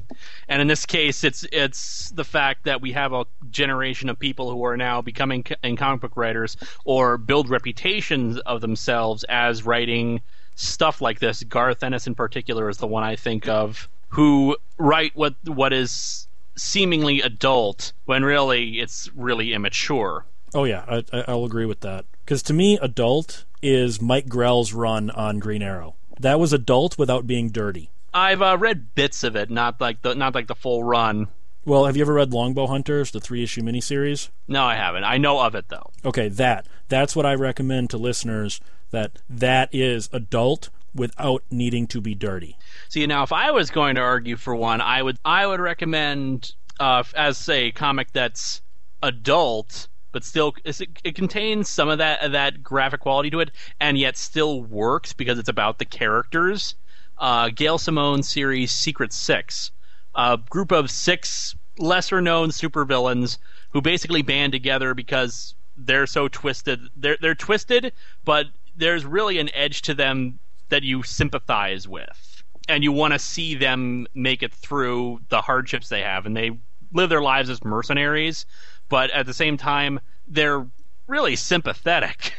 and 0.47 0.61
in 0.61 0.67
this 0.67 0.85
case, 0.85 1.23
it's 1.23 1.43
it's 1.51 2.09
the 2.11 2.23
fact 2.23 2.65
that 2.65 2.79
we 2.79 2.91
have 2.91 3.13
a 3.13 3.25
generation 3.49 4.09
of 4.09 4.19
people 4.19 4.51
who 4.51 4.63
are 4.63 4.77
now 4.77 5.01
becoming 5.01 5.43
in 5.63 5.75
comic 5.75 6.01
book 6.01 6.15
writers 6.15 6.55
or 6.85 7.17
build 7.17 7.49
reputations 7.49 8.37
of 8.39 8.61
themselves 8.61 9.23
as 9.23 9.63
writing 9.63 10.21
stuff 10.53 11.01
like 11.01 11.19
this. 11.19 11.43
Garth 11.43 11.83
Ennis, 11.83 12.05
in 12.05 12.13
particular, 12.13 12.69
is 12.69 12.77
the 12.77 12.87
one 12.87 13.03
I 13.03 13.15
think 13.15 13.47
of 13.47 13.89
who 14.09 14.55
write 14.77 15.15
what 15.15 15.33
what 15.45 15.73
is 15.73 16.27
seemingly 16.55 17.21
adult 17.21 17.93
when 18.05 18.23
really 18.23 18.79
it's 18.79 19.09
really 19.15 19.53
immature. 19.53 20.25
Oh 20.53 20.65
yeah, 20.65 21.01
I, 21.11 21.23
I'll 21.27 21.45
agree 21.45 21.65
with 21.65 21.79
that. 21.79 22.05
Because 22.33 22.41
to 22.43 22.53
me, 22.55 22.79
adult 22.81 23.45
is 23.61 24.01
Mike 24.01 24.25
Grell's 24.25 24.73
run 24.73 25.11
on 25.11 25.37
Green 25.37 25.61
Arrow. 25.61 25.97
That 26.19 26.39
was 26.39 26.51
adult 26.51 26.97
without 26.97 27.27
being 27.27 27.51
dirty. 27.51 27.91
I've 28.11 28.41
uh, 28.41 28.57
read 28.59 28.95
bits 28.95 29.23
of 29.23 29.35
it, 29.35 29.51
not 29.51 29.79
like 29.79 30.01
the 30.01 30.15
not 30.15 30.33
like 30.33 30.47
the 30.47 30.55
full 30.55 30.83
run. 30.83 31.27
Well, 31.63 31.85
have 31.85 31.95
you 31.95 32.01
ever 32.01 32.15
read 32.15 32.33
Longbow 32.33 32.65
Hunters, 32.65 33.11
the 33.11 33.19
three 33.19 33.43
issue 33.43 33.61
miniseries? 33.61 34.29
No, 34.47 34.63
I 34.63 34.73
haven't. 34.73 35.03
I 35.03 35.19
know 35.19 35.41
of 35.41 35.53
it 35.53 35.69
though. 35.69 35.91
Okay, 36.03 36.27
that 36.27 36.65
that's 36.89 37.15
what 37.15 37.27
I 37.27 37.35
recommend 37.35 37.91
to 37.91 37.99
listeners. 37.99 38.59
That 38.89 39.19
that 39.29 39.69
is 39.71 40.09
adult 40.11 40.71
without 40.95 41.43
needing 41.51 41.85
to 41.85 42.01
be 42.01 42.15
dirty. 42.15 42.57
See, 42.89 43.05
now 43.05 43.21
if 43.21 43.31
I 43.31 43.51
was 43.51 43.69
going 43.69 43.93
to 43.93 44.01
argue 44.01 44.37
for 44.37 44.55
one, 44.55 44.81
I 44.81 45.03
would 45.03 45.19
I 45.23 45.45
would 45.45 45.59
recommend 45.59 46.55
uh, 46.79 47.03
as 47.15 47.37
say 47.37 47.71
comic 47.71 48.11
that's 48.11 48.63
adult 49.03 49.87
but 50.13 50.23
still 50.23 50.53
it, 50.63 51.15
contains 51.15 51.67
some 51.67 51.89
of 51.89 51.97
that 51.97 52.31
that 52.31 52.63
graphic 52.63 53.01
quality 53.01 53.29
to 53.29 53.41
it 53.41 53.51
and 53.81 53.97
yet 53.97 54.15
still 54.15 54.61
works 54.61 55.11
because 55.11 55.37
it's 55.37 55.49
about 55.49 55.79
the 55.79 55.85
characters. 55.85 56.75
Uh, 57.17 57.49
Gail 57.49 57.77
Simone 57.77 58.23
series 58.23 58.71
Secret 58.71 59.11
Six, 59.11 59.71
a 60.15 60.39
group 60.49 60.71
of 60.71 60.89
six 60.89 61.55
lesser 61.77 62.21
known 62.21 62.49
supervillains 62.49 63.37
who 63.71 63.81
basically 63.81 64.21
band 64.21 64.53
together 64.53 64.93
because 64.93 65.55
they're 65.75 66.07
so 66.07 66.29
twisted. 66.29 66.79
They're 66.95 67.17
they're 67.19 67.35
twisted, 67.35 67.91
but 68.23 68.47
there's 68.75 69.05
really 69.05 69.39
an 69.39 69.49
edge 69.53 69.81
to 69.83 69.93
them 69.93 70.39
that 70.69 70.83
you 70.83 71.03
sympathize 71.03 71.87
with 71.87 72.43
and 72.69 72.83
you 72.83 72.91
want 72.91 73.13
to 73.13 73.19
see 73.19 73.55
them 73.55 74.07
make 74.13 74.41
it 74.41 74.53
through 74.53 75.19
the 75.29 75.41
hardships 75.41 75.89
they 75.89 76.01
have 76.01 76.25
and 76.25 76.35
they 76.35 76.51
live 76.93 77.09
their 77.09 77.21
lives 77.21 77.49
as 77.49 77.63
mercenaries 77.63 78.45
but 78.93 79.09
at 79.09 79.25
the 79.25 79.33
same 79.33 79.57
time 79.57 79.99
they're 80.27 80.67
really 81.07 81.35
sympathetic 81.35 82.35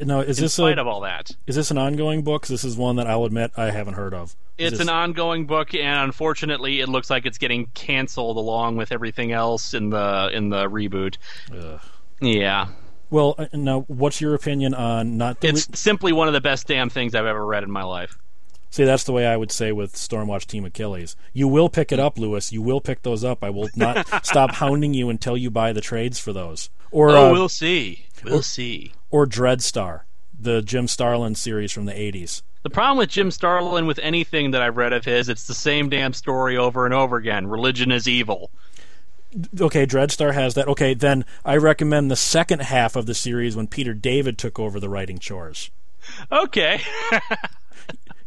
no 0.00 0.20
is 0.20 0.38
in 0.38 0.44
this 0.44 0.54
spite 0.54 0.78
a, 0.78 0.80
of 0.80 0.86
all 0.86 1.02
that 1.02 1.30
is 1.46 1.54
this 1.54 1.70
an 1.70 1.76
ongoing 1.76 2.22
book 2.22 2.46
this 2.46 2.64
is 2.64 2.78
one 2.78 2.96
that 2.96 3.06
i'll 3.06 3.26
admit 3.26 3.50
i 3.58 3.70
haven't 3.70 3.92
heard 3.92 4.14
of 4.14 4.34
is 4.56 4.68
it's 4.72 4.78
this... 4.78 4.80
an 4.80 4.88
ongoing 4.88 5.44
book 5.44 5.74
and 5.74 6.04
unfortunately 6.04 6.80
it 6.80 6.88
looks 6.88 7.10
like 7.10 7.26
it's 7.26 7.36
getting 7.36 7.66
canceled 7.74 8.38
along 8.38 8.74
with 8.74 8.90
everything 8.90 9.32
else 9.32 9.74
in 9.74 9.90
the 9.90 10.30
in 10.32 10.48
the 10.48 10.64
reboot 10.70 11.18
Ugh. 11.54 11.78
yeah 12.22 12.68
well, 13.10 13.36
uh, 13.38 13.46
now, 13.54 13.86
what's 13.88 14.20
your 14.20 14.34
opinion 14.34 14.74
on 14.74 15.16
not? 15.16 15.40
The 15.40 15.48
it's 15.48 15.80
simply 15.80 16.12
one 16.12 16.28
of 16.28 16.34
the 16.34 16.42
best 16.42 16.66
damn 16.66 16.90
things 16.90 17.14
I've 17.14 17.24
ever 17.24 17.46
read 17.46 17.62
in 17.62 17.70
my 17.70 17.82
life. 17.82 18.18
See, 18.70 18.84
that's 18.84 19.04
the 19.04 19.12
way 19.12 19.26
I 19.26 19.36
would 19.36 19.50
say 19.50 19.72
with 19.72 19.94
Stormwatch 19.94 20.46
Team 20.46 20.64
Achilles. 20.64 21.16
You 21.32 21.48
will 21.48 21.68
pick 21.68 21.90
it 21.90 21.98
up, 21.98 22.18
Lewis. 22.18 22.52
You 22.52 22.62
will 22.62 22.80
pick 22.80 23.02
those 23.02 23.24
up. 23.24 23.42
I 23.42 23.50
will 23.50 23.68
not 23.74 24.06
stop 24.24 24.52
hounding 24.52 24.94
you 24.94 25.08
until 25.08 25.36
you 25.36 25.50
buy 25.50 25.72
the 25.72 25.80
trades 25.80 26.18
for 26.18 26.32
those. 26.32 26.70
Or 26.90 27.10
oh, 27.10 27.28
uh, 27.28 27.32
we'll 27.32 27.48
see. 27.48 28.06
We'll 28.24 28.36
or, 28.36 28.42
see. 28.42 28.92
Or 29.10 29.26
Dreadstar, 29.26 30.02
the 30.38 30.62
Jim 30.62 30.86
Starlin 30.86 31.34
series 31.34 31.72
from 31.72 31.86
the 31.86 31.92
'80s. 31.92 32.42
The 32.62 32.70
problem 32.70 32.98
with 32.98 33.10
Jim 33.10 33.30
Starlin 33.30 33.86
with 33.86 33.98
anything 34.00 34.50
that 34.50 34.62
I've 34.62 34.76
read 34.76 34.92
of 34.92 35.04
his, 35.04 35.28
it's 35.28 35.46
the 35.46 35.54
same 35.54 35.88
damn 35.88 36.12
story 36.12 36.56
over 36.56 36.84
and 36.84 36.92
over 36.92 37.16
again. 37.16 37.46
Religion 37.46 37.92
is 37.92 38.08
evil 38.08 38.50
okay, 39.60 39.86
Dreadstar 39.86 40.34
has 40.34 40.54
that. 40.54 40.68
Okay, 40.68 40.94
then 40.94 41.24
I 41.44 41.56
recommend 41.56 42.10
the 42.10 42.16
second 42.16 42.62
half 42.62 42.96
of 42.96 43.06
the 43.06 43.14
series 43.14 43.56
when 43.56 43.66
Peter 43.66 43.94
David 43.94 44.38
took 44.38 44.58
over 44.58 44.80
the 44.80 44.88
writing 44.88 45.18
chores. 45.18 45.70
Okay. 46.32 46.80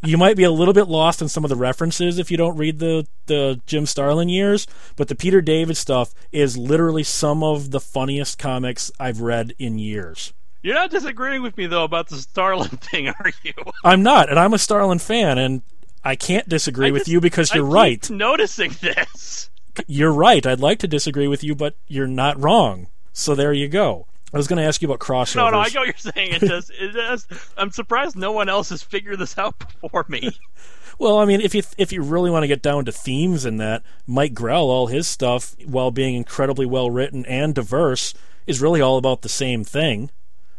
you 0.03 0.17
might 0.17 0.37
be 0.37 0.43
a 0.43 0.51
little 0.51 0.73
bit 0.73 0.87
lost 0.87 1.21
in 1.21 1.29
some 1.29 1.43
of 1.43 1.49
the 1.49 1.55
references 1.55 2.17
if 2.17 2.31
you 2.31 2.37
don't 2.37 2.57
read 2.57 2.79
the 2.79 3.07
the 3.27 3.61
Jim 3.65 3.85
Starlin 3.85 4.29
years, 4.29 4.67
but 4.95 5.07
the 5.07 5.15
Peter 5.15 5.41
David 5.41 5.77
stuff 5.77 6.13
is 6.31 6.57
literally 6.57 7.03
some 7.03 7.43
of 7.43 7.71
the 7.71 7.79
funniest 7.79 8.37
comics 8.37 8.91
I've 8.99 9.21
read 9.21 9.53
in 9.59 9.79
years. 9.79 10.33
You're 10.63 10.75
not 10.75 10.91
disagreeing 10.91 11.41
with 11.41 11.57
me 11.57 11.67
though 11.67 11.83
about 11.83 12.09
the 12.09 12.17
Starlin 12.17 12.69
thing, 12.77 13.07
are 13.07 13.31
you? 13.43 13.53
I'm 13.83 14.03
not, 14.03 14.29
and 14.29 14.39
I'm 14.39 14.53
a 14.53 14.59
Starlin 14.59 14.99
fan, 14.99 15.37
and 15.37 15.61
I 16.03 16.15
can't 16.15 16.49
disagree 16.49 16.87
I 16.87 16.91
with 16.91 17.01
just, 17.01 17.11
you 17.11 17.21
because 17.21 17.53
you're 17.53 17.63
right. 17.63 18.09
Noticing 18.09 18.71
this 18.81 19.49
you're 19.87 20.13
right. 20.13 20.45
I'd 20.45 20.59
like 20.59 20.79
to 20.79 20.87
disagree 20.87 21.27
with 21.27 21.43
you, 21.43 21.55
but 21.55 21.75
you're 21.87 22.07
not 22.07 22.41
wrong. 22.41 22.87
So 23.13 23.35
there 23.35 23.53
you 23.53 23.67
go. 23.67 24.07
I 24.33 24.37
was 24.37 24.47
going 24.47 24.57
to 24.57 24.63
ask 24.63 24.81
you 24.81 24.87
about 24.87 24.99
crossovers. 24.99 25.35
No, 25.35 25.49
no, 25.49 25.59
I 25.59 25.67
know 25.69 25.81
what 25.81 25.87
you're 25.87 26.13
saying. 26.13 26.33
It 26.33 26.41
just, 26.41 26.71
it 26.71 26.93
just, 26.93 27.31
I'm 27.57 27.71
surprised 27.71 28.15
no 28.15 28.31
one 28.31 28.47
else 28.47 28.69
has 28.69 28.81
figured 28.81 29.19
this 29.19 29.37
out 29.37 29.59
before 29.81 30.05
me. 30.07 30.37
well, 30.99 31.19
I 31.19 31.25
mean, 31.25 31.41
if 31.41 31.53
you 31.53 31.63
if 31.77 31.91
you 31.91 32.01
really 32.01 32.31
want 32.31 32.43
to 32.43 32.47
get 32.47 32.61
down 32.61 32.85
to 32.85 32.91
themes 32.91 33.45
in 33.45 33.57
that, 33.57 33.83
Mike 34.07 34.33
Grell, 34.33 34.69
all 34.69 34.87
his 34.87 35.07
stuff, 35.07 35.55
while 35.65 35.91
being 35.91 36.15
incredibly 36.15 36.65
well 36.65 36.89
written 36.89 37.25
and 37.25 37.53
diverse, 37.53 38.13
is 38.47 38.61
really 38.61 38.79
all 38.79 38.97
about 38.97 39.21
the 39.21 39.29
same 39.29 39.63
thing. 39.63 40.11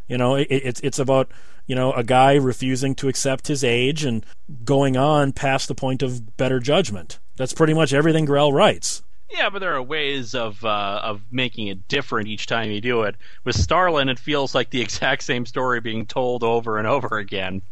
You 0.06 0.18
know, 0.18 0.34
it, 0.34 0.48
it's 0.50 0.80
it's 0.80 0.98
about 0.98 1.30
you 1.66 1.74
know 1.74 1.92
a 1.92 2.04
guy 2.04 2.34
refusing 2.34 2.94
to 2.96 3.08
accept 3.08 3.48
his 3.48 3.64
age 3.64 4.04
and 4.04 4.26
going 4.64 4.96
on 4.98 5.32
past 5.32 5.68
the 5.68 5.74
point 5.74 6.02
of 6.02 6.36
better 6.36 6.60
judgment. 6.60 7.18
That's 7.36 7.54
pretty 7.54 7.72
much 7.72 7.94
everything 7.94 8.26
Grell 8.26 8.52
writes. 8.52 9.02
Yeah, 9.32 9.48
but 9.50 9.60
there 9.60 9.74
are 9.74 9.82
ways 9.82 10.34
of 10.34 10.62
uh, 10.64 11.00
of 11.02 11.22
making 11.30 11.68
it 11.68 11.88
different 11.88 12.28
each 12.28 12.46
time 12.46 12.70
you 12.70 12.80
do 12.80 13.02
it. 13.02 13.16
With 13.44 13.56
Starlin, 13.56 14.08
it 14.08 14.18
feels 14.18 14.54
like 14.54 14.70
the 14.70 14.80
exact 14.82 15.22
same 15.22 15.46
story 15.46 15.80
being 15.80 16.06
told 16.06 16.42
over 16.42 16.78
and 16.78 16.86
over 16.86 17.18
again. 17.18 17.62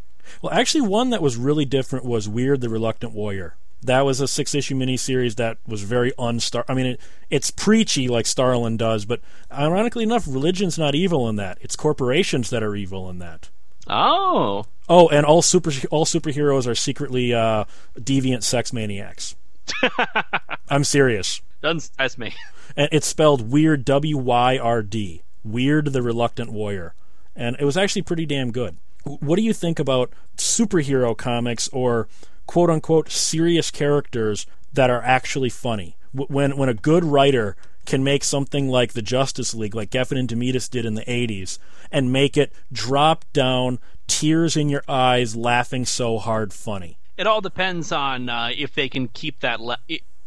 Well, 0.41 0.53
actually, 0.53 0.83
one 0.83 1.11
that 1.11 1.23
was 1.23 1.37
really 1.37 1.65
different 1.65 2.05
was 2.05 2.29
Wyrd 2.29 2.61
the 2.61 2.69
Reluctant 2.69 3.13
Warrior. 3.13 3.57
That 3.83 4.03
was 4.03 4.21
a 4.21 4.29
six 4.29 4.55
issue 4.55 4.75
miniseries 4.75 5.37
that 5.37 5.57
was 5.67 5.83
very 5.83 6.13
unstar. 6.13 6.65
I 6.69 6.75
mean, 6.75 6.87
it, 6.87 7.01
it's 7.31 7.51
preachy 7.51 8.09
like 8.09 8.27
Starlin 8.27 8.77
does, 8.77 9.07
but 9.07 9.21
ironically 9.51 10.03
enough, 10.03 10.27
religion's 10.29 10.79
not 10.79 10.95
evil 10.95 11.29
in 11.29 11.37
that. 11.37 11.59
It's 11.63 11.77
corporations 11.77 12.51
that 12.51 12.63
are 12.63 12.77
evil 12.77 13.09
in 13.09 13.19
that. 13.21 13.49
Oh. 13.87 14.67
Oh, 14.89 15.09
and 15.09 15.25
all 15.25 15.41
super 15.43 15.73
all 15.91 16.05
superheroes 16.05 16.67
are 16.67 16.75
secretly 16.75 17.33
uh, 17.33 17.65
deviant 17.99 18.43
sex 18.43 18.73
maniacs. 18.73 19.35
I'm 20.69 20.85
serious. 20.85 21.41
Doesn't 21.61 21.81
surprise 21.81 22.19
me. 22.19 22.35
And 22.77 22.89
it's 22.93 23.07
spelled 23.07 23.51
weird 23.51 23.85
W 23.85 24.17
Y 24.17 24.57
R 24.57 24.83
D. 24.83 25.23
Wyrd 25.47 25.93
the 25.93 26.03
Reluctant 26.03 26.53
Warrior. 26.53 26.95
And 27.35 27.57
it 27.59 27.65
was 27.65 27.77
actually 27.77 28.03
pretty 28.03 28.27
damn 28.27 28.53
good. 28.53 28.77
What 29.05 29.37
do 29.37 29.43
you 29.43 29.53
think 29.53 29.79
about 29.79 30.13
superhero 30.37 31.17
comics 31.17 31.69
or 31.69 32.07
quote 32.47 32.71
unquote 32.71 33.11
serious 33.11 33.71
characters 33.71 34.47
that 34.73 34.91
are 34.91 35.03
actually 35.03 35.49
funny? 35.49 35.97
When 36.13 36.57
when 36.57 36.69
a 36.69 36.75
good 36.75 37.05
writer 37.05 37.57
can 37.87 38.05
make 38.05 38.23
something 38.23 38.69
like 38.69 38.93
the 38.93 39.03
Justice 39.03 39.55
League, 39.55 39.75
like 39.75 39.91
Giffen 39.91 40.19
and 40.19 40.29
DeMatteis 40.29 40.71
did 40.71 40.85
in 40.85 40.95
the 40.95 41.05
80s, 41.07 41.59
and 41.91 42.13
make 42.13 42.37
it 42.37 42.53
drop 42.71 43.25
down, 43.33 43.81
tears 44.07 44.57
in 44.57 44.69
your 44.69 44.85
eyes, 44.87 45.35
laughing 45.35 45.85
so 45.87 46.19
hard 46.19 46.53
funny 46.53 46.99
it 47.21 47.27
all 47.27 47.43
depends 47.43 47.93
on 47.93 48.31
uh, 48.31 48.51
if 48.57 48.75
they 48.75 48.89
can 48.89 49.07
keep 49.07 49.41
that. 49.41 49.61
Le- 49.61 49.77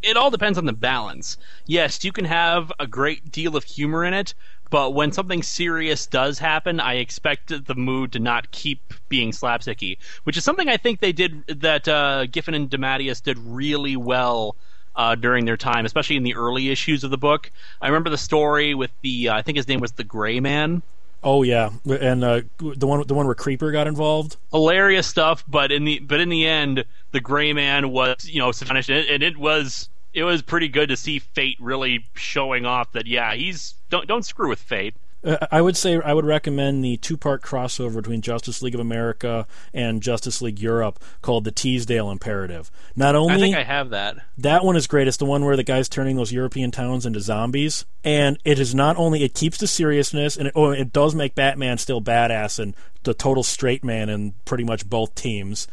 it, 0.03 0.17
all 0.17 0.31
depends 0.31 0.57
on 0.57 0.65
the 0.65 0.73
balance. 0.73 1.37
Yes, 1.65 2.03
you 2.03 2.11
can 2.11 2.25
have 2.25 2.71
a 2.79 2.87
great 2.87 3.31
deal 3.31 3.55
of 3.55 3.63
humor 3.63 4.03
in 4.05 4.13
it, 4.13 4.33
but 4.69 4.91
when 4.95 5.11
something 5.11 5.43
serious 5.43 6.07
does 6.07 6.39
happen, 6.39 6.79
I 6.79 6.95
expect 6.95 7.65
the 7.65 7.75
mood 7.75 8.11
to 8.13 8.19
not 8.19 8.51
keep 8.51 8.93
being 9.09 9.31
slapsticky, 9.31 9.97
which 10.23 10.37
is 10.37 10.43
something 10.43 10.67
I 10.67 10.77
think 10.77 10.99
they 10.99 11.11
did 11.11 11.45
that 11.47 11.87
uh, 11.87 12.25
Giffen 12.25 12.53
and 12.53 12.69
DeMatteis 12.69 13.21
did 13.21 13.37
really 13.39 13.95
well 13.95 14.55
uh, 14.95 15.15
during 15.15 15.45
their 15.45 15.57
time, 15.57 15.85
especially 15.85 16.15
in 16.15 16.23
the 16.23 16.35
early 16.35 16.69
issues 16.69 17.03
of 17.03 17.11
the 17.11 17.17
book. 17.17 17.51
I 17.81 17.87
remember 17.87 18.09
the 18.09 18.17
story 18.17 18.73
with 18.73 18.91
the 19.01 19.29
uh, 19.29 19.35
I 19.35 19.41
think 19.41 19.57
his 19.57 19.67
name 19.67 19.79
was 19.79 19.93
the 19.93 20.03
Gray 20.03 20.39
Man. 20.39 20.81
Oh 21.23 21.43
yeah, 21.43 21.69
and 21.85 22.23
uh, 22.23 22.41
the 22.57 22.85
one 22.85 23.05
the 23.07 23.13
one 23.13 23.25
where 23.25 23.35
Creeper 23.35 23.71
got 23.71 23.87
involved. 23.87 24.35
Hilarious 24.51 25.07
stuff, 25.07 25.43
but 25.47 25.71
in 25.71 25.85
the 25.85 25.99
but 25.99 26.19
in 26.19 26.29
the 26.29 26.45
end, 26.45 26.83
the 27.11 27.21
Gray 27.21 27.53
Man 27.53 27.91
was 27.91 28.27
you 28.27 28.39
know 28.39 28.51
punished, 28.51 28.89
and 28.89 29.23
it 29.23 29.37
was 29.37 29.89
it 30.13 30.23
was 30.23 30.41
pretty 30.41 30.67
good 30.67 30.89
to 30.89 30.97
see 30.97 31.19
Fate 31.19 31.57
really 31.59 32.05
showing 32.13 32.65
off 32.65 32.91
that 32.93 33.07
yeah 33.07 33.33
he's 33.33 33.75
don't 33.89 34.07
don't 34.07 34.25
screw 34.25 34.49
with 34.49 34.59
Fate. 34.59 34.95
Uh, 35.23 35.37
I 35.51 35.61
would 35.61 35.77
say 35.77 35.99
I 36.01 36.13
would 36.13 36.25
recommend 36.25 36.83
the 36.83 36.97
two-part 36.97 37.41
crossover 37.41 37.95
between 37.95 38.21
Justice 38.21 38.61
League 38.61 38.75
of 38.75 38.81
America 38.81 39.47
and 39.73 40.01
Justice 40.01 40.41
League 40.41 40.59
Europe 40.59 41.01
called 41.21 41.45
the 41.45 41.51
Teasdale 41.51 42.11
Imperative. 42.11 42.69
Not 42.95 43.15
only 43.15 43.35
I 43.35 43.39
think 43.39 43.55
I 43.55 43.63
have 43.63 43.91
that. 43.91 44.17
That 44.37 44.65
one 44.65 44.75
is 44.75 44.85
great. 44.85 45.07
It's 45.07 45.17
the 45.17 45.25
one 45.25 45.45
where 45.45 45.55
the 45.55 45.63
guy's 45.63 45.87
turning 45.87 46.17
those 46.17 46.33
European 46.33 46.71
towns 46.71 47.05
into 47.05 47.21
zombies, 47.21 47.85
and 48.03 48.37
it 48.43 48.59
is 48.59 48.75
not 48.75 48.97
only 48.97 49.23
it 49.23 49.33
keeps 49.33 49.57
the 49.57 49.67
seriousness, 49.67 50.35
and 50.35 50.47
it, 50.47 50.53
oh, 50.57 50.71
it 50.71 50.91
does 50.91 51.15
make 51.15 51.35
Batman 51.35 51.77
still 51.77 52.01
badass 52.01 52.59
and 52.59 52.75
the 53.03 53.13
total 53.13 53.43
straight 53.43 53.83
man 53.83 54.09
in 54.09 54.33
pretty 54.43 54.65
much 54.65 54.89
both 54.89 55.15
teams 55.15 55.67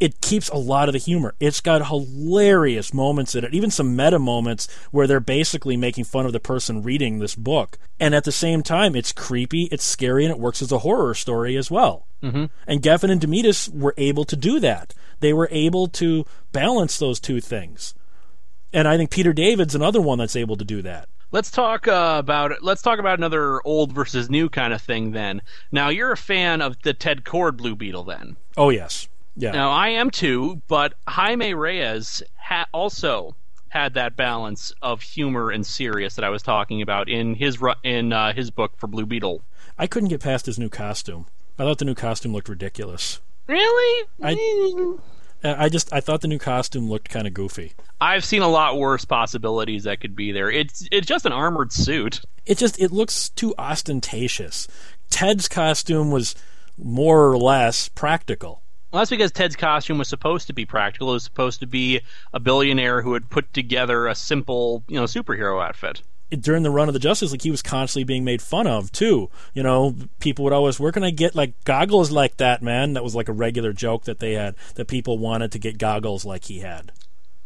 it 0.00 0.20
keeps 0.20 0.48
a 0.48 0.56
lot 0.56 0.88
of 0.88 0.92
the 0.92 0.98
humor. 0.98 1.34
It's 1.40 1.60
got 1.60 1.86
hilarious 1.86 2.92
moments 2.92 3.34
in 3.34 3.44
it, 3.44 3.54
even 3.54 3.70
some 3.70 3.96
meta 3.96 4.18
moments 4.18 4.68
where 4.90 5.06
they're 5.06 5.20
basically 5.20 5.76
making 5.76 6.04
fun 6.04 6.26
of 6.26 6.32
the 6.32 6.40
person 6.40 6.82
reading 6.82 7.18
this 7.18 7.34
book. 7.34 7.78
And 8.00 8.14
at 8.14 8.24
the 8.24 8.32
same 8.32 8.62
time, 8.62 8.96
it's 8.96 9.12
creepy, 9.12 9.64
it's 9.64 9.84
scary, 9.84 10.24
and 10.24 10.32
it 10.32 10.40
works 10.40 10.60
as 10.62 10.72
a 10.72 10.78
horror 10.78 11.14
story 11.14 11.56
as 11.56 11.70
well. 11.70 12.06
Mm-hmm. 12.22 12.46
And 12.66 12.82
Giffen 12.82 13.10
and 13.10 13.20
DeMatteis 13.20 13.72
were 13.72 13.94
able 13.96 14.24
to 14.24 14.36
do 14.36 14.58
that. 14.60 14.94
They 15.20 15.32
were 15.32 15.48
able 15.50 15.86
to 15.88 16.26
balance 16.52 16.98
those 16.98 17.20
two 17.20 17.40
things. 17.40 17.94
And 18.72 18.88
I 18.88 18.96
think 18.96 19.10
Peter 19.10 19.32
David's 19.32 19.74
another 19.74 20.00
one 20.00 20.18
that's 20.18 20.36
able 20.36 20.56
to 20.56 20.64
do 20.64 20.82
that. 20.82 21.08
Let's 21.30 21.50
talk 21.50 21.88
uh, 21.88 22.16
about 22.18 22.62
let's 22.62 22.82
talk 22.82 22.98
about 22.98 23.18
another 23.18 23.60
old 23.64 23.92
versus 23.92 24.30
new 24.30 24.48
kind 24.48 24.72
of 24.72 24.80
thing. 24.80 25.12
Then, 25.12 25.42
now 25.72 25.88
you're 25.88 26.12
a 26.12 26.16
fan 26.16 26.62
of 26.62 26.80
the 26.82 26.94
Ted 26.94 27.24
Kord 27.24 27.56
Blue 27.56 27.74
Beetle, 27.74 28.04
then? 28.04 28.36
Oh 28.56 28.70
yes. 28.70 29.08
Yeah. 29.36 29.52
Now 29.52 29.70
I 29.70 29.88
am 29.88 30.10
too, 30.10 30.62
but 30.68 30.94
Jaime 31.08 31.54
Reyes 31.54 32.22
ha- 32.36 32.66
also 32.72 33.34
had 33.68 33.94
that 33.94 34.16
balance 34.16 34.72
of 34.82 35.02
humor 35.02 35.50
and 35.50 35.66
serious 35.66 36.14
that 36.14 36.24
I 36.24 36.28
was 36.28 36.42
talking 36.42 36.80
about 36.80 37.08
in 37.08 37.34
his 37.34 37.60
ru- 37.60 37.74
in 37.82 38.12
uh, 38.12 38.32
his 38.32 38.50
book 38.50 38.72
for 38.76 38.86
Blue 38.86 39.06
Beetle. 39.06 39.42
I 39.76 39.88
couldn't 39.88 40.10
get 40.10 40.20
past 40.20 40.46
his 40.46 40.58
new 40.58 40.68
costume. 40.68 41.26
I 41.58 41.64
thought 41.64 41.78
the 41.78 41.84
new 41.84 41.94
costume 41.94 42.32
looked 42.32 42.48
ridiculous. 42.48 43.20
Really? 43.46 44.08
I, 44.22 44.96
I 45.42 45.68
just 45.68 45.92
I 45.92 46.00
thought 46.00 46.20
the 46.20 46.28
new 46.28 46.38
costume 46.38 46.88
looked 46.88 47.08
kind 47.10 47.26
of 47.26 47.34
goofy. 47.34 47.74
I've 48.00 48.24
seen 48.24 48.42
a 48.42 48.48
lot 48.48 48.78
worse 48.78 49.04
possibilities 49.04 49.84
that 49.84 50.00
could 50.00 50.16
be 50.16 50.32
there. 50.32 50.50
It's 50.50 50.88
it's 50.90 51.06
just 51.06 51.26
an 51.26 51.32
armored 51.32 51.72
suit. 51.72 52.20
It 52.46 52.58
just 52.58 52.80
it 52.80 52.92
looks 52.92 53.28
too 53.30 53.54
ostentatious. 53.58 54.68
Ted's 55.10 55.48
costume 55.48 56.10
was 56.10 56.34
more 56.78 57.28
or 57.28 57.36
less 57.36 57.88
practical. 57.88 58.62
Well, 58.94 59.00
that's 59.00 59.10
because 59.10 59.32
Ted's 59.32 59.56
costume 59.56 59.98
was 59.98 60.06
supposed 60.06 60.46
to 60.46 60.52
be 60.52 60.66
practical. 60.66 61.10
It 61.10 61.14
was 61.14 61.24
supposed 61.24 61.58
to 61.58 61.66
be 61.66 62.00
a 62.32 62.38
billionaire 62.38 63.02
who 63.02 63.14
had 63.14 63.28
put 63.28 63.52
together 63.52 64.06
a 64.06 64.14
simple, 64.14 64.84
you 64.86 64.94
know, 64.94 65.02
superhero 65.02 65.60
outfit. 65.60 66.02
During 66.30 66.62
the 66.62 66.70
run 66.70 66.86
of 66.86 66.94
the 66.94 67.00
Justice 67.00 67.32
League, 67.32 67.42
he 67.42 67.50
was 67.50 67.60
constantly 67.60 68.04
being 68.04 68.22
made 68.22 68.40
fun 68.40 68.68
of 68.68 68.92
too. 68.92 69.30
You 69.52 69.64
know, 69.64 69.96
people 70.20 70.44
would 70.44 70.52
always, 70.52 70.78
"Where 70.78 70.92
can 70.92 71.02
I 71.02 71.10
get 71.10 71.34
like 71.34 71.54
goggles 71.64 72.12
like 72.12 72.36
that, 72.36 72.62
man?" 72.62 72.92
That 72.92 73.02
was 73.02 73.16
like 73.16 73.28
a 73.28 73.32
regular 73.32 73.72
joke 73.72 74.04
that 74.04 74.20
they 74.20 74.34
had 74.34 74.54
that 74.76 74.86
people 74.86 75.18
wanted 75.18 75.50
to 75.50 75.58
get 75.58 75.76
goggles 75.76 76.24
like 76.24 76.44
he 76.44 76.60
had. 76.60 76.92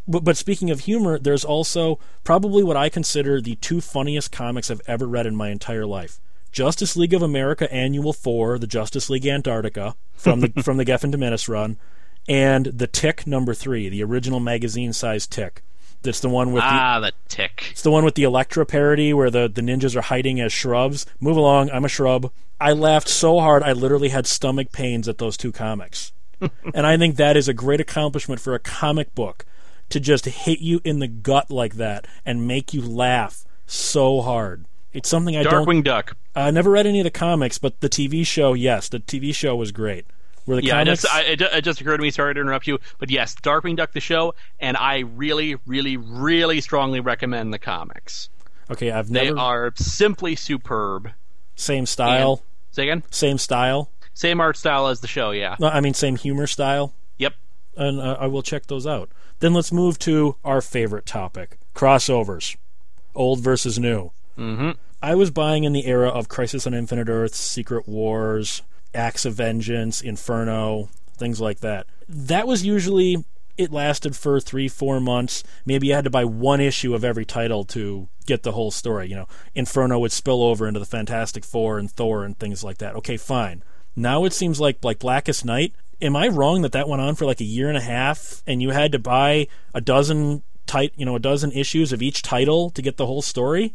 but, 0.06 0.22
but 0.22 0.36
speaking 0.36 0.70
of 0.70 0.78
humor, 0.78 1.18
there's 1.18 1.44
also 1.44 1.98
probably 2.22 2.62
what 2.62 2.76
I 2.76 2.88
consider 2.88 3.40
the 3.40 3.56
two 3.56 3.80
funniest 3.80 4.30
comics 4.30 4.70
I've 4.70 4.80
ever 4.86 5.08
read 5.08 5.26
in 5.26 5.34
my 5.34 5.48
entire 5.48 5.86
life. 5.86 6.20
Justice 6.56 6.96
League 6.96 7.12
of 7.12 7.20
America 7.20 7.70
Annual 7.70 8.14
Four, 8.14 8.58
the 8.58 8.66
Justice 8.66 9.10
League 9.10 9.26
Antarctica 9.26 9.94
from 10.14 10.40
the 10.40 10.48
from 10.62 10.78
the 10.78 10.86
Giffen 10.86 11.12
DeMatteis 11.12 11.50
run, 11.50 11.76
and 12.30 12.64
the 12.64 12.86
Tick 12.86 13.26
number 13.26 13.52
three, 13.52 13.90
the 13.90 14.02
original 14.02 14.40
magazine 14.40 14.94
size 14.94 15.26
Tick. 15.26 15.62
That's 16.00 16.20
the 16.20 16.30
one 16.30 16.54
with 16.54 16.62
ah 16.64 16.98
the, 16.98 17.08
the 17.08 17.12
Tick. 17.28 17.68
It's 17.72 17.82
the 17.82 17.90
one 17.90 18.06
with 18.06 18.14
the 18.14 18.22
Elektra 18.22 18.64
parody 18.64 19.12
where 19.12 19.28
the 19.28 19.50
the 19.50 19.60
ninjas 19.60 19.94
are 19.96 20.00
hiding 20.00 20.40
as 20.40 20.50
shrubs. 20.50 21.04
Move 21.20 21.36
along, 21.36 21.70
I'm 21.72 21.84
a 21.84 21.90
shrub. 21.90 22.32
I 22.58 22.72
laughed 22.72 23.08
so 23.10 23.38
hard 23.38 23.62
I 23.62 23.72
literally 23.72 24.08
had 24.08 24.26
stomach 24.26 24.72
pains 24.72 25.08
at 25.08 25.18
those 25.18 25.36
two 25.36 25.52
comics, 25.52 26.14
and 26.40 26.86
I 26.86 26.96
think 26.96 27.16
that 27.16 27.36
is 27.36 27.48
a 27.48 27.52
great 27.52 27.82
accomplishment 27.82 28.40
for 28.40 28.54
a 28.54 28.58
comic 28.58 29.14
book 29.14 29.44
to 29.90 30.00
just 30.00 30.24
hit 30.24 30.60
you 30.60 30.80
in 30.84 31.00
the 31.00 31.08
gut 31.08 31.50
like 31.50 31.74
that 31.74 32.06
and 32.24 32.48
make 32.48 32.72
you 32.72 32.80
laugh 32.80 33.44
so 33.66 34.22
hard. 34.22 34.64
It's 34.96 35.10
something 35.10 35.36
I 35.36 35.42
don't. 35.42 35.66
Darkwing 35.66 35.84
Duck. 35.84 36.16
I 36.34 36.50
never 36.50 36.70
read 36.70 36.86
any 36.86 37.00
of 37.00 37.04
the 37.04 37.10
comics, 37.10 37.58
but 37.58 37.80
the 37.80 37.88
TV 37.90 38.26
show, 38.26 38.54
yes, 38.54 38.88
the 38.88 38.98
TV 38.98 39.34
show 39.34 39.54
was 39.54 39.70
great. 39.70 40.06
Were 40.46 40.56
the 40.56 40.64
yeah, 40.64 40.82
comics? 40.82 41.02
Just, 41.02 41.14
I, 41.14 41.20
it, 41.22 41.60
just 41.62 41.82
occurred 41.82 41.98
to 41.98 42.02
me. 42.02 42.10
Sorry 42.10 42.32
to 42.32 42.40
interrupt 42.40 42.66
you, 42.66 42.78
but 42.98 43.10
yes, 43.10 43.34
Darkwing 43.34 43.76
Duck 43.76 43.92
the 43.92 44.00
show, 44.00 44.34
and 44.58 44.74
I 44.74 45.00
really, 45.00 45.56
really, 45.66 45.98
really 45.98 46.62
strongly 46.62 47.00
recommend 47.00 47.52
the 47.52 47.58
comics. 47.58 48.30
okay, 48.70 48.90
I've 48.90 49.10
never. 49.10 49.34
They 49.34 49.38
are 49.38 49.72
simply 49.76 50.34
superb. 50.34 51.10
same 51.56 51.84
style. 51.84 52.42
Say 52.70 52.84
again. 52.84 53.02
Same 53.10 53.36
style. 53.36 53.90
Same 54.14 54.40
art 54.40 54.56
style 54.56 54.86
as 54.86 55.00
the 55.00 55.08
show. 55.08 55.30
Yeah. 55.30 55.56
No, 55.60 55.68
I 55.68 55.82
mean 55.82 55.92
same 55.92 56.16
humor 56.16 56.46
style. 56.46 56.94
Yep. 57.18 57.34
and 57.76 58.00
uh, 58.00 58.16
I 58.18 58.28
will 58.28 58.42
check 58.42 58.66
those 58.66 58.86
out. 58.86 59.10
Then 59.40 59.52
let's 59.52 59.72
move 59.72 59.98
to 60.00 60.36
our 60.42 60.62
favorite 60.62 61.04
topic: 61.04 61.58
crossovers, 61.74 62.56
old 63.14 63.40
versus 63.40 63.78
new. 63.78 64.12
Mm-hmm. 64.38 64.70
I 65.02 65.14
was 65.14 65.30
buying 65.30 65.64
in 65.64 65.72
the 65.72 65.86
era 65.86 66.08
of 66.08 66.28
Crisis 66.28 66.66
on 66.66 66.74
Infinite 66.74 67.08
Earths, 67.08 67.38
Secret 67.38 67.86
Wars, 67.86 68.62
Acts 68.94 69.24
of 69.24 69.34
Vengeance, 69.34 70.00
Inferno, 70.00 70.88
things 71.16 71.40
like 71.40 71.60
that. 71.60 71.86
That 72.08 72.46
was 72.46 72.64
usually 72.64 73.24
it 73.56 73.72
lasted 73.72 74.14
for 74.14 74.38
three, 74.40 74.68
four 74.68 75.00
months. 75.00 75.42
Maybe 75.64 75.86
you 75.86 75.94
had 75.94 76.04
to 76.04 76.10
buy 76.10 76.24
one 76.24 76.60
issue 76.60 76.94
of 76.94 77.04
every 77.04 77.24
title 77.24 77.64
to 77.66 78.08
get 78.26 78.42
the 78.42 78.52
whole 78.52 78.70
story. 78.70 79.08
You 79.08 79.16
know, 79.16 79.28
Inferno 79.54 79.98
would 79.98 80.12
spill 80.12 80.42
over 80.42 80.68
into 80.68 80.80
the 80.80 80.86
Fantastic 80.86 81.44
Four 81.44 81.78
and 81.78 81.90
Thor 81.90 82.24
and 82.24 82.38
things 82.38 82.62
like 82.62 82.78
that. 82.78 82.96
Okay, 82.96 83.16
fine. 83.16 83.62
Now 83.94 84.24
it 84.24 84.32
seems 84.32 84.60
like 84.60 84.84
like 84.84 84.98
Blackest 84.98 85.44
Night. 85.44 85.74
Am 86.02 86.14
I 86.14 86.28
wrong 86.28 86.60
that 86.62 86.72
that 86.72 86.88
went 86.88 87.00
on 87.00 87.14
for 87.14 87.24
like 87.24 87.40
a 87.40 87.44
year 87.44 87.68
and 87.68 87.78
a 87.78 87.82
half, 87.82 88.42
and 88.46 88.60
you 88.60 88.70
had 88.70 88.92
to 88.92 88.98
buy 88.98 89.48
a 89.74 89.80
dozen 89.80 90.42
tit- 90.66 90.92
you 90.96 91.06
know, 91.06 91.16
a 91.16 91.20
dozen 91.20 91.52
issues 91.52 91.92
of 91.92 92.02
each 92.02 92.20
title 92.20 92.68
to 92.70 92.82
get 92.82 92.98
the 92.98 93.06
whole 93.06 93.22
story? 93.22 93.74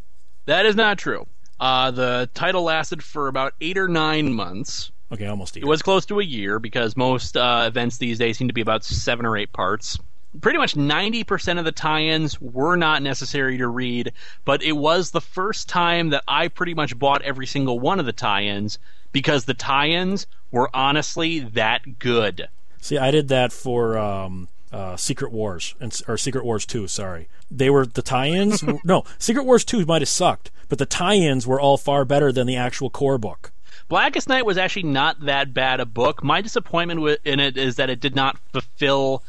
That 0.52 0.66
is 0.66 0.76
not 0.76 0.98
true. 0.98 1.28
Uh, 1.62 1.92
the 1.92 2.30
title 2.34 2.64
lasted 2.64 3.02
for 3.02 3.30
about 3.30 3.54
eight 3.62 3.78
or 3.78 3.88
nine 3.88 4.34
months. 4.34 4.92
Okay, 5.10 5.26
almost. 5.26 5.56
a 5.56 5.60
It 5.60 5.66
was 5.66 5.82
close 5.82 6.06
to 6.08 6.20
a 6.20 6.26
year 6.26 6.60
because 6.60 6.98
most 6.98 7.38
uh, 7.38 7.64
events 7.66 8.00
these 8.00 8.18
days 8.20 8.38
seem 8.38 8.50
to 8.50 8.54
be 8.54 8.60
about 8.60 8.84
seven 8.84 9.26
or 9.26 9.38
eight 9.38 9.54
parts. 9.54 9.98
Pretty 10.42 10.58
much 10.58 10.76
90% 10.76 11.58
of 11.58 11.64
the 11.64 11.72
tie 11.72 12.02
ins 12.02 12.42
were 12.42 12.76
not 12.76 13.02
necessary 13.02 13.60
to 13.60 13.68
read, 13.70 14.12
but 14.44 14.62
it 14.62 14.74
was 14.74 15.12
the 15.12 15.22
first 15.22 15.70
time 15.70 16.10
that 16.10 16.26
I 16.28 16.50
pretty 16.50 16.74
much 16.74 17.00
bought 17.00 17.22
every 17.22 17.48
single 17.48 17.80
one 17.80 18.02
of 18.02 18.06
the 18.06 18.12
tie 18.12 18.44
ins 18.44 18.78
because 19.14 19.46
the 19.46 19.54
tie 19.54 19.92
ins 19.92 20.28
were 20.52 20.70
honestly 20.74 21.40
that 21.40 21.98
good. 21.98 22.50
See, 22.82 22.98
I 22.98 23.12
did 23.12 23.30
that 23.30 23.54
for 23.54 23.98
um, 23.98 24.50
uh, 24.72 24.96
Secret 24.96 25.32
Wars 25.32 25.76
and 25.80 26.00
or 26.08 26.18
Secret 26.18 26.46
Wars 26.46 26.66
Two. 26.66 26.88
Sorry, 26.88 27.28
they 27.50 27.70
were 27.70 27.86
the 27.86 28.02
tie-ins. 28.02 28.64
no, 28.84 29.04
Secret 29.18 29.44
Wars 29.44 29.66
Two 29.66 29.86
might 29.86 30.02
have 30.02 30.10
sucked, 30.10 30.52
but 30.70 30.80
the 30.80 30.86
tie-ins 30.86 31.46
were 31.46 31.60
all 31.60 31.78
far 31.78 32.06
better 32.06 32.32
than 32.32 32.48
the 32.48 32.56
actual 32.56 32.90
core 32.90 33.18
book. 33.18 33.52
Blackest 33.88 34.30
Night 34.30 34.46
was 34.46 34.58
actually 34.58 34.84
not 34.84 35.26
that 35.26 35.54
bad 35.54 35.82
a 35.82 35.86
book. 35.86 36.24
My 36.24 36.40
disappointment 36.40 37.20
in 37.26 37.40
it 37.42 37.58
is 37.58 37.76
that 37.76 37.90
it 37.90 38.00
did 38.00 38.16
not 38.16 38.38
fulfill 38.54 39.24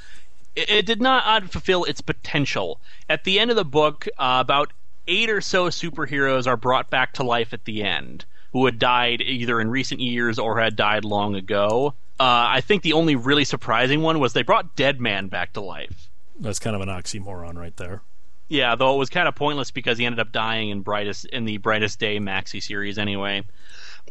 it, 0.55 0.71
it 0.71 0.87
did 0.87 1.01
not 1.01 1.25
uh, 1.27 1.47
fulfill 1.47 1.85
its 1.85 2.01
potential. 2.01 2.81
At 3.09 3.25
the 3.25 3.41
end 3.41 3.51
of 3.51 3.57
the 3.57 3.65
book, 3.65 4.07
uh, 4.19 4.39
about 4.41 4.73
eight 5.09 5.31
or 5.31 5.41
so 5.41 5.69
superheroes 5.69 6.47
are 6.47 6.57
brought 6.57 6.91
back 6.91 7.13
to 7.15 7.23
life 7.23 7.53
at 7.53 7.65
the 7.65 7.83
end, 7.83 8.25
who 8.53 8.65
had 8.67 8.79
died 8.79 9.21
either 9.21 9.61
in 9.61 9.71
recent 9.71 10.01
years 10.01 10.39
or 10.39 10.61
had 10.61 10.77
died 10.77 11.05
long 11.05 11.35
ago. 11.35 11.95
Uh, 12.23 12.47
I 12.51 12.61
think 12.61 12.85
the 12.85 12.93
only 12.93 13.17
really 13.17 13.45
surprising 13.45 14.01
one 14.01 14.21
was 14.21 14.33
they 14.33 14.45
brought 14.45 14.77
Deadman 14.77 15.27
back 15.27 15.55
to 15.55 15.61
life. 15.61 16.09
That's 16.39 16.61
kind 16.61 16.77
of 16.77 16.81
an 16.81 16.89
oxymoron 16.89 17.57
right 17.57 17.77
there. 17.77 18.03
Yeah, 18.49 18.77
though 18.77 18.95
it 18.95 18.99
was 18.99 19.11
kind 19.11 19.27
of 19.27 19.35
pointless 19.35 19.73
because 19.73 19.99
he 19.99 20.07
ended 20.07 20.21
up 20.21 20.31
dying 20.31 20.71
in 20.71 20.83
brightest 20.83 21.25
in 21.25 21.47
the 21.47 21.57
Brightest 21.57 21.99
Day 21.99 22.21
maxi 22.21 22.63
series 22.63 22.97
anyway. 22.97 23.43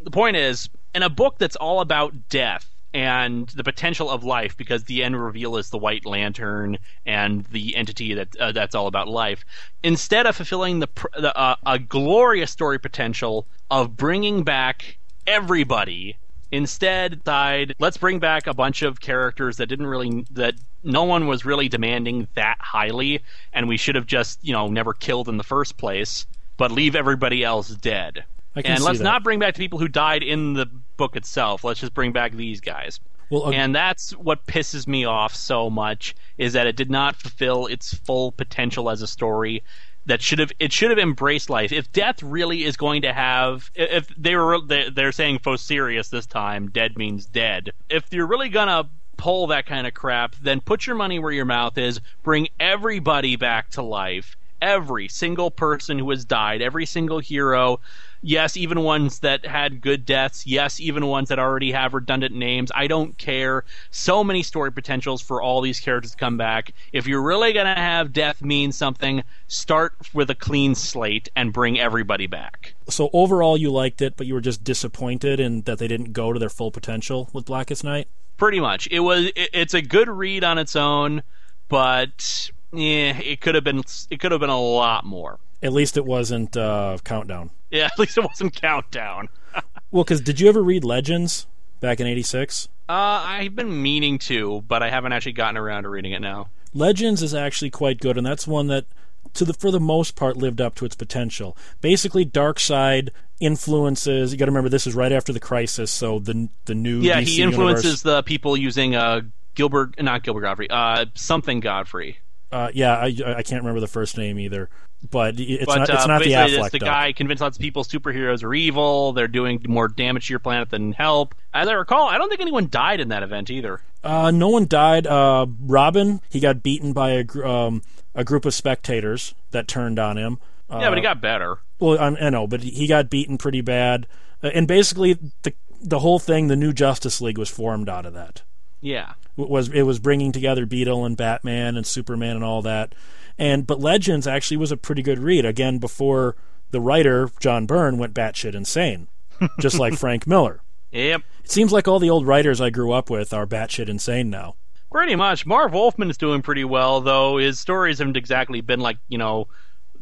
The 0.04 0.12
point 0.12 0.36
is, 0.36 0.68
in 0.94 1.04
a 1.04 1.10
book 1.10 1.38
that's 1.38 1.56
all 1.56 1.80
about 1.80 2.28
death 2.28 2.70
and 2.94 3.48
the 3.48 3.64
potential 3.64 4.10
of 4.10 4.26
life, 4.26 4.58
because 4.58 4.84
the 4.84 5.06
end 5.06 5.16
reveal 5.24 5.56
is 5.56 5.70
the 5.70 5.78
White 5.78 6.06
Lantern 6.06 6.80
and 7.06 7.46
the 7.46 7.78
entity 7.78 8.14
that 8.16 8.36
uh, 8.36 8.52
that's 8.52 8.76
all 8.76 8.88
about 8.88 9.08
life, 9.08 9.46
instead 9.84 10.26
of 10.26 10.36
fulfilling 10.36 10.80
the, 10.80 10.90
the 11.18 11.34
uh, 11.38 11.56
a 11.66 11.80
glorious 11.80 12.52
story 12.52 12.78
potential 12.78 13.48
of 13.70 13.96
bringing 13.96 14.44
back 14.44 14.98
everybody 15.26 16.18
Instead, 16.52 17.24
died. 17.24 17.76
Let's 17.80 17.98
bring 17.98 18.20
back 18.20 18.48
a 18.48 18.54
bunch 18.54 18.82
of 18.82 19.00
characters 19.00 19.58
that 19.58 19.68
didn't 19.68 19.88
really 19.88 20.26
that 20.32 20.56
no 20.84 21.04
one 21.04 21.28
was 21.28 21.46
really 21.46 21.70
demanding 21.70 22.28
that 22.36 22.58
highly, 22.60 23.22
and 23.54 23.68
we 23.68 23.78
should 23.78 23.96
have 23.96 24.06
just 24.06 24.40
you 24.44 24.54
know 24.54 24.68
never 24.68 24.94
killed 24.94 25.30
in 25.30 25.38
the 25.38 25.44
first 25.44 25.78
place, 25.78 26.28
but 26.58 26.72
leave 26.72 26.96
everybody 26.96 27.44
else 27.44 27.70
dead. 27.70 28.26
And 28.56 28.84
let's 28.84 29.00
that. 29.00 29.04
not 29.04 29.24
bring 29.24 29.40
back 29.40 29.56
the 29.56 29.60
people 29.60 29.80
who 29.80 29.88
died 29.88 30.24
in 30.24 30.54
the 30.54 30.66
book 30.98 31.16
itself. 31.16 31.64
Let's 31.64 31.80
just 31.80 31.94
bring 31.94 32.12
back 32.12 32.34
these 32.34 32.60
guys. 32.60 33.00
Well, 33.30 33.46
uh, 33.46 33.52
And 33.52 33.74
that's 33.74 34.12
what 34.12 34.46
pisses 34.46 34.88
me 34.88 35.06
off 35.06 35.34
so 35.34 35.70
much 35.70 36.16
is 36.38 36.52
that 36.54 36.68
it 36.68 36.76
did 36.76 36.92
not 36.92 37.16
fulfill 37.16 37.66
its 37.68 37.94
full 37.94 38.34
potential 38.34 38.90
as 38.90 39.02
a 39.02 39.08
story. 39.08 39.64
That 40.08 40.22
should 40.22 40.40
have 40.40 40.52
it 40.60 40.74
should 40.74 40.90
have 40.90 41.00
embraced 41.00 41.50
life. 41.50 41.72
If 41.72 41.92
death 41.92 42.24
really 42.24 42.64
is 42.64 42.76
going 42.76 43.04
to 43.04 43.14
have, 43.14 43.70
if 43.76 44.08
they 44.18 44.36
were 44.36 44.60
they- 44.60 44.90
they're 44.90 45.12
saying 45.12 45.40
serious 45.58 46.10
this 46.10 46.26
time, 46.26 46.70
dead 46.70 46.98
means 46.98 47.26
dead. 47.26 47.72
If 47.90 48.12
you're 48.12 48.28
really 48.28 48.50
gonna 48.50 48.90
pull 49.18 49.48
that 49.48 49.68
kind 49.68 49.86
of 49.86 49.94
crap, 49.94 50.36
then 50.42 50.60
put 50.62 50.88
your 50.88 50.96
money 50.96 51.20
where 51.20 51.32
your 51.32 51.46
mouth 51.46 51.78
is. 51.78 52.02
Bring 52.24 52.48
everybody 52.60 53.36
back 53.36 53.70
to 53.72 53.84
life. 53.84 54.36
Every 54.62 55.08
single 55.08 55.52
person 55.52 56.00
who 56.00 56.10
has 56.10 56.26
died, 56.26 56.62
every 56.62 56.88
single 56.88 57.20
hero. 57.20 57.80
Yes, 58.22 58.56
even 58.56 58.82
ones 58.82 59.20
that 59.20 59.46
had 59.46 59.82
good 59.82 60.06
deaths. 60.06 60.46
Yes, 60.46 60.80
even 60.80 61.08
ones 61.08 61.30
that 61.30 61.40
already 61.40 61.72
have 61.72 61.94
redundant 61.94 62.36
names. 62.36 62.72
I 62.76 62.88
don't 62.88 63.18
care. 63.18 63.64
So 63.90 64.24
many 64.24 64.44
story 64.44 64.72
potentials 64.72 65.22
for 65.22 65.42
all 65.42 65.62
these 65.62 65.80
characters 65.80 66.12
to 66.12 66.18
come 66.18 66.38
back. 66.38 66.74
If 66.94 67.08
you're 67.08 67.22
really 67.22 67.54
going 67.54 67.66
to 67.66 67.82
have 67.82 68.14
death 68.14 68.42
mean 68.42 68.72
something, 68.72 69.24
start 69.48 69.94
with 70.14 70.30
a 70.30 70.36
clean 70.36 70.76
slate 70.76 71.30
and 71.36 71.52
bring 71.52 71.80
everybody 71.80 72.28
back. 72.28 72.76
so 72.90 73.10
overall, 73.12 73.58
you 73.58 73.72
liked 73.72 74.02
it, 74.02 74.16
but 74.18 74.28
you 74.28 74.36
were 74.36 74.42
just 74.42 74.64
disappointed 74.64 75.40
in 75.40 75.62
that 75.64 75.80
they 75.80 75.88
didn't 75.88 76.14
go 76.14 76.32
to 76.32 76.40
their 76.40 76.50
full 76.50 76.72
potential 76.72 77.30
with 77.34 77.46
Blackest 77.46 77.84
Night. 77.84 78.08
Pretty 78.38 78.60
much. 78.60 78.88
It 78.92 79.02
was 79.02 79.26
it, 79.36 79.50
it's 79.54 79.74
a 79.74 79.82
good 79.82 80.10
read 80.10 80.44
on 80.44 80.58
its 80.58 80.76
own, 80.76 81.24
but 81.70 82.52
yeah, 82.72 83.18
it 83.20 83.42
could 83.42 83.56
have 83.56 83.64
been 83.64 83.84
it 84.10 84.20
could 84.20 84.32
have 84.32 84.42
been 84.42 84.50
a 84.50 84.60
lot 84.60 85.06
more. 85.06 85.40
At 85.64 85.74
least 85.74 85.98
it 85.98 86.06
wasn't 86.06 86.58
uh, 86.58 86.98
Countdown. 87.04 87.52
Yeah, 87.70 87.86
at 87.92 88.00
least 88.00 88.18
it 88.18 88.24
wasn't 88.24 88.56
Countdown. 88.56 89.30
Well, 89.94 90.06
because 90.06 90.22
did 90.22 90.40
you 90.40 90.48
ever 90.48 90.64
read 90.64 90.86
Legends 90.86 91.48
back 91.82 92.00
in 92.00 92.08
'86? 92.08 92.70
Uh, 92.88 92.94
I've 92.94 93.58
been 93.58 93.82
meaning 93.84 94.20
to, 94.20 94.64
but 94.66 94.82
I 94.82 94.90
haven't 94.90 95.12
actually 95.12 95.34
gotten 95.34 95.58
around 95.58 95.84
to 95.84 95.90
reading 95.90 96.14
it 96.14 96.22
now. 96.22 96.48
Legends 96.74 97.22
is 97.22 97.34
actually 97.36 97.72
quite 97.72 98.00
good, 98.00 98.16
and 98.18 98.26
that's 98.26 98.48
one 98.48 98.68
that, 98.68 98.86
to 99.34 99.44
the 99.44 99.54
for 99.54 99.70
the 99.70 99.82
most 99.82 100.16
part, 100.16 100.38
lived 100.38 100.62
up 100.62 100.76
to 100.76 100.86
its 100.86 100.96
potential. 100.96 101.58
Basically, 101.82 102.26
Darkseid 102.26 103.10
influences. 103.42 104.32
You 104.32 104.38
got 104.38 104.46
to 104.46 104.52
remember 104.52 104.70
this 104.70 104.88
is 104.88 104.96
right 104.96 105.12
after 105.12 105.34
the 105.34 105.42
crisis, 105.42 105.92
so 105.92 106.20
the 106.20 106.48
the 106.66 106.76
new 106.76 107.02
Yeah, 107.02 107.20
DC 107.20 107.26
he 107.28 107.42
influences 107.42 107.84
universe- 107.84 108.02
the 108.04 108.24
people 108.24 108.56
using 108.56 108.96
uh 108.96 109.22
Gilbert, 109.56 110.02
not 110.02 110.24
Gilbert 110.24 110.42
Godfrey, 110.42 110.70
uh 110.70 111.06
something 111.16 111.60
Godfrey. 111.60 112.20
Uh, 112.52 112.70
yeah, 112.74 112.96
I, 112.98 113.06
I 113.38 113.44
can't 113.44 113.62
remember 113.64 113.80
the 113.80 113.88
first 113.88 114.18
name 114.18 114.38
either, 114.38 114.70
but 115.10 115.40
it's 115.40 115.66
But 115.66 115.80
not 115.80 115.90
it's 115.90 116.04
uh, 116.04 116.08
not 116.08 116.24
the 116.24 116.32
Affleck 116.32 116.60
it's 116.60 116.70
the 116.72 116.80
guy 116.80 117.12
convinced 117.12 117.42
lots 117.42 117.58
of 117.58 117.62
people 117.62 117.84
superheroes 117.84 118.44
are 118.44 118.54
evil. 118.54 119.14
They're 119.14 119.28
doing 119.28 119.64
more 119.68 119.88
damage 119.88 120.28
to 120.28 120.34
your 120.34 120.40
planet 120.40 120.70
than 120.70 120.92
help. 120.92 121.36
As 121.54 121.68
I 121.68 121.74
recall, 121.74 122.08
I 122.08 122.18
don't 122.18 122.30
think 122.30 122.42
anyone 122.42 122.70
died 122.70 123.00
in 123.00 123.10
that 123.10 123.24
event 123.24 123.50
either. 123.50 123.82
Uh, 124.04 124.32
no 124.32 124.50
one 124.50 124.68
died. 124.68 125.08
Uh, 125.08 125.48
Robin, 125.62 126.22
he 126.30 126.40
got 126.40 126.64
beaten 126.64 126.94
by 126.94 127.12
a 127.12 127.24
gr- 127.24 127.46
um, 127.46 127.82
a 128.16 128.24
group 128.24 128.46
of 128.46 128.54
spectators 128.54 129.34
that 129.52 129.68
turned 129.68 130.00
on 130.00 130.18
him. 130.18 130.40
Uh, 130.70 130.80
yeah, 130.82 130.90
but 130.90 130.98
he 130.98 131.02
got 131.02 131.22
better. 131.22 131.58
Well, 131.80 132.00
I, 132.00 132.08
I 132.28 132.30
know, 132.30 132.48
but 132.48 132.62
he 132.62 132.88
got 132.88 133.10
beaten 133.10 133.38
pretty 133.38 133.62
bad, 133.62 134.08
uh, 134.44 134.48
and 134.54 134.68
basically 134.68 135.18
the 135.44 135.54
the 135.82 136.00
whole 136.00 136.20
thing, 136.20 136.48
the 136.48 136.56
new 136.56 136.74
Justice 136.74 137.22
League 137.22 137.38
was 137.38 137.50
formed 137.50 137.90
out 137.90 138.06
of 138.06 138.14
that. 138.14 138.44
Yeah. 138.82 139.14
It 139.38 139.50
was 139.50 139.70
it 139.70 139.84
was 139.84 140.00
bringing 140.00 140.32
together 140.32 140.66
Beetle 140.66 141.06
and 141.06 141.18
Batman 141.18 141.78
and 141.78 141.86
Superman 141.86 142.36
and 142.36 142.44
all 142.46 142.62
that, 142.64 142.94
and 143.42 143.66
but 143.66 143.80
Legends 143.80 144.28
actually 144.28 144.58
was 144.58 144.72
a 144.72 144.78
pretty 144.78 145.02
good 145.02 145.18
read. 145.18 145.46
Again, 145.46 145.80
before 145.80 146.36
the 146.70 146.80
writer 146.80 147.30
John 147.40 147.66
Byrne 147.66 147.98
went 147.98 148.14
batshit 148.14 148.54
insane, 148.54 149.08
just 149.60 149.80
like 149.80 149.96
Frank 149.96 150.28
Miller. 150.28 150.62
Yep. 150.92 151.24
It 151.44 151.50
seems 151.50 151.72
like 151.72 151.88
all 151.88 152.00
the 152.00 152.10
old 152.10 152.28
writers 152.28 152.62
I 152.62 152.70
grew 152.70 152.92
up 152.92 153.10
with 153.10 153.34
are 153.34 153.48
batshit 153.48 153.90
insane 153.90 154.30
now. 154.30 154.56
Pretty 154.92 155.16
much. 155.16 155.46
Marv 155.46 155.74
Wolfman 155.74 156.10
is 156.10 156.18
doing 156.18 156.42
pretty 156.42 156.66
well, 156.66 157.02
though 157.02 157.38
his 157.38 157.60
stories 157.60 157.98
haven't 157.98 158.18
exactly 158.18 158.62
been 158.62 158.80
like 158.80 158.98
you 159.10 159.18
know 159.18 159.48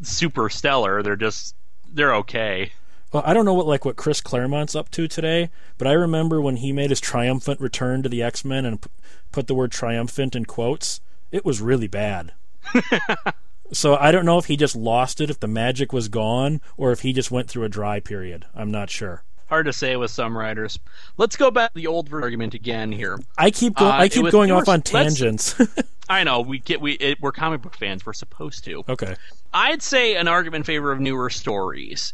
super 0.02 0.50
stellar. 0.50 1.02
They're 1.02 1.16
just 1.16 1.56
they're 1.94 2.16
okay. 2.16 2.74
Well, 3.14 3.24
I 3.26 3.34
don't 3.34 3.46
know 3.46 3.54
what 3.54 3.68
like 3.68 3.86
what 3.86 3.96
Chris 3.96 4.20
Claremont's 4.20 4.76
up 4.76 4.92
to 4.92 5.08
today, 5.08 5.50
but 5.78 5.88
I 5.88 5.94
remember 5.94 6.42
when 6.42 6.58
he 6.58 6.74
made 6.74 6.90
his 6.90 7.00
triumphant 7.00 7.62
return 7.62 8.04
to 8.04 8.10
the 8.10 8.22
X 8.22 8.44
Men 8.44 8.66
and 8.66 8.82
p- 8.82 8.90
put 9.32 9.48
the 9.48 9.56
word 9.56 9.72
triumphant 9.72 10.36
in 10.36 10.44
quotes. 10.46 11.00
It 11.32 11.46
was 11.46 11.62
really 11.62 11.88
bad. 11.88 12.34
so 13.74 13.96
I 13.96 14.12
don't 14.12 14.26
know 14.26 14.38
if 14.38 14.46
he 14.46 14.58
just 14.58 14.76
lost 14.76 15.22
it, 15.22 15.30
if 15.30 15.40
the 15.40 15.48
magic 15.48 15.94
was 15.94 16.08
gone, 16.08 16.62
or 16.78 16.92
if 16.92 17.02
he 17.02 17.14
just 17.14 17.32
went 17.32 17.50
through 17.50 17.64
a 17.64 17.70
dry 17.70 18.00
period. 18.00 18.46
I'm 18.56 18.72
not 18.72 18.90
sure. 18.90 19.24
Hard 19.48 19.66
to 19.66 19.74
say 19.74 19.96
with 19.96 20.12
some 20.12 20.38
writers. 20.38 20.78
Let's 21.18 21.36
go 21.36 21.50
back 21.50 21.74
to 21.74 21.76
the 21.76 21.88
old 21.88 22.14
argument 22.14 22.54
again 22.54 22.92
here. 22.92 23.20
I 23.38 23.50
keep 23.50 23.76
go- 23.76 23.88
Uh, 23.88 23.92
I 23.92 24.08
keep 24.08 24.30
going 24.30 24.52
off 24.52 24.68
on 24.70 24.82
tangents. 24.84 25.56
I 26.10 26.24
know 26.24 26.42
we 26.42 26.60
get 26.60 26.82
we 26.82 26.94
it, 26.94 27.20
we're 27.22 27.32
comic 27.32 27.62
book 27.62 27.76
fans. 27.76 28.06
We're 28.06 28.14
supposed 28.14 28.64
to. 28.66 28.84
okay. 28.90 29.16
I'd 29.54 29.82
say 29.82 30.16
an 30.16 30.28
argument 30.28 30.62
in 30.62 30.66
favor 30.66 30.92
of 30.92 31.00
newer 31.00 31.30
stories, 31.30 32.14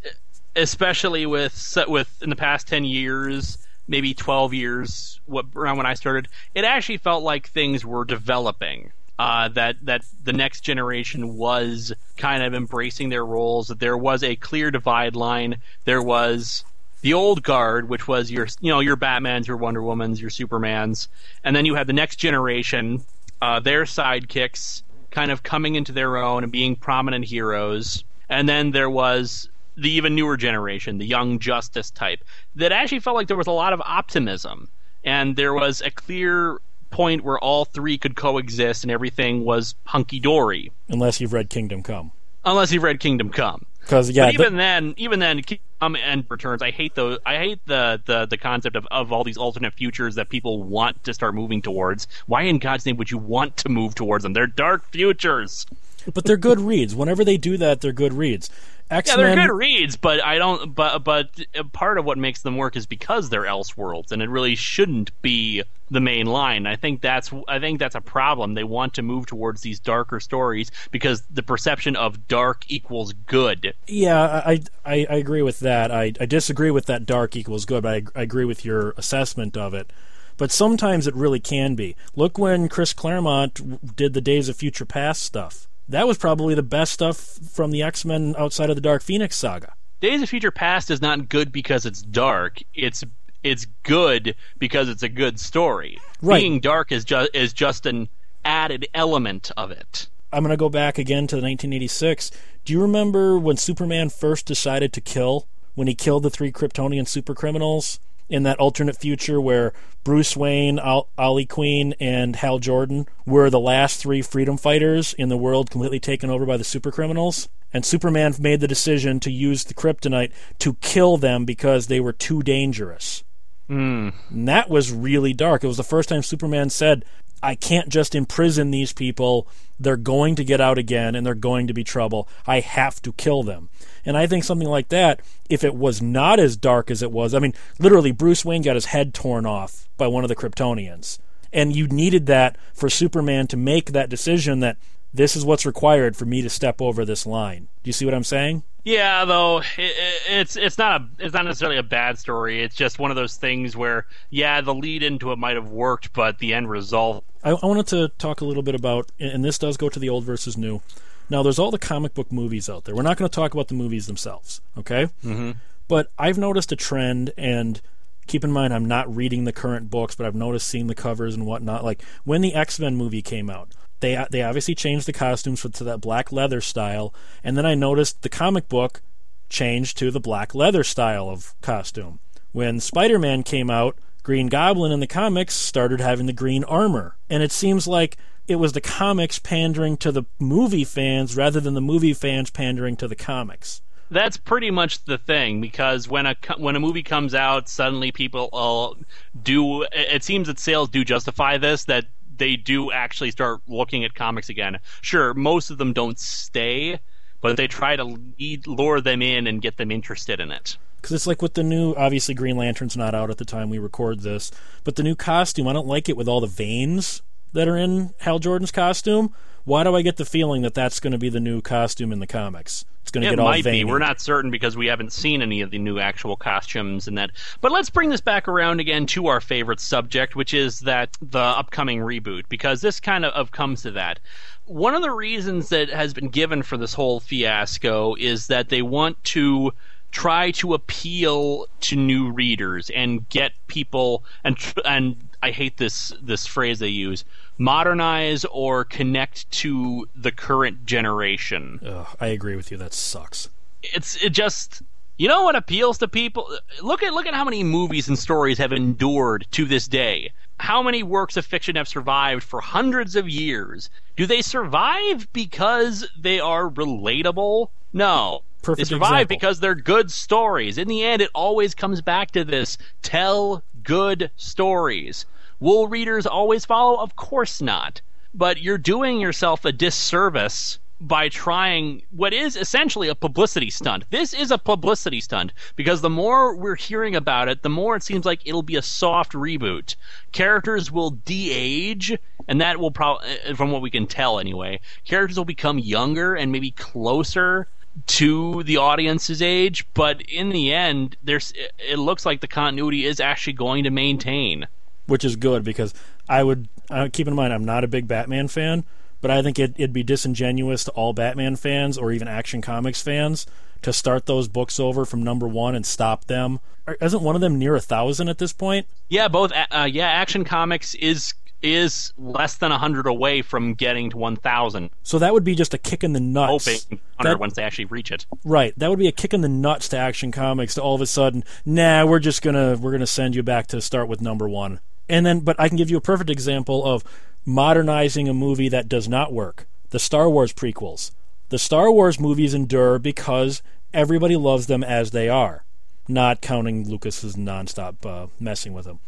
especially 0.56 1.26
with 1.26 1.78
with 1.88 2.22
in 2.22 2.30
the 2.30 2.36
past 2.36 2.68
ten 2.68 2.86
years, 2.86 3.58
maybe 3.88 4.14
twelve 4.14 4.54
years, 4.54 5.20
what 5.26 5.46
around 5.56 5.78
when 5.78 5.86
I 5.86 5.94
started. 5.94 6.28
It 6.54 6.64
actually 6.66 6.98
felt 6.98 7.24
like 7.24 7.48
things 7.48 7.86
were 7.86 8.06
developing. 8.06 8.92
Uh, 9.18 9.48
that 9.48 9.78
that 9.82 10.04
the 10.24 10.34
next 10.34 10.62
generation 10.62 11.38
was 11.38 11.94
kind 12.18 12.44
of 12.44 12.54
embracing 12.54 13.10
their 13.10 13.26
roles. 13.26 13.70
That 13.70 13.80
there 13.80 13.98
was 13.98 14.24
a 14.24 14.36
clear 14.36 14.72
divide 14.72 15.16
line. 15.16 15.58
There 15.86 16.02
was 16.02 16.66
the 17.02 17.14
old 17.14 17.44
guard, 17.44 17.88
which 17.88 18.08
was 18.08 18.32
your 18.32 18.48
you 18.62 18.72
know 18.72 18.80
your 18.80 18.96
Batman's, 18.96 19.48
your 19.48 19.58
Wonder 19.58 19.82
Woman's, 19.82 20.20
your 20.20 20.32
Supermans, 20.32 21.08
and 21.44 21.56
then 21.56 21.66
you 21.66 21.76
had 21.76 21.88
the 21.88 21.94
next 21.94 22.16
generation, 22.16 23.04
uh, 23.42 23.60
their 23.60 23.84
sidekicks, 23.84 24.82
kind 25.12 25.32
of 25.32 25.44
coming 25.44 25.76
into 25.76 25.92
their 25.92 26.18
own 26.18 26.44
and 26.44 26.52
being 26.52 26.76
prominent 26.76 27.24
heroes, 27.24 28.04
and 28.28 28.50
then 28.50 28.72
there 28.72 28.90
was 28.90 29.48
the 29.78 29.90
even 29.92 30.16
newer 30.16 30.36
generation, 30.36 30.98
the 30.98 31.06
Young 31.06 31.38
Justice 31.38 31.92
type, 31.92 32.24
that 32.56 32.72
actually 32.72 33.00
felt 33.00 33.16
like 33.16 33.28
there 33.28 33.38
was 33.38 33.48
a 33.48 33.52
lot 33.52 33.72
of 33.72 33.82
optimism, 33.86 34.68
and 35.04 35.36
there 35.36 35.54
was 35.54 35.82
a 35.82 35.92
clear 35.92 36.60
point 36.96 37.24
where 37.24 37.38
all 37.40 37.66
three 37.66 37.98
could 37.98 38.16
coexist 38.16 38.84
and 38.84 38.92
everything 38.92 39.44
was 39.44 39.76
hunky 39.84 40.20
dory, 40.20 40.72
Unless 40.88 41.20
you've 41.20 41.34
read 41.34 41.50
Kingdom 41.50 41.84
Come, 41.84 42.12
unless 42.46 42.72
you've 42.72 42.84
read 42.84 43.00
Kingdom 43.02 43.30
Come. 43.30 43.66
because 43.82 44.10
yeah, 44.10 44.26
But 44.26 44.34
even 44.36 44.46
th- 44.54 44.58
then, 44.58 44.94
even 44.98 45.20
then, 45.20 45.42
Kingdom 45.42 45.66
Come 45.82 45.96
and 45.98 46.24
Returns, 46.30 46.62
I 46.62 46.72
hate 46.72 46.96
the 46.96 47.20
I 47.26 47.36
hate 47.38 47.60
the, 47.66 48.02
the, 48.06 48.26
the 48.26 48.38
concept 48.38 48.76
of, 48.78 48.88
of 48.92 49.12
all 49.12 49.24
these 49.26 49.38
alternate 49.38 49.74
futures 49.74 50.16
that 50.16 50.30
people 50.30 50.64
want 50.64 51.04
to 51.04 51.14
start 51.14 51.36
moving 51.36 51.62
towards. 51.62 52.08
Why 52.28 52.44
in 52.44 52.60
God's 52.60 52.86
name 52.86 52.96
would 52.98 53.12
you 53.12 53.18
want 53.18 53.58
to 53.58 53.70
move 53.70 53.94
towards 53.94 54.24
them? 54.24 54.32
They're 54.34 54.48
dark 54.48 54.90
futures. 54.92 55.66
but 56.14 56.24
they're 56.24 56.38
good 56.38 56.60
reads. 56.62 56.96
Whenever 56.96 57.26
they 57.26 57.36
do 57.38 57.58
that, 57.58 57.82
they're 57.82 57.92
good 57.92 58.14
reads. 58.14 58.50
X 58.90 59.10
Yeah, 59.10 59.18
they're 59.18 59.48
good 59.48 59.54
reads, 59.54 59.98
but 59.98 60.24
I 60.24 60.38
don't. 60.38 60.74
But 60.74 61.00
but 61.00 61.30
uh, 61.58 61.64
part 61.74 61.98
of 61.98 62.06
what 62.06 62.18
makes 62.18 62.42
them 62.44 62.56
work 62.56 62.76
is 62.78 62.86
because 62.86 63.30
they're 63.30 63.44
Elseworlds, 63.44 64.12
and 64.12 64.22
it 64.22 64.30
really 64.30 64.56
shouldn't 64.56 65.10
be 65.22 65.64
the 65.90 66.02
main 66.02 66.26
line. 66.26 66.66
I 66.66 66.76
think 66.76 67.02
that's 67.02 67.32
I 67.48 67.60
think 67.60 67.80
that's 67.80 67.96
a 67.96 68.02
problem. 68.02 68.54
They 68.54 68.64
want 68.64 68.94
to 68.96 69.02
move 69.02 69.26
towards 69.26 69.62
these 69.62 69.80
darker 69.80 70.20
stories 70.20 70.72
because 70.92 71.22
the 71.30 71.44
perception 71.44 71.96
of 71.96 72.28
dark 72.28 72.66
equals 72.68 73.14
good. 73.14 73.74
Yeah, 73.88 74.22
I, 74.46 74.62
I 74.86 75.06
I 75.10 75.16
agree 75.16 75.42
with 75.42 75.60
that. 75.60 75.92
I, 75.92 76.14
I 76.20 76.26
disagree 76.26 76.72
with 76.72 76.86
that 76.88 77.06
dark 77.06 77.36
equals 77.36 77.66
good, 77.66 77.84
but 77.84 77.94
I, 78.16 78.20
I 78.20 78.24
agree 78.24 78.46
with 78.46 78.66
your 78.66 78.94
assessment 78.98 79.58
of 79.58 79.74
it. 79.74 79.92
But 80.38 80.52
sometimes 80.52 81.08
it 81.08 81.16
really 81.16 81.40
can 81.40 81.76
be. 81.76 81.96
Look 82.16 82.38
when 82.38 82.68
Chris 82.68 82.94
Claremont 82.94 83.96
did 83.96 84.14
the 84.14 84.22
Days 84.22 84.50
of 84.50 84.58
Future 84.58 84.86
Past 84.86 85.22
stuff. 85.22 85.68
That 85.88 86.08
was 86.08 86.18
probably 86.18 86.56
the 86.56 86.64
best 86.64 86.92
stuff 86.94 87.18
from 87.18 87.72
the 87.72 87.84
X 87.84 88.04
Men 88.04 88.36
outside 88.38 88.70
of 88.70 88.76
the 88.76 88.82
Dark 88.82 89.02
Phoenix 89.02 89.36
saga. 89.36 89.74
Days 90.02 90.22
of 90.22 90.30
Future 90.30 90.52
Past 90.52 90.92
is 90.92 91.02
not 91.02 91.30
good 91.30 91.52
because 91.52 91.86
it's 91.86 92.02
dark. 92.02 92.62
It's 92.74 93.04
it's 93.46 93.68
good 93.84 94.36
because 94.58 94.90
it's 94.90 95.04
a 95.04 95.10
good 95.10 95.40
story. 95.40 96.00
Right. 96.22 96.40
Being 96.40 96.60
dark 96.60 96.92
is 96.92 97.06
just 97.06 97.30
is 97.34 97.54
just 97.54 97.86
an 97.86 98.10
added 98.44 98.88
element 98.94 99.52
of 99.56 99.72
it. 99.72 100.08
I'm 100.34 100.44
going 100.44 100.50
to 100.50 100.58
go 100.58 100.70
back 100.70 100.98
again 100.98 101.28
to 101.28 101.36
1986. 101.36 102.32
Do 102.66 102.74
you 102.74 102.82
remember 102.82 103.38
when 103.38 103.56
Superman 103.56 104.10
first 104.10 104.46
decided 104.46 104.92
to 104.94 105.02
kill? 105.02 105.48
When 105.76 105.88
he 105.88 105.94
killed 105.94 106.24
the 106.24 106.30
three 106.30 106.52
Kryptonian 106.52 107.04
supercriminals 107.04 108.00
in 108.30 108.44
that 108.44 108.58
alternate 108.58 108.96
future 108.96 109.40
where 109.40 109.74
Bruce 110.04 110.36
Wayne, 110.36 110.80
Ol- 110.80 111.10
Ollie 111.18 111.46
Queen, 111.46 111.94
and 112.00 112.38
Hal 112.38 112.60
Jordan 112.60 113.08
were 113.26 113.50
the 113.50 113.60
last 113.60 114.00
three 114.00 114.22
freedom 114.22 114.58
fighters 114.58 115.14
in 115.14 115.30
the 115.30 115.38
world 115.38 115.70
completely 115.70 116.00
taken 116.00 116.30
over 116.30 116.46
by 116.46 116.58
the 116.58 116.64
supercriminals? 116.64 117.50
And 117.74 117.86
Superman 117.86 118.34
made 118.40 118.62
the 118.62 118.70
decision 118.70 119.20
to 119.20 119.32
use 119.32 119.66
the 119.66 119.74
kryptonite 119.74 120.32
to 120.60 120.76
kill 120.76 121.18
them 121.18 121.44
because 121.44 121.88
they 121.88 122.00
were 122.00 122.14
too 122.14 122.42
dangerous. 122.42 123.25
Mm. 123.70 124.14
And 124.30 124.48
that 124.48 124.70
was 124.70 124.92
really 124.92 125.34
dark. 125.34 125.64
It 125.64 125.68
was 125.68 125.78
the 125.78 125.84
first 125.84 126.10
time 126.10 126.24
Superman 126.24 126.70
said, 126.70 127.06
I 127.42 127.56
can't 127.56 127.90
just 127.90 128.16
imprison 128.16 128.72
these 128.72 128.94
people. 128.94 129.48
They're 129.80 129.98
going 129.98 130.36
to 130.36 130.44
get 130.44 130.62
out 130.62 130.78
again 130.78 131.16
and 131.16 131.26
they're 131.26 131.36
going 131.36 131.68
to 131.68 131.74
be 131.74 131.84
trouble. 131.84 132.28
I 132.48 132.60
have 132.62 133.02
to 133.04 133.14
kill 133.14 133.44
them. 133.44 133.70
And 134.06 134.18
I 134.18 134.28
think 134.28 134.44
something 134.44 134.68
like 134.68 134.90
that, 134.90 135.22
if 135.50 135.64
it 135.64 135.76
was 135.76 136.02
not 136.02 136.40
as 136.40 136.58
dark 136.58 136.90
as 136.90 137.02
it 137.02 137.12
was, 137.12 137.34
I 137.34 137.40
mean, 137.40 137.54
literally, 137.80 138.12
Bruce 138.12 138.46
Wayne 138.46 138.62
got 138.62 138.76
his 138.76 138.86
head 138.86 139.14
torn 139.14 139.46
off 139.46 139.88
by 139.98 140.08
one 140.08 140.24
of 140.24 140.30
the 140.30 140.36
Kryptonians. 140.36 141.20
And 141.52 141.76
you 141.76 141.88
needed 141.88 142.26
that 142.28 142.58
for 142.74 142.90
Superman 142.90 143.48
to 143.48 143.58
make 143.58 143.92
that 143.92 144.10
decision 144.10 144.60
that 144.60 144.78
this 145.14 145.36
is 145.36 145.46
what's 145.46 145.66
required 145.66 146.18
for 146.18 146.26
me 146.26 146.42
to 146.42 146.50
step 146.50 146.82
over 146.82 147.06
this 147.06 147.26
line. 147.26 147.68
Do 147.84 147.90
you 147.90 147.94
see 147.94 148.06
what 148.06 148.14
I'm 148.14 148.24
saying? 148.24 148.64
Yeah, 148.86 149.26
though 149.26 149.64
it, 149.78 149.94
it's 150.30 150.56
it's 150.56 150.78
not 150.78 151.02
a 151.02 151.08
it's 151.20 151.34
not 151.34 151.44
necessarily 151.44 151.78
a 151.78 151.84
bad 151.84 152.20
story. 152.20 152.62
It's 152.62 152.76
just 152.76 153.00
one 153.00 153.10
of 153.10 153.18
those 153.18 153.36
things 153.36 153.76
where 153.76 154.06
yeah, 154.30 154.62
the 154.62 154.76
lead 154.76 155.02
into 155.02 155.32
it 155.32 155.40
might 155.40 155.56
have 155.56 155.70
worked, 155.70 156.14
but 156.14 156.38
the 156.38 156.54
end 156.54 156.70
result. 156.70 157.26
I, 157.44 157.50
I 157.50 157.66
wanted 157.66 157.88
to 157.88 158.10
talk 158.20 158.42
a 158.42 158.46
little 158.46 158.64
bit 158.64 158.76
about, 158.76 159.12
and 159.20 159.44
this 159.44 159.58
does 159.58 159.76
go 159.76 159.90
to 159.90 160.00
the 160.00 160.08
old 160.08 160.24
versus 160.24 160.56
new. 160.56 160.82
Now, 161.30 161.42
there's 161.42 161.58
all 161.58 161.72
the 161.72 161.80
comic 161.80 162.14
book 162.14 162.32
movies 162.32 162.70
out 162.70 162.84
there. 162.84 162.96
We're 162.96 163.02
not 163.02 163.18
going 163.18 163.28
to 163.28 163.34
talk 163.34 163.54
about 163.54 163.68
the 163.68 163.74
movies 163.74 164.06
themselves, 164.06 164.62
okay? 164.78 165.06
Mm-hmm. 165.24 165.52
But 165.88 166.12
I've 166.20 166.38
noticed 166.38 166.72
a 166.72 166.76
trend, 166.76 167.32
and 167.36 167.82
keep 168.28 168.44
in 168.44 168.52
mind, 168.52 168.74
I'm 168.74 168.86
not 168.86 169.14
reading 169.14 169.44
the 169.44 169.52
current 169.52 169.90
books, 169.90 170.16
but 170.16 170.28
I've 170.28 170.36
noticed 170.36 170.68
seeing 170.68 170.88
the 170.88 170.96
covers 170.96 171.34
and 171.34 171.46
whatnot. 171.46 171.84
Like 171.84 172.04
when 172.24 172.42
the 172.42 172.54
X 172.54 172.80
Men 172.80 172.96
movie 172.96 173.22
came 173.24 173.50
out, 173.50 173.70
they 174.00 174.24
they 174.32 174.42
obviously 174.42 174.76
changed 174.76 175.08
the 175.08 175.14
costumes 175.14 175.62
to 175.62 175.84
that 175.84 176.02
black 176.02 176.32
leather 176.32 176.62
style, 176.62 177.14
and 177.44 177.58
then 177.58 177.66
I 177.66 177.76
noticed 177.76 178.22
the 178.22 178.30
comic 178.30 178.70
book 178.70 179.02
changed 179.50 179.98
to 179.98 180.12
the 180.12 180.20
black 180.20 180.56
leather 180.56 180.84
style 180.84 181.30
of 181.30 181.54
costume. 181.62 182.20
When 182.52 182.80
Spider 182.80 183.20
Man 183.20 183.44
came 183.44 183.70
out, 183.70 183.98
Green 184.24 184.48
Goblin 184.48 184.92
in 184.92 185.00
the 185.00 185.08
comics 185.08 185.54
started 185.54 186.00
having 186.00 186.26
the 186.26 186.34
green 186.34 186.64
armor, 186.64 187.16
and 187.30 187.44
it 187.44 187.52
seems 187.52 187.88
like 187.88 188.18
it 188.48 188.56
was 188.56 188.74
the 188.74 188.82
comics 188.82 189.40
pandering 189.40 189.98
to 189.98 190.12
the 190.12 190.24
movie 190.40 190.84
fans 190.84 191.36
rather 191.36 191.60
than 191.60 191.74
the 191.74 191.82
movie 191.82 192.14
fans 192.14 192.50
pandering 192.50 192.96
to 192.98 193.08
the 193.08 193.16
comics. 193.16 193.82
That's 194.12 194.38
pretty 194.38 194.70
much 194.70 195.04
the 195.06 195.18
thing 195.18 195.62
because 195.62 196.08
when 196.08 196.28
a 196.28 196.36
when 196.58 196.76
a 196.76 196.80
movie 196.80 197.02
comes 197.02 197.34
out, 197.34 197.68
suddenly 197.68 198.12
people 198.12 198.50
all 198.54 198.98
do. 199.42 199.84
It 199.92 200.24
seems 200.24 200.48
that 200.48 200.60
sales 200.60 200.90
do 200.90 201.04
justify 201.04 201.58
this. 201.58 201.86
That 201.86 202.06
they 202.38 202.56
do 202.56 202.92
actually 202.92 203.32
start 203.32 203.62
looking 203.68 204.04
at 204.04 204.14
comics 204.14 204.50
again. 204.50 204.80
Sure, 205.02 205.34
most 205.34 205.70
of 205.70 205.78
them 205.78 205.94
don't 205.94 206.20
stay, 206.20 207.00
but 207.42 207.58
they 207.58 207.68
try 207.68 207.96
to 207.96 208.04
lead, 208.04 208.68
lure 208.68 209.02
them 209.02 209.22
in 209.22 209.48
and 209.48 209.62
get 209.62 209.78
them 209.78 209.92
interested 209.92 210.40
in 210.40 210.52
it. 210.52 210.78
Because 210.98 211.14
it's 211.14 211.28
like 211.28 211.42
with 211.42 211.54
the 211.54 211.64
new, 211.64 211.94
obviously 211.94 212.34
Green 212.34 212.58
Lantern's 212.58 212.98
not 212.98 213.14
out 213.14 213.30
at 213.30 213.38
the 213.38 213.46
time 213.46 213.70
we 213.70 213.78
record 213.78 214.22
this, 214.22 214.52
but 214.84 214.96
the 214.96 215.04
new 215.04 215.16
costume, 215.16 215.68
I 215.68 215.74
don't 215.74 215.88
like 215.88 216.10
it 216.10 216.18
with 216.18 216.28
all 216.28 216.42
the 216.42 216.48
veins 216.48 217.22
that 217.56 217.70
are 217.70 217.78
in 217.78 218.14
Hal 218.20 218.40
Jordan's 218.40 218.72
costume. 218.72 219.34
Why 219.64 219.84
do 219.84 219.96
I 219.96 220.02
get 220.02 220.18
the 220.18 220.26
feeling 220.26 220.62
that 220.62 220.74
that's 220.74 221.00
going 221.00 221.14
to 221.14 221.18
be 221.18 221.30
the 221.30 221.40
new 221.40 221.62
costume 221.62 222.12
in 222.12 222.20
the 222.20 222.28
comics? 222.28 222.86
It's 223.02 223.12
going 223.12 223.22
to 223.22 223.28
it 223.28 223.32
get 223.32 223.40
all 223.40 223.48
might 223.48 223.64
veiny. 223.64 223.84
be. 223.84 223.90
We're 223.90 223.98
not 223.98 224.20
certain 224.20 224.52
because 224.52 224.76
we 224.76 224.88
haven't 224.88 225.14
seen 225.14 225.42
any 225.42 225.62
of 225.62 225.72
the 225.72 225.80
new 225.80 225.98
actual 225.98 226.36
costumes 226.36 227.08
and 227.08 227.18
that. 227.18 227.32
But 227.62 227.72
let's 227.72 227.90
bring 227.90 228.10
this 228.10 228.20
back 228.20 228.48
around 228.48 228.82
again 228.82 229.06
to 229.08 229.28
our 229.28 229.40
favorite 229.40 229.80
subject, 229.80 230.36
which 230.36 230.54
is 230.54 230.82
that 230.82 231.18
the 231.22 231.40
upcoming 231.40 232.00
reboot, 232.00 232.44
because 232.50 232.82
this 232.82 233.00
kind 233.00 233.24
of, 233.24 233.32
of 233.34 233.52
comes 233.52 233.84
to 233.84 233.92
that. 233.92 234.20
One 234.66 234.94
of 234.94 235.02
the 235.02 235.12
reasons 235.12 235.70
that 235.70 235.90
has 235.90 236.14
been 236.14 236.30
given 236.30 236.62
for 236.62 236.78
this 236.78 236.94
whole 236.94 237.20
fiasco 237.22 238.16
is 238.16 238.48
that 238.48 238.70
they 238.70 238.82
want 238.82 239.24
to 239.26 239.72
try 240.12 240.50
to 240.50 240.74
appeal 240.74 241.68
to 241.82 241.96
new 241.96 242.32
readers 242.32 242.90
and 242.92 243.28
get 243.30 243.52
people 243.68 244.24
and 244.44 244.58
and 244.86 245.18
I 245.46 245.52
hate 245.52 245.78
this 245.78 246.12
this 246.20 246.48
phrase 246.48 246.80
they 246.80 246.88
use 246.88 247.24
modernize 247.60 248.46
or 248.46 248.84
connect 248.84 249.50
to 249.52 250.10
the 250.16 250.32
current 250.32 250.88
generation. 250.88 251.80
Ugh, 251.86 252.08
I 252.20 252.28
agree 252.28 252.56
with 252.56 252.72
you. 252.72 252.78
That 252.78 252.94
sucks. 252.94 253.50
It's 253.84 254.16
it 254.24 254.32
just 254.32 254.82
you 255.18 255.28
know 255.28 255.44
what 255.44 255.56
appeals 255.56 256.00
to 256.00 256.08
people? 256.08 256.50
Look 256.82 257.04
at 257.04 257.14
look 257.14 257.28
at 257.28 257.36
how 257.36 257.46
many 257.46 257.64
movies 257.64 258.08
and 258.08 258.18
stories 258.18 258.58
have 258.58 258.74
endured 258.74 259.46
to 259.52 259.66
this 259.66 259.88
day. 259.88 260.32
How 260.60 260.82
many 260.82 261.04
works 261.04 261.38
of 261.38 261.46
fiction 261.46 261.76
have 261.76 261.88
survived 261.88 262.42
for 262.42 262.60
hundreds 262.60 263.16
of 263.16 263.30
years? 263.30 263.92
Do 264.16 264.26
they 264.26 264.42
survive 264.42 265.32
because 265.32 266.08
they 266.20 266.40
are 266.40 266.68
relatable? 266.68 267.70
No. 267.94 268.42
Perfect 268.64 268.90
they 268.90 268.96
survive 268.96 269.12
example. 269.12 269.36
because 269.36 269.60
they're 269.60 269.76
good 269.76 270.12
stories. 270.12 270.80
In 270.80 270.88
the 270.88 271.04
end, 271.04 271.22
it 271.22 271.30
always 271.36 271.76
comes 271.76 272.02
back 272.02 272.32
to 272.32 272.44
this 272.44 272.80
tell 273.04 273.64
good 273.84 274.32
stories. 274.36 275.26
Will 275.60 275.88
readers 275.88 276.26
always 276.26 276.66
follow? 276.66 276.98
Of 276.98 277.16
course 277.16 277.62
not. 277.62 278.02
But 278.34 278.62
you're 278.62 278.78
doing 278.78 279.20
yourself 279.22 279.64
a 279.64 279.72
disservice 279.72 280.80
by 281.00 281.30
trying 281.30 282.02
what 282.12 282.34
is 282.34 282.56
essentially 282.56 283.08
a 283.10 283.16
publicity 283.16 283.70
stunt. 283.70 284.06
This 284.10 284.34
is 284.34 284.52
a 284.52 284.58
publicity 284.58 285.22
stunt 285.22 285.54
because 285.76 286.02
the 286.02 286.10
more 286.10 286.56
we're 286.56 286.76
hearing 286.76 287.16
about 287.16 287.48
it, 287.48 287.64
the 287.64 287.70
more 287.70 287.96
it 287.96 288.04
seems 288.04 288.26
like 288.26 288.42
it'll 288.46 288.64
be 288.64 288.76
a 288.76 288.82
soft 288.82 289.34
reboot. 289.34 289.96
Characters 290.32 290.92
will 290.92 291.12
de-age, 291.12 292.18
and 292.48 292.62
that 292.62 292.80
will 292.80 292.92
probably, 292.92 293.28
eh, 293.46 293.54
from 293.54 293.72
what 293.72 293.82
we 293.82 293.90
can 293.90 294.08
tell 294.08 294.40
anyway, 294.40 294.80
characters 295.04 295.38
will 295.38 295.46
become 295.46 295.80
younger 295.80 296.36
and 296.36 296.52
maybe 296.52 296.72
closer 296.72 297.68
to 298.08 298.64
the 298.64 298.78
audience's 298.78 299.42
age, 299.42 299.86
but 299.94 300.22
in 300.24 300.50
the 300.50 300.74
end, 300.74 301.16
there's 301.24 301.54
eh, 301.58 301.68
it 301.92 302.00
looks 302.00 302.26
like 302.26 302.42
the 302.42 302.48
continuity 302.48 303.06
is 303.06 303.20
actually 303.20 303.54
going 303.54 303.84
to 303.84 303.90
maintain. 303.92 304.68
Which 305.08 305.24
is 305.24 305.36
good 305.36 305.64
because 305.64 305.94
I 306.28 306.44
would 306.44 306.68
uh, 306.90 307.10
keep 307.12 307.28
in 307.28 307.36
mind 307.36 307.54
I'm 307.54 307.66
not 307.66 307.84
a 307.84 307.88
big 307.88 308.08
Batman 308.08 308.48
fan, 308.48 308.84
but 309.22 309.32
I 309.32 309.42
think 309.42 309.60
it, 309.60 309.74
it'd 309.78 309.94
be 309.94 310.04
disingenuous 310.04 310.84
to 310.86 310.92
all 310.92 311.14
Batman 311.14 311.56
fans 311.56 311.98
or 311.98 312.12
even 312.12 312.28
Action 312.28 312.62
Comics 312.62 313.02
fans 313.02 313.46
to 313.82 313.94
start 313.94 314.26
those 314.26 314.48
books 314.48 314.80
over 314.80 315.06
from 315.06 315.22
number 315.22 315.48
one 315.48 315.76
and 315.76 315.86
stop 315.86 316.26
them. 316.26 316.60
Isn't 317.02 317.22
one 317.22 317.36
of 317.36 317.42
them 317.42 317.60
near 317.60 317.76
a 317.76 317.82
thousand 317.82 318.30
at 318.30 318.40
this 318.40 318.54
point? 318.54 318.88
Yeah, 319.10 319.28
both. 319.28 319.52
Uh, 319.54 319.88
yeah, 319.92 320.08
Action 320.08 320.44
Comics 320.44 320.96
is 320.96 321.34
is 321.62 322.14
less 322.18 322.58
than 322.58 322.70
hundred 322.72 323.08
away 323.08 323.42
from 323.42 323.74
getting 323.74 324.10
to 324.12 324.18
one 324.18 324.36
thousand. 324.36 324.92
So 325.04 325.18
that 325.20 325.34
would 325.34 325.44
be 325.44 325.56
just 325.56 325.74
a 325.74 325.78
kick 325.78 326.04
in 326.04 326.14
the 326.14 326.20
nuts. 326.20 326.66
Hoping 326.66 327.00
hundred 327.18 327.32
That- 327.36 327.40
once 327.40 327.54
they 327.56 327.64
actually 327.64 327.86
reach 327.86 328.12
it. 328.12 328.26
Right, 328.44 328.78
that 328.78 328.90
would 328.90 329.00
be 329.00 329.08
a 329.08 329.12
kick 329.12 329.34
in 329.34 329.42
the 329.42 329.50
nuts 329.50 329.88
to 329.90 329.98
Action 329.98 330.32
Comics 330.32 330.76
to 330.76 330.82
all 330.82 330.96
of 330.96 331.02
a 331.02 331.08
sudden, 331.08 331.44
nah, 331.66 332.06
we're 332.06 332.20
just 332.20 332.42
gonna 332.42 332.78
we're 332.78 332.92
gonna 332.92 333.08
send 333.08 333.36
you 333.36 333.44
back 333.44 333.68
to 333.68 333.82
start 333.82 334.08
with 334.08 334.22
number 334.22 334.48
one. 334.48 334.80
And 335.08 335.26
then, 335.26 335.42
but 335.42 335.60
I 335.60 335.68
can 335.68 335.78
give 335.78 335.90
you 335.90 335.98
a 335.98 336.02
perfect 336.02 336.30
example 336.30 336.84
of 336.86 337.04
modernizing 337.46 338.28
a 338.28 338.34
movie 338.34 338.70
that 338.70 338.90
does 338.90 339.08
not 339.08 339.32
work: 339.34 339.68
the 339.92 340.00
Star 340.00 340.30
Wars 340.30 340.54
prequels. 340.54 341.12
The 341.50 341.60
Star 341.60 341.92
Wars 341.92 342.20
movies 342.20 342.54
endure 342.54 342.98
because 342.98 343.62
everybody 343.94 344.36
loves 344.36 344.68
them 344.68 344.84
as 344.84 345.12
they 345.12 345.30
are, 345.30 345.64
not 346.08 346.42
counting 346.42 346.90
Lucas's 346.90 347.36
nonstop 347.36 348.06
uh, 348.06 348.28
messing 348.40 348.74
with 348.74 348.86
them. 348.86 349.00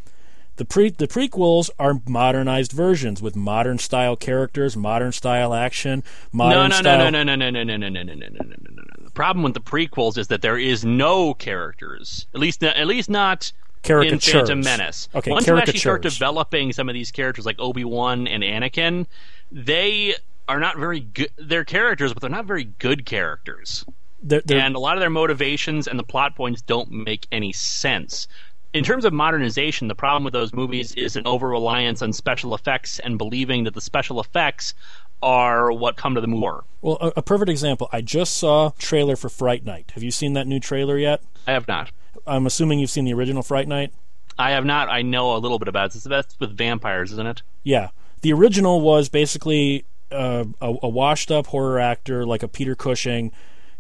The 0.58 0.66
pre 0.66 0.90
the 0.90 1.08
prequels 1.08 1.70
are 1.78 2.02
modernized 2.08 2.72
versions 2.72 3.22
with 3.22 3.36
modern 3.36 3.78
style 3.80 4.16
characters, 4.16 4.76
modern 4.76 5.12
style 5.12 5.54
action, 5.54 6.04
No, 6.34 6.46
modern 6.46 6.70
no, 6.70 6.76
style. 6.78 7.12
no, 7.12 7.24
no, 7.24 7.36
no, 7.36 7.50
no, 7.50 7.64
no, 7.64 7.64
no, 7.64 7.78
no, 7.78 7.90
no, 7.90 8.04
no, 8.04 8.14
no, 8.14 8.14
no, 8.14 8.30
no, 8.30 8.56
no, 8.72 8.84
no. 8.84 9.04
The 9.04 9.12
problem 9.12 9.44
with 9.44 9.54
the 9.54 9.62
prequels 9.62 10.18
is 10.18 10.28
that 10.30 10.42
there 10.42 10.58
is 10.58 10.84
no 10.84 11.34
characters. 11.36 12.28
At 12.34 12.40
least, 12.40 12.64
at 12.64 12.88
least 12.88 13.10
not 13.10 13.52
in. 13.84 14.20
Phantom 14.20 14.60
Menace. 14.62 15.10
Okay, 15.16 15.32
Once 15.32 15.48
you 15.48 15.58
actually 15.58 15.80
start 15.80 16.02
developing 16.02 16.74
some 16.74 16.90
of 16.90 16.94
these 16.94 17.12
characters, 17.12 17.46
like 17.46 17.58
Obi 17.60 17.84
Wan 17.84 18.28
and 18.28 18.44
Anakin, 18.44 19.06
they 19.52 20.16
are 20.48 20.60
not 20.60 20.78
very 20.78 21.02
good. 21.02 21.30
They're 21.38 21.66
characters, 21.66 22.14
but 22.14 22.22
they're 22.22 22.30
not 22.30 22.46
very 22.46 22.66
good 22.66 23.06
characters. 23.06 23.86
They're- 24.24 24.42
they're- 24.46 24.60
and 24.60 24.76
a 24.76 24.80
lot 24.80 24.98
of 24.98 25.02
their 25.02 25.10
motivations 25.10 25.88
and 25.88 25.98
the 26.00 26.04
plot 26.04 26.36
points 26.36 26.62
don't 26.62 26.92
make 26.92 27.28
any 27.32 27.52
sense. 27.54 28.28
In 28.74 28.84
terms 28.84 29.06
of 29.06 29.14
modernization, 29.14 29.88
the 29.88 29.96
problem 29.96 30.24
with 30.24 30.34
those 30.34 30.54
movies 30.54 30.94
is 30.94 31.16
an 31.16 31.26
over 31.26 31.48
reliance 31.48 32.02
on 32.02 32.12
special 32.14 32.54
effects 32.54 33.00
and 33.00 33.18
believing 33.18 33.64
that 33.64 33.74
the 33.74 33.82
special 33.82 34.20
effects 34.20 34.74
are 35.24 35.72
what 35.72 35.96
come 35.96 36.14
to 36.16 36.22
the 36.22 36.28
more. 36.28 36.64
Well, 36.82 36.98
a, 37.02 37.14
a 37.18 37.22
perfect 37.24 37.50
example. 37.50 37.90
I 37.92 38.02
just 38.02 38.38
saw 38.38 38.72
trailer 38.78 39.16
for 39.16 39.30
Fright 39.30 39.64
Night. 39.66 39.92
Have 39.96 40.04
you 40.04 40.12
seen 40.12 40.34
that 40.34 40.46
new 40.48 40.60
trailer 40.60 40.98
yet? 40.98 41.22
I 41.48 41.54
have 41.54 41.68
not. 41.68 41.90
I'm 42.28 42.46
assuming 42.46 42.80
you've 42.80 42.90
seen 42.90 43.06
the 43.06 43.14
original 43.14 43.44
Fright 43.44 43.68
Night. 43.68 43.94
I 44.38 44.52
have 44.52 44.66
not. 44.66 44.90
I 44.90 45.02
know 45.02 45.36
a 45.36 45.40
little 45.40 45.58
bit 45.58 45.68
about 45.68 45.96
it. 45.96 46.04
That's 46.04 46.40
with 46.40 46.56
vampires, 46.56 47.12
isn't 47.14 47.26
it? 47.28 47.42
Yeah, 47.64 47.90
the 48.22 48.34
original 48.34 48.82
was 48.82 49.10
basically 49.10 49.86
uh, 50.12 50.46
a, 50.62 50.76
a 50.84 50.90
washed-up 50.90 51.48
horror 51.48 51.80
actor 51.80 52.26
like 52.26 52.44
a 52.44 52.48
Peter 52.48 52.76
Cushing 52.76 53.32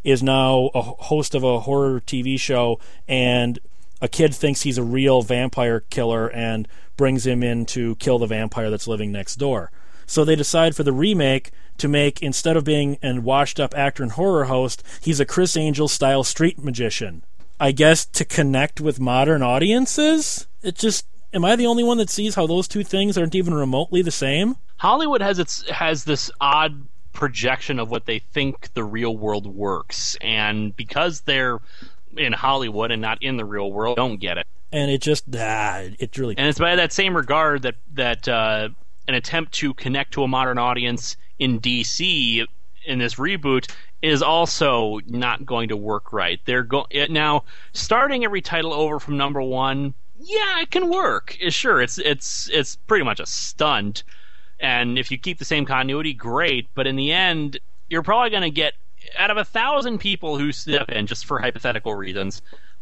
is 0.03 0.23
now 0.23 0.71
a 0.73 0.81
host 0.81 1.35
of 1.35 1.43
a 1.43 1.61
horror 1.61 1.99
TV 1.99 2.39
show, 2.39 2.79
and 3.07 3.59
a 4.01 4.07
kid 4.07 4.33
thinks 4.33 4.61
he's 4.61 4.77
a 4.77 4.83
real 4.83 5.21
vampire 5.21 5.81
killer 5.89 6.29
and 6.29 6.67
brings 6.95 7.27
him 7.27 7.43
in 7.43 7.65
to 7.65 7.95
kill 7.95 8.17
the 8.19 8.25
vampire 8.25 8.69
that's 8.69 8.87
living 8.87 9.11
next 9.11 9.35
door. 9.35 9.71
So 10.05 10.23
they 10.23 10.35
decide 10.35 10.75
for 10.75 10.83
the 10.83 10.93
remake 10.93 11.51
to 11.77 11.87
make 11.87 12.21
instead 12.21 12.55
of 12.55 12.63
being 12.63 12.97
a 13.03 13.19
washed-up 13.19 13.77
actor 13.77 14.01
and 14.01 14.13
horror 14.13 14.45
host, 14.45 14.81
he's 15.01 15.19
a 15.19 15.25
Criss 15.25 15.57
Angel 15.57 15.87
style 15.87 16.23
street 16.23 16.63
magician. 16.63 17.23
I 17.59 17.71
guess 17.71 18.05
to 18.05 18.25
connect 18.25 18.79
with 18.79 18.99
modern 18.99 19.41
audiences. 19.41 20.47
It 20.61 20.75
just 20.75 21.05
am 21.33 21.45
I 21.45 21.55
the 21.55 21.65
only 21.65 21.83
one 21.83 21.97
that 21.97 22.09
sees 22.09 22.35
how 22.35 22.47
those 22.47 22.67
two 22.67 22.83
things 22.83 23.17
aren't 23.17 23.35
even 23.35 23.53
remotely 23.53 24.01
the 24.01 24.11
same? 24.11 24.55
Hollywood 24.77 25.21
has 25.21 25.39
its 25.39 25.67
has 25.69 26.03
this 26.03 26.29
odd 26.39 26.87
projection 27.13 27.79
of 27.79 27.89
what 27.89 28.05
they 28.05 28.19
think 28.19 28.73
the 28.73 28.83
real 28.83 29.17
world 29.17 29.47
works, 29.47 30.15
and 30.21 30.75
because 30.75 31.21
they're 31.21 31.59
in 32.15 32.33
Hollywood 32.33 32.91
and 32.91 33.01
not 33.01 33.21
in 33.21 33.37
the 33.37 33.45
real 33.45 33.71
world, 33.71 33.97
don't 33.97 34.19
get 34.19 34.37
it. 34.37 34.45
And 34.71 34.91
it 34.91 35.01
just 35.01 35.23
ah, 35.35 35.85
it 35.99 36.17
really 36.17 36.37
And 36.37 36.47
it's 36.47 36.59
by 36.59 36.75
that 36.75 36.93
same 36.93 37.15
regard 37.15 37.63
that 37.63 37.75
that 37.93 38.27
uh, 38.27 38.69
an 39.07 39.15
attempt 39.15 39.53
to 39.53 39.73
connect 39.73 40.13
to 40.13 40.23
a 40.23 40.27
modern 40.27 40.57
audience 40.57 41.15
in 41.39 41.59
DC 41.59 42.45
in 42.87 42.99
this 42.99 43.15
reboot 43.15 43.71
is 44.01 44.21
also 44.21 44.99
not 45.05 45.45
going 45.45 45.69
to 45.69 45.77
work 45.77 46.13
right. 46.13 46.39
They're 46.45 46.63
go- 46.63 46.87
eh, 46.91 47.07
now 47.09 47.43
starting 47.73 48.23
every 48.23 48.41
title 48.41 48.73
over 48.73 48.99
from 48.99 49.17
number 49.17 49.41
one. 49.41 49.93
Yeah, 50.19 50.61
it 50.61 50.71
can 50.71 50.89
work. 50.89 51.37
Sure, 51.49 51.81
it's 51.81 51.99
it's 51.99 52.49
it's 52.51 52.75
pretty 52.87 53.05
much 53.05 53.19
a 53.19 53.25
stunt, 53.25 54.03
and 54.59 54.97
if 54.97 55.11
you 55.11 55.17
keep 55.17 55.37
the 55.37 55.45
same 55.45 55.65
continuity, 55.65 56.13
great. 56.13 56.67
But 56.73 56.87
in 56.87 56.95
the 56.95 57.11
end, 57.11 57.59
you're 57.89 58.01
probably 58.03 58.31
going 58.31 58.41
to 58.41 58.49
get 58.49 58.73
out 59.17 59.31
of 59.31 59.37
a 59.37 59.45
thousand 59.45 59.99
people 59.99 60.37
who 60.37 60.51
step 60.51 60.89
in, 60.89 61.07
just 61.07 61.25
for 61.25 61.39
hypothetical 61.39 61.93
reasons, 61.95 62.41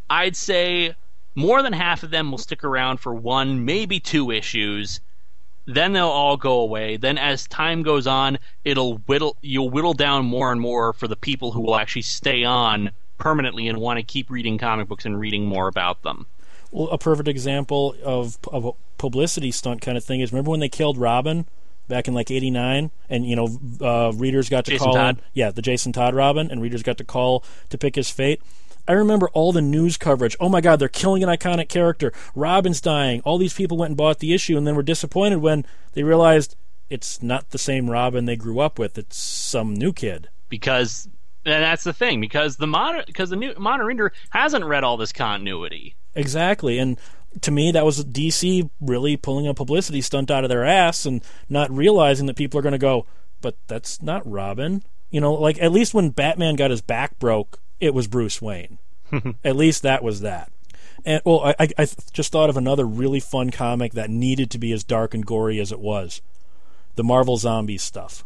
I'd 0.09 0.35
say 0.35 0.95
more 1.35 1.61
than 1.61 1.73
half 1.73 2.03
of 2.03 2.11
them 2.11 2.31
will 2.31 2.37
stick 2.37 2.63
around 2.63 2.97
for 2.99 3.13
one, 3.13 3.65
maybe 3.65 3.99
two 3.99 4.31
issues. 4.31 5.01
Then 5.65 5.93
they'll 5.93 6.07
all 6.07 6.37
go 6.37 6.59
away. 6.59 6.97
Then, 6.97 7.17
as 7.17 7.47
time 7.47 7.81
goes 7.81 8.05
on, 8.05 8.37
it'll 8.63 8.97
whittle. 8.99 9.37
You'll 9.41 9.69
whittle 9.69 9.93
down 9.93 10.25
more 10.25 10.51
and 10.51 10.61
more 10.61 10.93
for 10.93 11.07
the 11.07 11.15
people 11.15 11.51
who 11.51 11.61
will 11.61 11.75
actually 11.75 12.03
stay 12.03 12.43
on 12.43 12.91
permanently 13.17 13.67
and 13.67 13.79
want 13.79 13.97
to 13.97 14.03
keep 14.03 14.29
reading 14.29 14.57
comic 14.57 14.87
books 14.87 15.05
and 15.05 15.19
reading 15.19 15.45
more 15.45 15.67
about 15.67 16.03
them. 16.03 16.27
Well, 16.71 16.89
a 16.89 16.97
perfect 16.97 17.27
example 17.27 17.95
of 18.03 18.37
of 18.51 18.65
a 18.65 18.71
publicity 18.97 19.51
stunt 19.51 19.81
kind 19.81 19.97
of 19.97 20.03
thing 20.03 20.21
is 20.21 20.31
remember 20.31 20.51
when 20.51 20.59
they 20.59 20.69
killed 20.69 20.97
Robin 20.97 21.45
back 21.87 22.07
in 22.07 22.13
like 22.13 22.29
'89, 22.29 22.91
and 23.09 23.25
you 23.25 23.35
know 23.35 23.59
uh, 23.81 24.11
readers 24.13 24.49
got 24.49 24.65
to 24.65 24.71
Jason 24.71 24.85
call 24.85 24.95
Todd? 24.95 25.17
in, 25.17 25.23
yeah, 25.33 25.51
the 25.51 25.61
Jason 25.61 25.93
Todd 25.93 26.13
Robin, 26.13 26.51
and 26.51 26.61
readers 26.61 26.83
got 26.83 26.97
to 26.97 27.03
call 27.03 27.43
to 27.69 27.77
pick 27.77 27.95
his 27.95 28.09
fate. 28.09 28.41
I 28.87 28.93
remember 28.93 29.29
all 29.29 29.51
the 29.51 29.61
news 29.61 29.97
coverage. 29.97 30.35
Oh 30.39 30.49
my 30.49 30.61
God, 30.61 30.79
they're 30.79 30.87
killing 30.87 31.23
an 31.23 31.29
iconic 31.29 31.69
character. 31.69 32.13
Robin's 32.35 32.81
dying. 32.81 33.21
All 33.21 33.37
these 33.37 33.53
people 33.53 33.77
went 33.77 33.89
and 33.89 33.97
bought 33.97 34.19
the 34.19 34.33
issue, 34.33 34.57
and 34.57 34.65
then 34.67 34.75
were 34.75 34.83
disappointed 34.83 35.37
when 35.37 35.65
they 35.93 36.03
realized 36.03 36.55
it's 36.89 37.21
not 37.23 37.49
the 37.49 37.57
same 37.57 37.89
Robin 37.89 38.25
they 38.25 38.35
grew 38.35 38.59
up 38.59 38.77
with. 38.77 38.97
It's 38.97 39.17
some 39.17 39.73
new 39.73 39.91
kid. 39.91 40.29
because 40.49 41.07
and 41.45 41.63
that's 41.63 41.83
the 41.83 41.93
thing 41.93 42.19
because 42.19 42.57
the 42.57 42.67
modern 42.67 43.03
because 43.05 43.29
the 43.29 43.35
new 43.35 43.53
modern 43.57 43.85
reader 43.85 44.11
hasn't 44.31 44.65
read 44.65 44.83
all 44.83 44.97
this 44.97 45.13
continuity. 45.13 45.95
Exactly, 46.15 46.79
and 46.79 46.99
to 47.41 47.51
me, 47.51 47.71
that 47.71 47.85
was 47.85 48.03
DC 48.03 48.69
really 48.79 49.17
pulling 49.17 49.47
a 49.47 49.53
publicity 49.53 50.01
stunt 50.01 50.31
out 50.31 50.43
of 50.43 50.49
their 50.49 50.65
ass 50.65 51.05
and 51.05 51.23
not 51.49 51.69
realizing 51.69 52.25
that 52.27 52.35
people 52.35 52.59
are 52.59 52.63
going 52.63 52.71
to 52.71 52.77
go, 52.77 53.05
but 53.41 53.57
that's 53.67 54.01
not 54.01 54.29
Robin. 54.29 54.83
You 55.11 55.21
know, 55.21 55.33
like 55.33 55.61
at 55.61 55.71
least 55.71 55.93
when 55.93 56.09
Batman 56.09 56.55
got 56.55 56.71
his 56.71 56.81
back 56.81 57.19
broke, 57.19 57.59
it 57.79 57.93
was 57.93 58.07
Bruce 58.07 58.41
Wayne. 58.41 58.77
at 59.43 59.55
least 59.55 59.83
that 59.83 60.03
was 60.03 60.21
that. 60.21 60.51
And 61.05 61.21
well, 61.25 61.53
I, 61.59 61.69
I, 61.77 61.87
just 62.13 62.31
thought 62.31 62.49
of 62.49 62.57
another 62.57 62.85
really 62.85 63.19
fun 63.19 63.51
comic 63.51 63.93
that 63.93 64.09
needed 64.09 64.49
to 64.51 64.57
be 64.57 64.71
as 64.71 64.83
dark 64.83 65.13
and 65.13 65.25
gory 65.25 65.59
as 65.59 65.71
it 65.71 65.79
was, 65.79 66.21
the 66.95 67.03
Marvel 67.03 67.37
Zombies 67.37 67.83
stuff. 67.83 68.23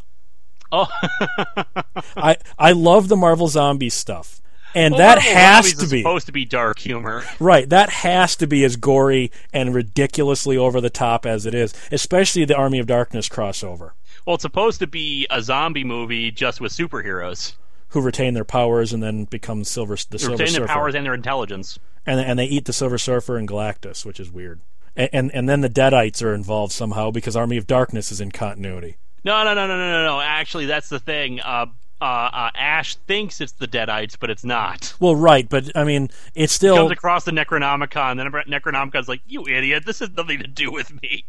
Oh, 0.72 0.88
I 2.16 2.38
I 2.58 2.72
love 2.72 3.08
the 3.08 3.18
Marvel 3.18 3.47
Zombies 3.47 3.95
stuff, 3.95 4.39
and 4.76 4.93
Well, 4.93 5.00
that 5.00 5.18
Marvel 5.18 5.34
has 5.34 5.74
to 5.74 5.88
be 5.88 6.02
supposed 6.02 6.28
to 6.28 6.32
be 6.32 6.45
dark 6.45 6.80
humor. 6.80 7.24
Right, 7.39 7.68
that 7.70 7.89
has 7.89 8.36
to 8.38 8.47
be 8.47 8.64
as 8.64 8.76
gory 8.76 9.32
and 9.52 9.74
ridiculously 9.74 10.56
over 10.58 10.80
the 10.80 10.91
top 10.91 11.26
as 11.26 11.45
it 11.45 11.56
is, 11.56 11.74
especially 11.91 12.45
the 12.45 12.56
Army 12.56 12.80
of 12.80 12.88
Darkness 12.88 13.28
crossover, 13.28 13.91
Well, 14.26 14.36
it's 14.36 14.43
supposed 14.43 14.80
to 14.80 14.88
be 14.88 15.26
a 15.32 15.41
zombie 15.41 15.84
movie 15.84 16.32
just 16.32 16.62
with 16.62 16.72
superheroes. 16.72 17.56
Who 17.90 18.02
retain 18.02 18.34
their 18.34 18.46
powers 18.46 18.94
and 18.94 19.02
then 19.02 19.26
become 19.26 19.64
silver 19.64 19.96
the 19.96 20.06
They 20.12 20.18
Silver 20.20 20.34
retain 20.34 20.48
Surfer, 20.48 20.60
their 20.60 20.68
powers 20.68 20.96
and 20.96 21.06
their 21.06 21.14
intelligence. 21.14 21.80
and 22.06 22.20
and 22.20 22.38
they 22.40 22.46
eat 22.46 22.66
the 22.66 22.74
Silver 22.74 22.98
Surfer 22.98 23.38
and 23.38 23.48
Galactus, 23.48 24.06
which 24.06 24.20
is 24.20 24.32
weird. 24.32 24.62
And, 24.96 25.10
and 25.14 25.32
and 25.34 25.50
then 25.50 25.62
the 25.62 25.70
Deadites 25.70 26.24
are 26.24 26.34
involved 26.34 26.72
somehow 26.74 27.12
because 27.12 27.36
Army 27.36 27.58
of 27.58 27.68
Darkness 27.68 28.12
is 28.12 28.22
in 28.22 28.32
continuity. 28.32 28.98
No, 29.24 29.44
no, 29.44 29.54
no, 29.54 29.68
no, 29.68 29.78
no, 29.78 29.92
no, 29.92 30.06
no. 30.06 30.22
Actually, 30.22 30.66
that's 30.66 30.90
the 30.90 31.00
thing. 31.00 31.40
Uh, 31.42 31.66
uh, 32.02 32.04
uh, 32.06 32.52
Ash 32.56 32.96
thinks 32.96 33.42
it's 33.42 33.52
the 33.52 33.68
Deadites, 33.68 34.16
but 34.18 34.30
it's 34.30 34.46
not. 34.46 34.94
Well, 35.02 35.16
right, 35.16 35.48
but 35.50 35.70
I 35.76 35.84
mean, 35.84 36.10
it's 36.34 36.54
Comes 36.54 36.54
still 36.54 36.92
across 36.92 37.26
the 37.26 37.32
Necronomicon, 37.32 38.16
then 38.18 38.32
Necronomicon's 38.48 39.10
like, 39.10 39.22
"You 39.28 39.46
idiot! 39.48 39.84
This 39.86 40.00
has 40.00 40.10
nothing 40.12 40.40
to 40.40 40.48
do 40.48 40.72
with 40.72 40.94
me." 41.02 41.26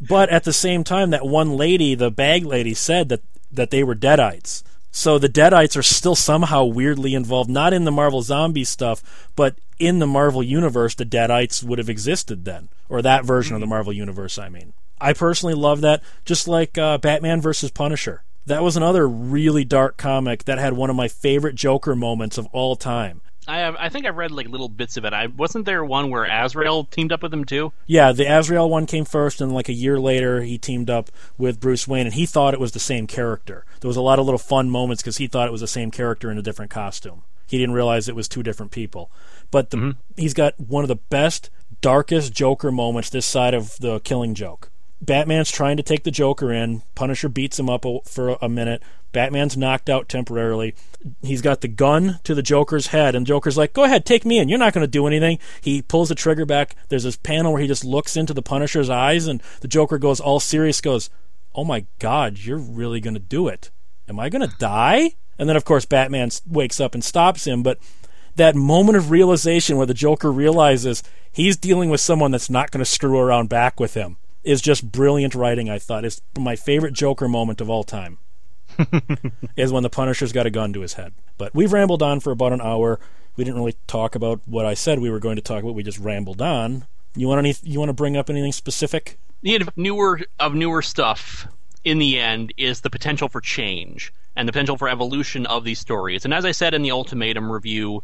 But 0.00 0.28
at 0.30 0.44
the 0.44 0.52
same 0.52 0.84
time, 0.84 1.10
that 1.10 1.26
one 1.26 1.56
lady, 1.56 1.94
the 1.94 2.10
bag 2.10 2.44
lady, 2.44 2.72
said 2.74 3.08
that 3.10 3.22
that 3.50 3.70
they 3.70 3.82
were 3.82 3.94
Deadites. 3.94 4.62
So 4.98 5.16
the 5.16 5.28
Deadites 5.28 5.76
are 5.76 5.82
still 5.84 6.16
somehow 6.16 6.64
weirdly 6.64 7.14
involved, 7.14 7.48
not 7.48 7.72
in 7.72 7.84
the 7.84 7.92
Marvel 7.92 8.20
zombie 8.20 8.64
stuff, 8.64 9.30
but 9.36 9.54
in 9.78 10.00
the 10.00 10.08
Marvel 10.08 10.42
universe. 10.42 10.96
The 10.96 11.06
Deadites 11.06 11.62
would 11.62 11.78
have 11.78 11.88
existed 11.88 12.44
then, 12.44 12.68
or 12.88 13.00
that 13.00 13.24
version 13.24 13.54
of 13.54 13.60
the 13.60 13.66
Marvel 13.68 13.92
universe. 13.92 14.40
I 14.40 14.48
mean, 14.48 14.72
I 15.00 15.12
personally 15.12 15.54
love 15.54 15.82
that. 15.82 16.02
Just 16.24 16.48
like 16.48 16.76
uh, 16.76 16.98
Batman 16.98 17.40
versus 17.40 17.70
Punisher, 17.70 18.24
that 18.46 18.64
was 18.64 18.76
another 18.76 19.08
really 19.08 19.64
dark 19.64 19.98
comic 19.98 20.46
that 20.46 20.58
had 20.58 20.72
one 20.72 20.90
of 20.90 20.96
my 20.96 21.06
favorite 21.06 21.54
Joker 21.54 21.94
moments 21.94 22.36
of 22.36 22.46
all 22.46 22.74
time. 22.74 23.20
I 23.48 23.58
have, 23.58 23.76
I 23.78 23.88
think 23.88 24.06
I've 24.06 24.16
read 24.16 24.30
like 24.30 24.48
little 24.48 24.68
bits 24.68 24.96
of 24.98 25.04
it. 25.06 25.14
I 25.14 25.26
wasn't 25.26 25.64
there 25.64 25.82
one 25.84 26.10
where 26.10 26.24
Azrael 26.24 26.84
teamed 26.84 27.12
up 27.12 27.22
with 27.22 27.32
him 27.32 27.44
too. 27.44 27.72
Yeah, 27.86 28.12
the 28.12 28.26
Azrael 28.26 28.68
one 28.68 28.86
came 28.86 29.06
first, 29.06 29.40
and 29.40 29.52
like 29.52 29.70
a 29.70 29.72
year 29.72 29.98
later, 29.98 30.42
he 30.42 30.58
teamed 30.58 30.90
up 30.90 31.10
with 31.38 31.58
Bruce 31.58 31.88
Wayne, 31.88 32.06
and 32.06 32.14
he 32.14 32.26
thought 32.26 32.52
it 32.52 32.60
was 32.60 32.72
the 32.72 32.78
same 32.78 33.06
character. 33.06 33.64
There 33.80 33.88
was 33.88 33.96
a 33.96 34.02
lot 34.02 34.18
of 34.18 34.26
little 34.26 34.38
fun 34.38 34.68
moments 34.68 35.02
because 35.02 35.16
he 35.16 35.26
thought 35.26 35.48
it 35.48 35.52
was 35.52 35.62
the 35.62 35.66
same 35.66 35.90
character 35.90 36.30
in 36.30 36.36
a 36.36 36.42
different 36.42 36.70
costume. 36.70 37.22
He 37.46 37.56
didn't 37.56 37.74
realize 37.74 38.08
it 38.08 38.14
was 38.14 38.28
two 38.28 38.42
different 38.42 38.70
people. 38.70 39.10
But 39.50 39.70
the, 39.70 39.76
mm-hmm. 39.78 40.20
he's 40.20 40.34
got 40.34 40.60
one 40.60 40.84
of 40.84 40.88
the 40.88 40.96
best, 40.96 41.48
darkest 41.80 42.34
Joker 42.34 42.70
moments 42.70 43.08
this 43.08 43.24
side 43.24 43.54
of 43.54 43.78
the 43.78 44.00
Killing 44.00 44.34
Joke. 44.34 44.70
Batman's 45.00 45.50
trying 45.50 45.76
to 45.76 45.82
take 45.82 46.02
the 46.02 46.10
Joker 46.10 46.52
in. 46.52 46.82
Punisher 46.94 47.28
beats 47.28 47.58
him 47.58 47.70
up 47.70 47.84
for 48.04 48.36
a 48.42 48.48
minute. 48.48 48.82
Batman's 49.12 49.56
knocked 49.56 49.88
out 49.88 50.08
temporarily. 50.08 50.74
He's 51.22 51.40
got 51.40 51.60
the 51.60 51.68
gun 51.68 52.20
to 52.24 52.34
the 52.34 52.42
Joker's 52.42 52.88
head, 52.88 53.14
and 53.14 53.26
Joker's 53.26 53.56
like, 53.56 53.72
"Go 53.72 53.84
ahead, 53.84 54.04
take 54.04 54.26
me 54.26 54.38
in. 54.38 54.48
You're 54.48 54.58
not 54.58 54.74
going 54.74 54.84
to 54.84 54.90
do 54.90 55.06
anything." 55.06 55.38
He 55.60 55.82
pulls 55.82 56.08
the 56.08 56.14
trigger 56.14 56.44
back. 56.44 56.76
There's 56.88 57.04
this 57.04 57.16
panel 57.16 57.52
where 57.52 57.62
he 57.62 57.68
just 57.68 57.84
looks 57.84 58.16
into 58.16 58.34
the 58.34 58.42
Punisher's 58.42 58.90
eyes, 58.90 59.26
and 59.26 59.42
the 59.60 59.68
Joker 59.68 59.98
goes 59.98 60.20
all 60.20 60.40
serious, 60.40 60.80
goes, 60.80 61.10
"Oh 61.54 61.64
my 61.64 61.86
God, 61.98 62.38
you're 62.38 62.58
really 62.58 63.00
going 63.00 63.14
to 63.14 63.20
do 63.20 63.48
it? 63.48 63.70
Am 64.08 64.20
I 64.20 64.28
going 64.28 64.46
to 64.46 64.56
die?" 64.58 65.12
And 65.38 65.48
then, 65.48 65.56
of 65.56 65.64
course, 65.64 65.84
Batman 65.84 66.30
wakes 66.46 66.80
up 66.80 66.94
and 66.94 67.04
stops 67.04 67.46
him. 67.46 67.62
But 67.62 67.78
that 68.34 68.56
moment 68.56 68.98
of 68.98 69.10
realization 69.10 69.76
where 69.76 69.86
the 69.86 69.94
Joker 69.94 70.30
realizes 70.32 71.02
he's 71.30 71.56
dealing 71.56 71.88
with 71.88 72.00
someone 72.00 72.32
that's 72.32 72.50
not 72.50 72.72
going 72.72 72.84
to 72.84 72.90
screw 72.90 73.18
around 73.18 73.48
back 73.48 73.78
with 73.80 73.94
him 73.94 74.16
is 74.48 74.62
just 74.62 74.90
brilliant 74.90 75.34
writing. 75.34 75.68
I 75.68 75.78
thought 75.78 76.04
it's 76.04 76.22
my 76.38 76.56
favorite 76.56 76.94
Joker 76.94 77.28
moment 77.28 77.60
of 77.60 77.68
all 77.68 77.84
time. 77.84 78.18
is 79.56 79.72
when 79.72 79.82
the 79.82 79.90
Punisher's 79.90 80.32
got 80.32 80.46
a 80.46 80.50
gun 80.50 80.72
to 80.72 80.80
his 80.80 80.94
head. 80.94 81.12
But 81.36 81.54
we've 81.54 81.72
rambled 81.72 82.02
on 82.02 82.20
for 82.20 82.30
about 82.30 82.52
an 82.52 82.60
hour. 82.60 82.98
We 83.36 83.44
didn't 83.44 83.58
really 83.58 83.76
talk 83.86 84.14
about 84.14 84.40
what 84.46 84.64
I 84.64 84.74
said 84.74 85.00
we 85.00 85.10
were 85.10 85.18
going 85.18 85.36
to 85.36 85.42
talk 85.42 85.62
about. 85.62 85.74
We 85.74 85.82
just 85.82 85.98
rambled 85.98 86.40
on. 86.40 86.86
You 87.14 87.28
want 87.28 87.40
any? 87.40 87.54
You 87.62 87.78
want 87.78 87.88
to 87.90 87.94
bring 87.94 88.16
up 88.16 88.30
anything 88.30 88.52
specific? 88.52 89.18
The 89.42 89.68
newer 89.76 90.20
of 90.38 90.54
newer 90.54 90.82
stuff 90.82 91.46
in 91.84 91.98
the 91.98 92.18
end 92.18 92.52
is 92.56 92.80
the 92.80 92.90
potential 92.90 93.28
for 93.28 93.40
change 93.40 94.12
and 94.36 94.48
the 94.48 94.52
potential 94.52 94.76
for 94.76 94.88
evolution 94.88 95.46
of 95.46 95.64
these 95.64 95.78
stories. 95.78 96.24
And 96.24 96.32
as 96.32 96.44
I 96.44 96.52
said 96.52 96.74
in 96.74 96.82
the 96.82 96.90
ultimatum 96.90 97.50
review, 97.50 98.02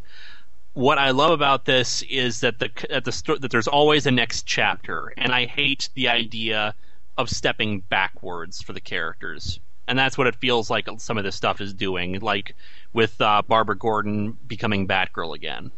what 0.75 0.99
I 0.99 1.11
love 1.11 1.31
about 1.31 1.65
this 1.65 2.03
is 2.03 2.41
that 2.41 2.59
the 2.59 2.71
that 2.91 3.05
the 3.05 3.13
sto- 3.13 3.39
that 3.39 3.51
there's 3.51 3.69
always 3.69 4.07
a 4.07 4.11
next 4.11 4.45
chapter, 4.47 5.13
and 5.17 5.33
I 5.33 5.47
hate 5.47 5.89
the 5.95 6.09
idea 6.09 6.75
of 7.17 7.31
stepping 7.31 7.81
backwards 7.81 8.61
for 8.61 8.73
the 8.73 8.81
characters. 8.81 9.61
And 9.87 9.99
that's 9.99 10.17
what 10.17 10.27
it 10.27 10.35
feels 10.37 10.71
like 10.71 10.89
some 10.99 11.19
of 11.19 11.25
this 11.25 11.37
stuff 11.37 11.61
is 11.61 11.75
doing, 11.75 12.19
like 12.21 12.57
with 12.95 13.21
uh, 13.21 13.43
Barbara 13.47 13.77
Gordon 13.77 14.37
becoming 14.47 14.89
Batgirl 14.89 15.35
again. 15.35 15.71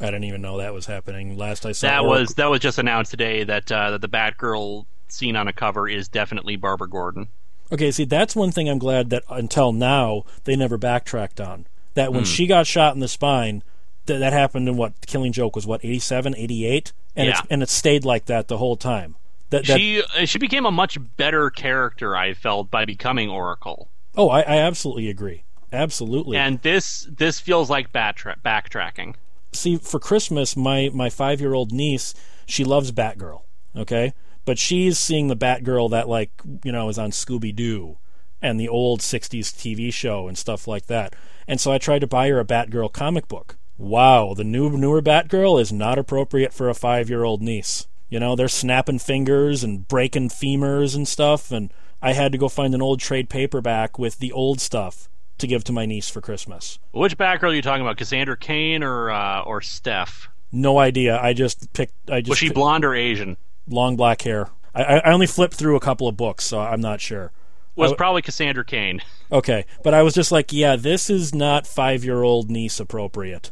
I 0.00 0.06
didn't 0.06 0.24
even 0.24 0.42
know 0.42 0.58
that 0.58 0.74
was 0.74 0.86
happening. 0.86 1.36
Last 1.36 1.64
I 1.64 1.70
saw, 1.72 1.86
That 1.86 2.00
Oracle- 2.00 2.20
was 2.20 2.34
that 2.34 2.50
was 2.50 2.60
just 2.60 2.78
announced 2.78 3.12
today 3.12 3.44
that 3.44 3.70
uh, 3.70 3.92
that 3.92 4.00
the 4.00 4.08
Batgirl 4.08 4.86
seen 5.08 5.36
on 5.36 5.46
a 5.46 5.52
cover 5.52 5.88
is 5.88 6.08
definitely 6.08 6.56
Barbara 6.56 6.88
Gordon. 6.88 7.28
Okay, 7.72 7.92
see, 7.92 8.04
that's 8.04 8.34
one 8.34 8.50
thing 8.50 8.68
I'm 8.68 8.78
glad 8.78 9.10
that 9.10 9.22
until 9.30 9.72
now 9.72 10.24
they 10.44 10.56
never 10.56 10.76
backtracked 10.76 11.40
on. 11.40 11.66
That 11.94 12.12
when 12.12 12.24
she 12.24 12.48
got 12.48 12.66
shot 12.66 12.94
in 12.94 13.00
the 13.00 13.06
spine, 13.08 13.62
th- 14.06 14.20
that 14.20 14.32
happened 14.32 14.68
in 14.68 14.76
what? 14.76 14.94
Killing 15.06 15.32
Joke 15.32 15.56
was 15.56 15.66
what, 15.66 15.84
87, 15.84 16.34
88? 16.36 16.92
And, 17.16 17.28
it's, 17.28 17.40
and 17.50 17.62
it 17.62 17.68
stayed 17.68 18.04
like 18.04 18.26
that 18.26 18.48
the 18.48 18.58
whole 18.58 18.76
time. 18.76 19.16
That, 19.50 19.66
that, 19.66 19.78
She 19.78 20.02
uh, 20.02 20.24
she 20.24 20.38
became 20.38 20.66
a 20.66 20.70
much 20.70 20.98
better 21.16 21.50
character. 21.50 22.16
I 22.16 22.34
felt 22.34 22.70
by 22.70 22.84
becoming 22.84 23.28
Oracle, 23.30 23.88
oh, 24.16 24.28
I, 24.28 24.40
I 24.40 24.56
absolutely 24.58 25.08
agree. 25.08 25.44
Absolutely. 25.72 26.36
and 26.36 26.60
this 26.62 27.08
this 27.10 27.40
feels 27.40 27.68
like 27.68 27.92
backtra- 27.92 28.40
backtracking. 28.44 29.14
see, 29.52 29.76
for 29.76 29.98
Christmas, 29.98 30.56
my 30.56 30.90
my 30.92 31.10
five 31.10 31.40
year 31.40 31.54
old 31.54 31.72
niece, 31.72 32.14
she 32.46 32.64
loves 32.64 32.92
Batgirl. 32.92 33.42
Okay, 33.76 34.12
but 34.44 34.58
she's 34.58 34.98
seeing 34.98 35.28
the 35.28 35.36
Batgirl 35.36 35.90
that 35.90 36.08
like 36.08 36.30
you 36.64 36.72
know 36.72 36.88
is 36.88 36.98
on 36.98 37.10
Scooby 37.10 37.54
Doo 37.54 37.98
and 38.40 38.58
the 38.58 38.68
old 38.68 39.00
'60s 39.00 39.52
TV 39.52 39.92
show 39.92 40.28
and 40.28 40.38
stuff 40.38 40.66
like 40.66 40.86
that. 40.86 41.14
And 41.46 41.60
so 41.60 41.72
I 41.72 41.78
tried 41.78 42.00
to 42.00 42.06
buy 42.06 42.28
her 42.28 42.40
a 42.40 42.44
Batgirl 42.44 42.92
comic 42.92 43.28
book. 43.28 43.56
Wow, 43.76 44.34
the 44.34 44.44
new 44.44 44.70
newer 44.70 45.02
Batgirl 45.02 45.60
is 45.60 45.72
not 45.72 45.98
appropriate 45.98 46.52
for 46.52 46.68
a 46.68 46.74
five 46.74 47.08
year 47.10 47.24
old 47.24 47.42
niece. 47.42 47.86
You 48.08 48.20
know, 48.20 48.36
they're 48.36 48.48
snapping 48.48 49.00
fingers 49.00 49.64
and 49.64 49.88
breaking 49.88 50.28
femurs 50.28 50.94
and 50.94 51.08
stuff, 51.08 51.50
and 51.50 51.72
I 52.00 52.12
had 52.12 52.32
to 52.32 52.38
go 52.38 52.48
find 52.48 52.74
an 52.74 52.82
old 52.82 53.00
trade 53.00 53.28
paperback 53.28 53.98
with 53.98 54.18
the 54.18 54.30
old 54.30 54.60
stuff 54.60 55.08
to 55.38 55.46
give 55.48 55.64
to 55.64 55.72
my 55.72 55.86
niece 55.86 56.08
for 56.08 56.20
Christmas. 56.20 56.78
Which 56.92 57.18
Batgirl 57.18 57.50
are 57.50 57.54
you 57.54 57.62
talking 57.62 57.82
about? 57.82 57.96
Cassandra 57.96 58.36
Cain 58.36 58.84
or 58.84 59.10
uh, 59.10 59.42
or 59.42 59.60
Steph? 59.60 60.28
No 60.52 60.78
idea. 60.78 61.20
I 61.20 61.32
just 61.32 61.72
picked. 61.72 61.94
I 62.08 62.20
just 62.20 62.30
Was 62.30 62.38
she 62.38 62.50
blonde 62.50 62.84
or 62.84 62.94
Asian? 62.94 63.36
long 63.66 63.96
black 63.96 64.22
hair. 64.22 64.50
I, 64.74 65.00
I 65.00 65.12
only 65.12 65.26
flipped 65.26 65.54
through 65.54 65.74
a 65.74 65.80
couple 65.80 66.06
of 66.06 66.16
books, 66.16 66.44
so 66.44 66.60
I'm 66.60 66.80
not 66.80 67.00
sure. 67.00 67.32
Was 67.74 67.92
I- 67.92 67.96
probably 67.96 68.22
Cassandra 68.22 68.64
Cain. 68.64 69.00
Okay, 69.32 69.64
but 69.82 69.94
I 69.94 70.02
was 70.02 70.14
just 70.14 70.30
like, 70.30 70.52
yeah, 70.52 70.76
this 70.76 71.10
is 71.10 71.34
not 71.34 71.66
five 71.66 72.04
year 72.04 72.22
old 72.22 72.50
niece 72.50 72.78
appropriate. 72.78 73.50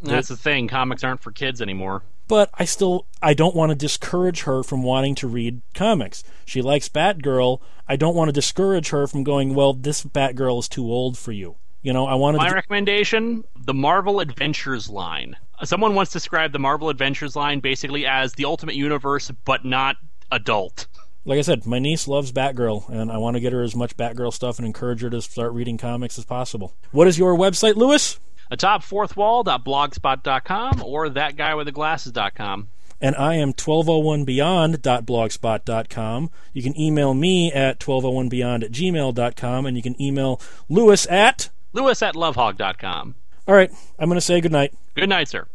That's 0.00 0.28
the 0.28 0.36
thing. 0.36 0.68
Comics 0.68 1.02
aren't 1.04 1.20
for 1.20 1.32
kids 1.32 1.60
anymore. 1.60 2.02
but 2.28 2.50
I 2.54 2.64
still 2.64 3.06
I 3.22 3.34
don't 3.34 3.56
want 3.56 3.70
to 3.70 3.74
discourage 3.76 4.42
her 4.42 4.62
from 4.62 4.82
wanting 4.82 5.14
to 5.16 5.26
read 5.28 5.62
comics. 5.74 6.22
She 6.44 6.62
likes 6.62 6.88
Batgirl. 6.88 7.60
I 7.88 7.96
don't 7.96 8.14
want 8.14 8.28
to 8.28 8.32
discourage 8.32 8.90
her 8.90 9.06
from 9.06 9.24
going, 9.24 9.54
well, 9.54 9.72
this 9.72 10.04
Batgirl 10.04 10.58
is 10.60 10.68
too 10.68 10.84
old 10.84 11.16
for 11.18 11.32
you. 11.32 11.56
You 11.82 11.92
know, 11.92 12.06
I 12.06 12.14
wanted 12.14 12.38
My 12.38 12.48
to 12.50 12.54
recommendation: 12.54 13.44
the 13.56 13.72
Marvel 13.74 14.20
Adventures 14.20 14.88
line. 14.90 15.36
Someone 15.64 15.94
once 15.94 16.10
described 16.12 16.52
the 16.54 16.58
Marvel 16.58 16.88
Adventures 16.90 17.34
line 17.34 17.60
basically 17.60 18.04
as 18.06 18.34
the 18.34 18.44
Ultimate 18.44 18.74
Universe, 18.76 19.30
but 19.44 19.64
not 19.64 19.96
adult. 20.30 20.86
like 21.24 21.38
I 21.38 21.42
said, 21.42 21.66
my 21.66 21.78
niece 21.78 22.06
loves 22.06 22.30
Batgirl 22.32 22.88
and 22.90 23.10
I 23.10 23.16
want 23.18 23.34
to 23.36 23.40
get 23.40 23.52
her 23.52 23.62
as 23.62 23.74
much 23.74 23.96
Batgirl 23.96 24.32
stuff 24.32 24.58
and 24.58 24.66
encourage 24.66 25.00
her 25.02 25.10
to 25.10 25.22
start 25.22 25.52
reading 25.52 25.78
comics 25.78 26.18
as 26.18 26.24
possible. 26.24 26.74
What 26.92 27.08
is 27.08 27.18
your 27.18 27.34
website, 27.36 27.74
Lewis? 27.76 28.20
atopfourthwall.blogspot.com 28.50 30.82
or 30.82 31.08
thatguywiththeglasses.com. 31.08 32.68
And 33.00 33.14
I 33.16 33.34
am 33.34 33.52
1201beyond.blogspot.com. 33.52 36.30
You 36.52 36.62
can 36.62 36.80
email 36.80 37.14
me 37.14 37.52
at 37.52 37.80
1201beyond 37.80 38.64
at 38.64 38.72
gmail.com 38.72 39.66
and 39.66 39.76
you 39.76 39.82
can 39.82 40.00
email 40.00 40.40
Lewis 40.68 41.06
at 41.06 41.50
Lewis 41.72 42.02
at 42.02 42.14
lovhaug.com. 42.14 43.14
All 43.46 43.54
right, 43.54 43.70
I'm 43.98 44.08
going 44.08 44.16
to 44.16 44.20
say 44.20 44.40
goodnight. 44.40 44.74
Good 44.94 45.08
night, 45.08 45.28
sir. 45.28 45.46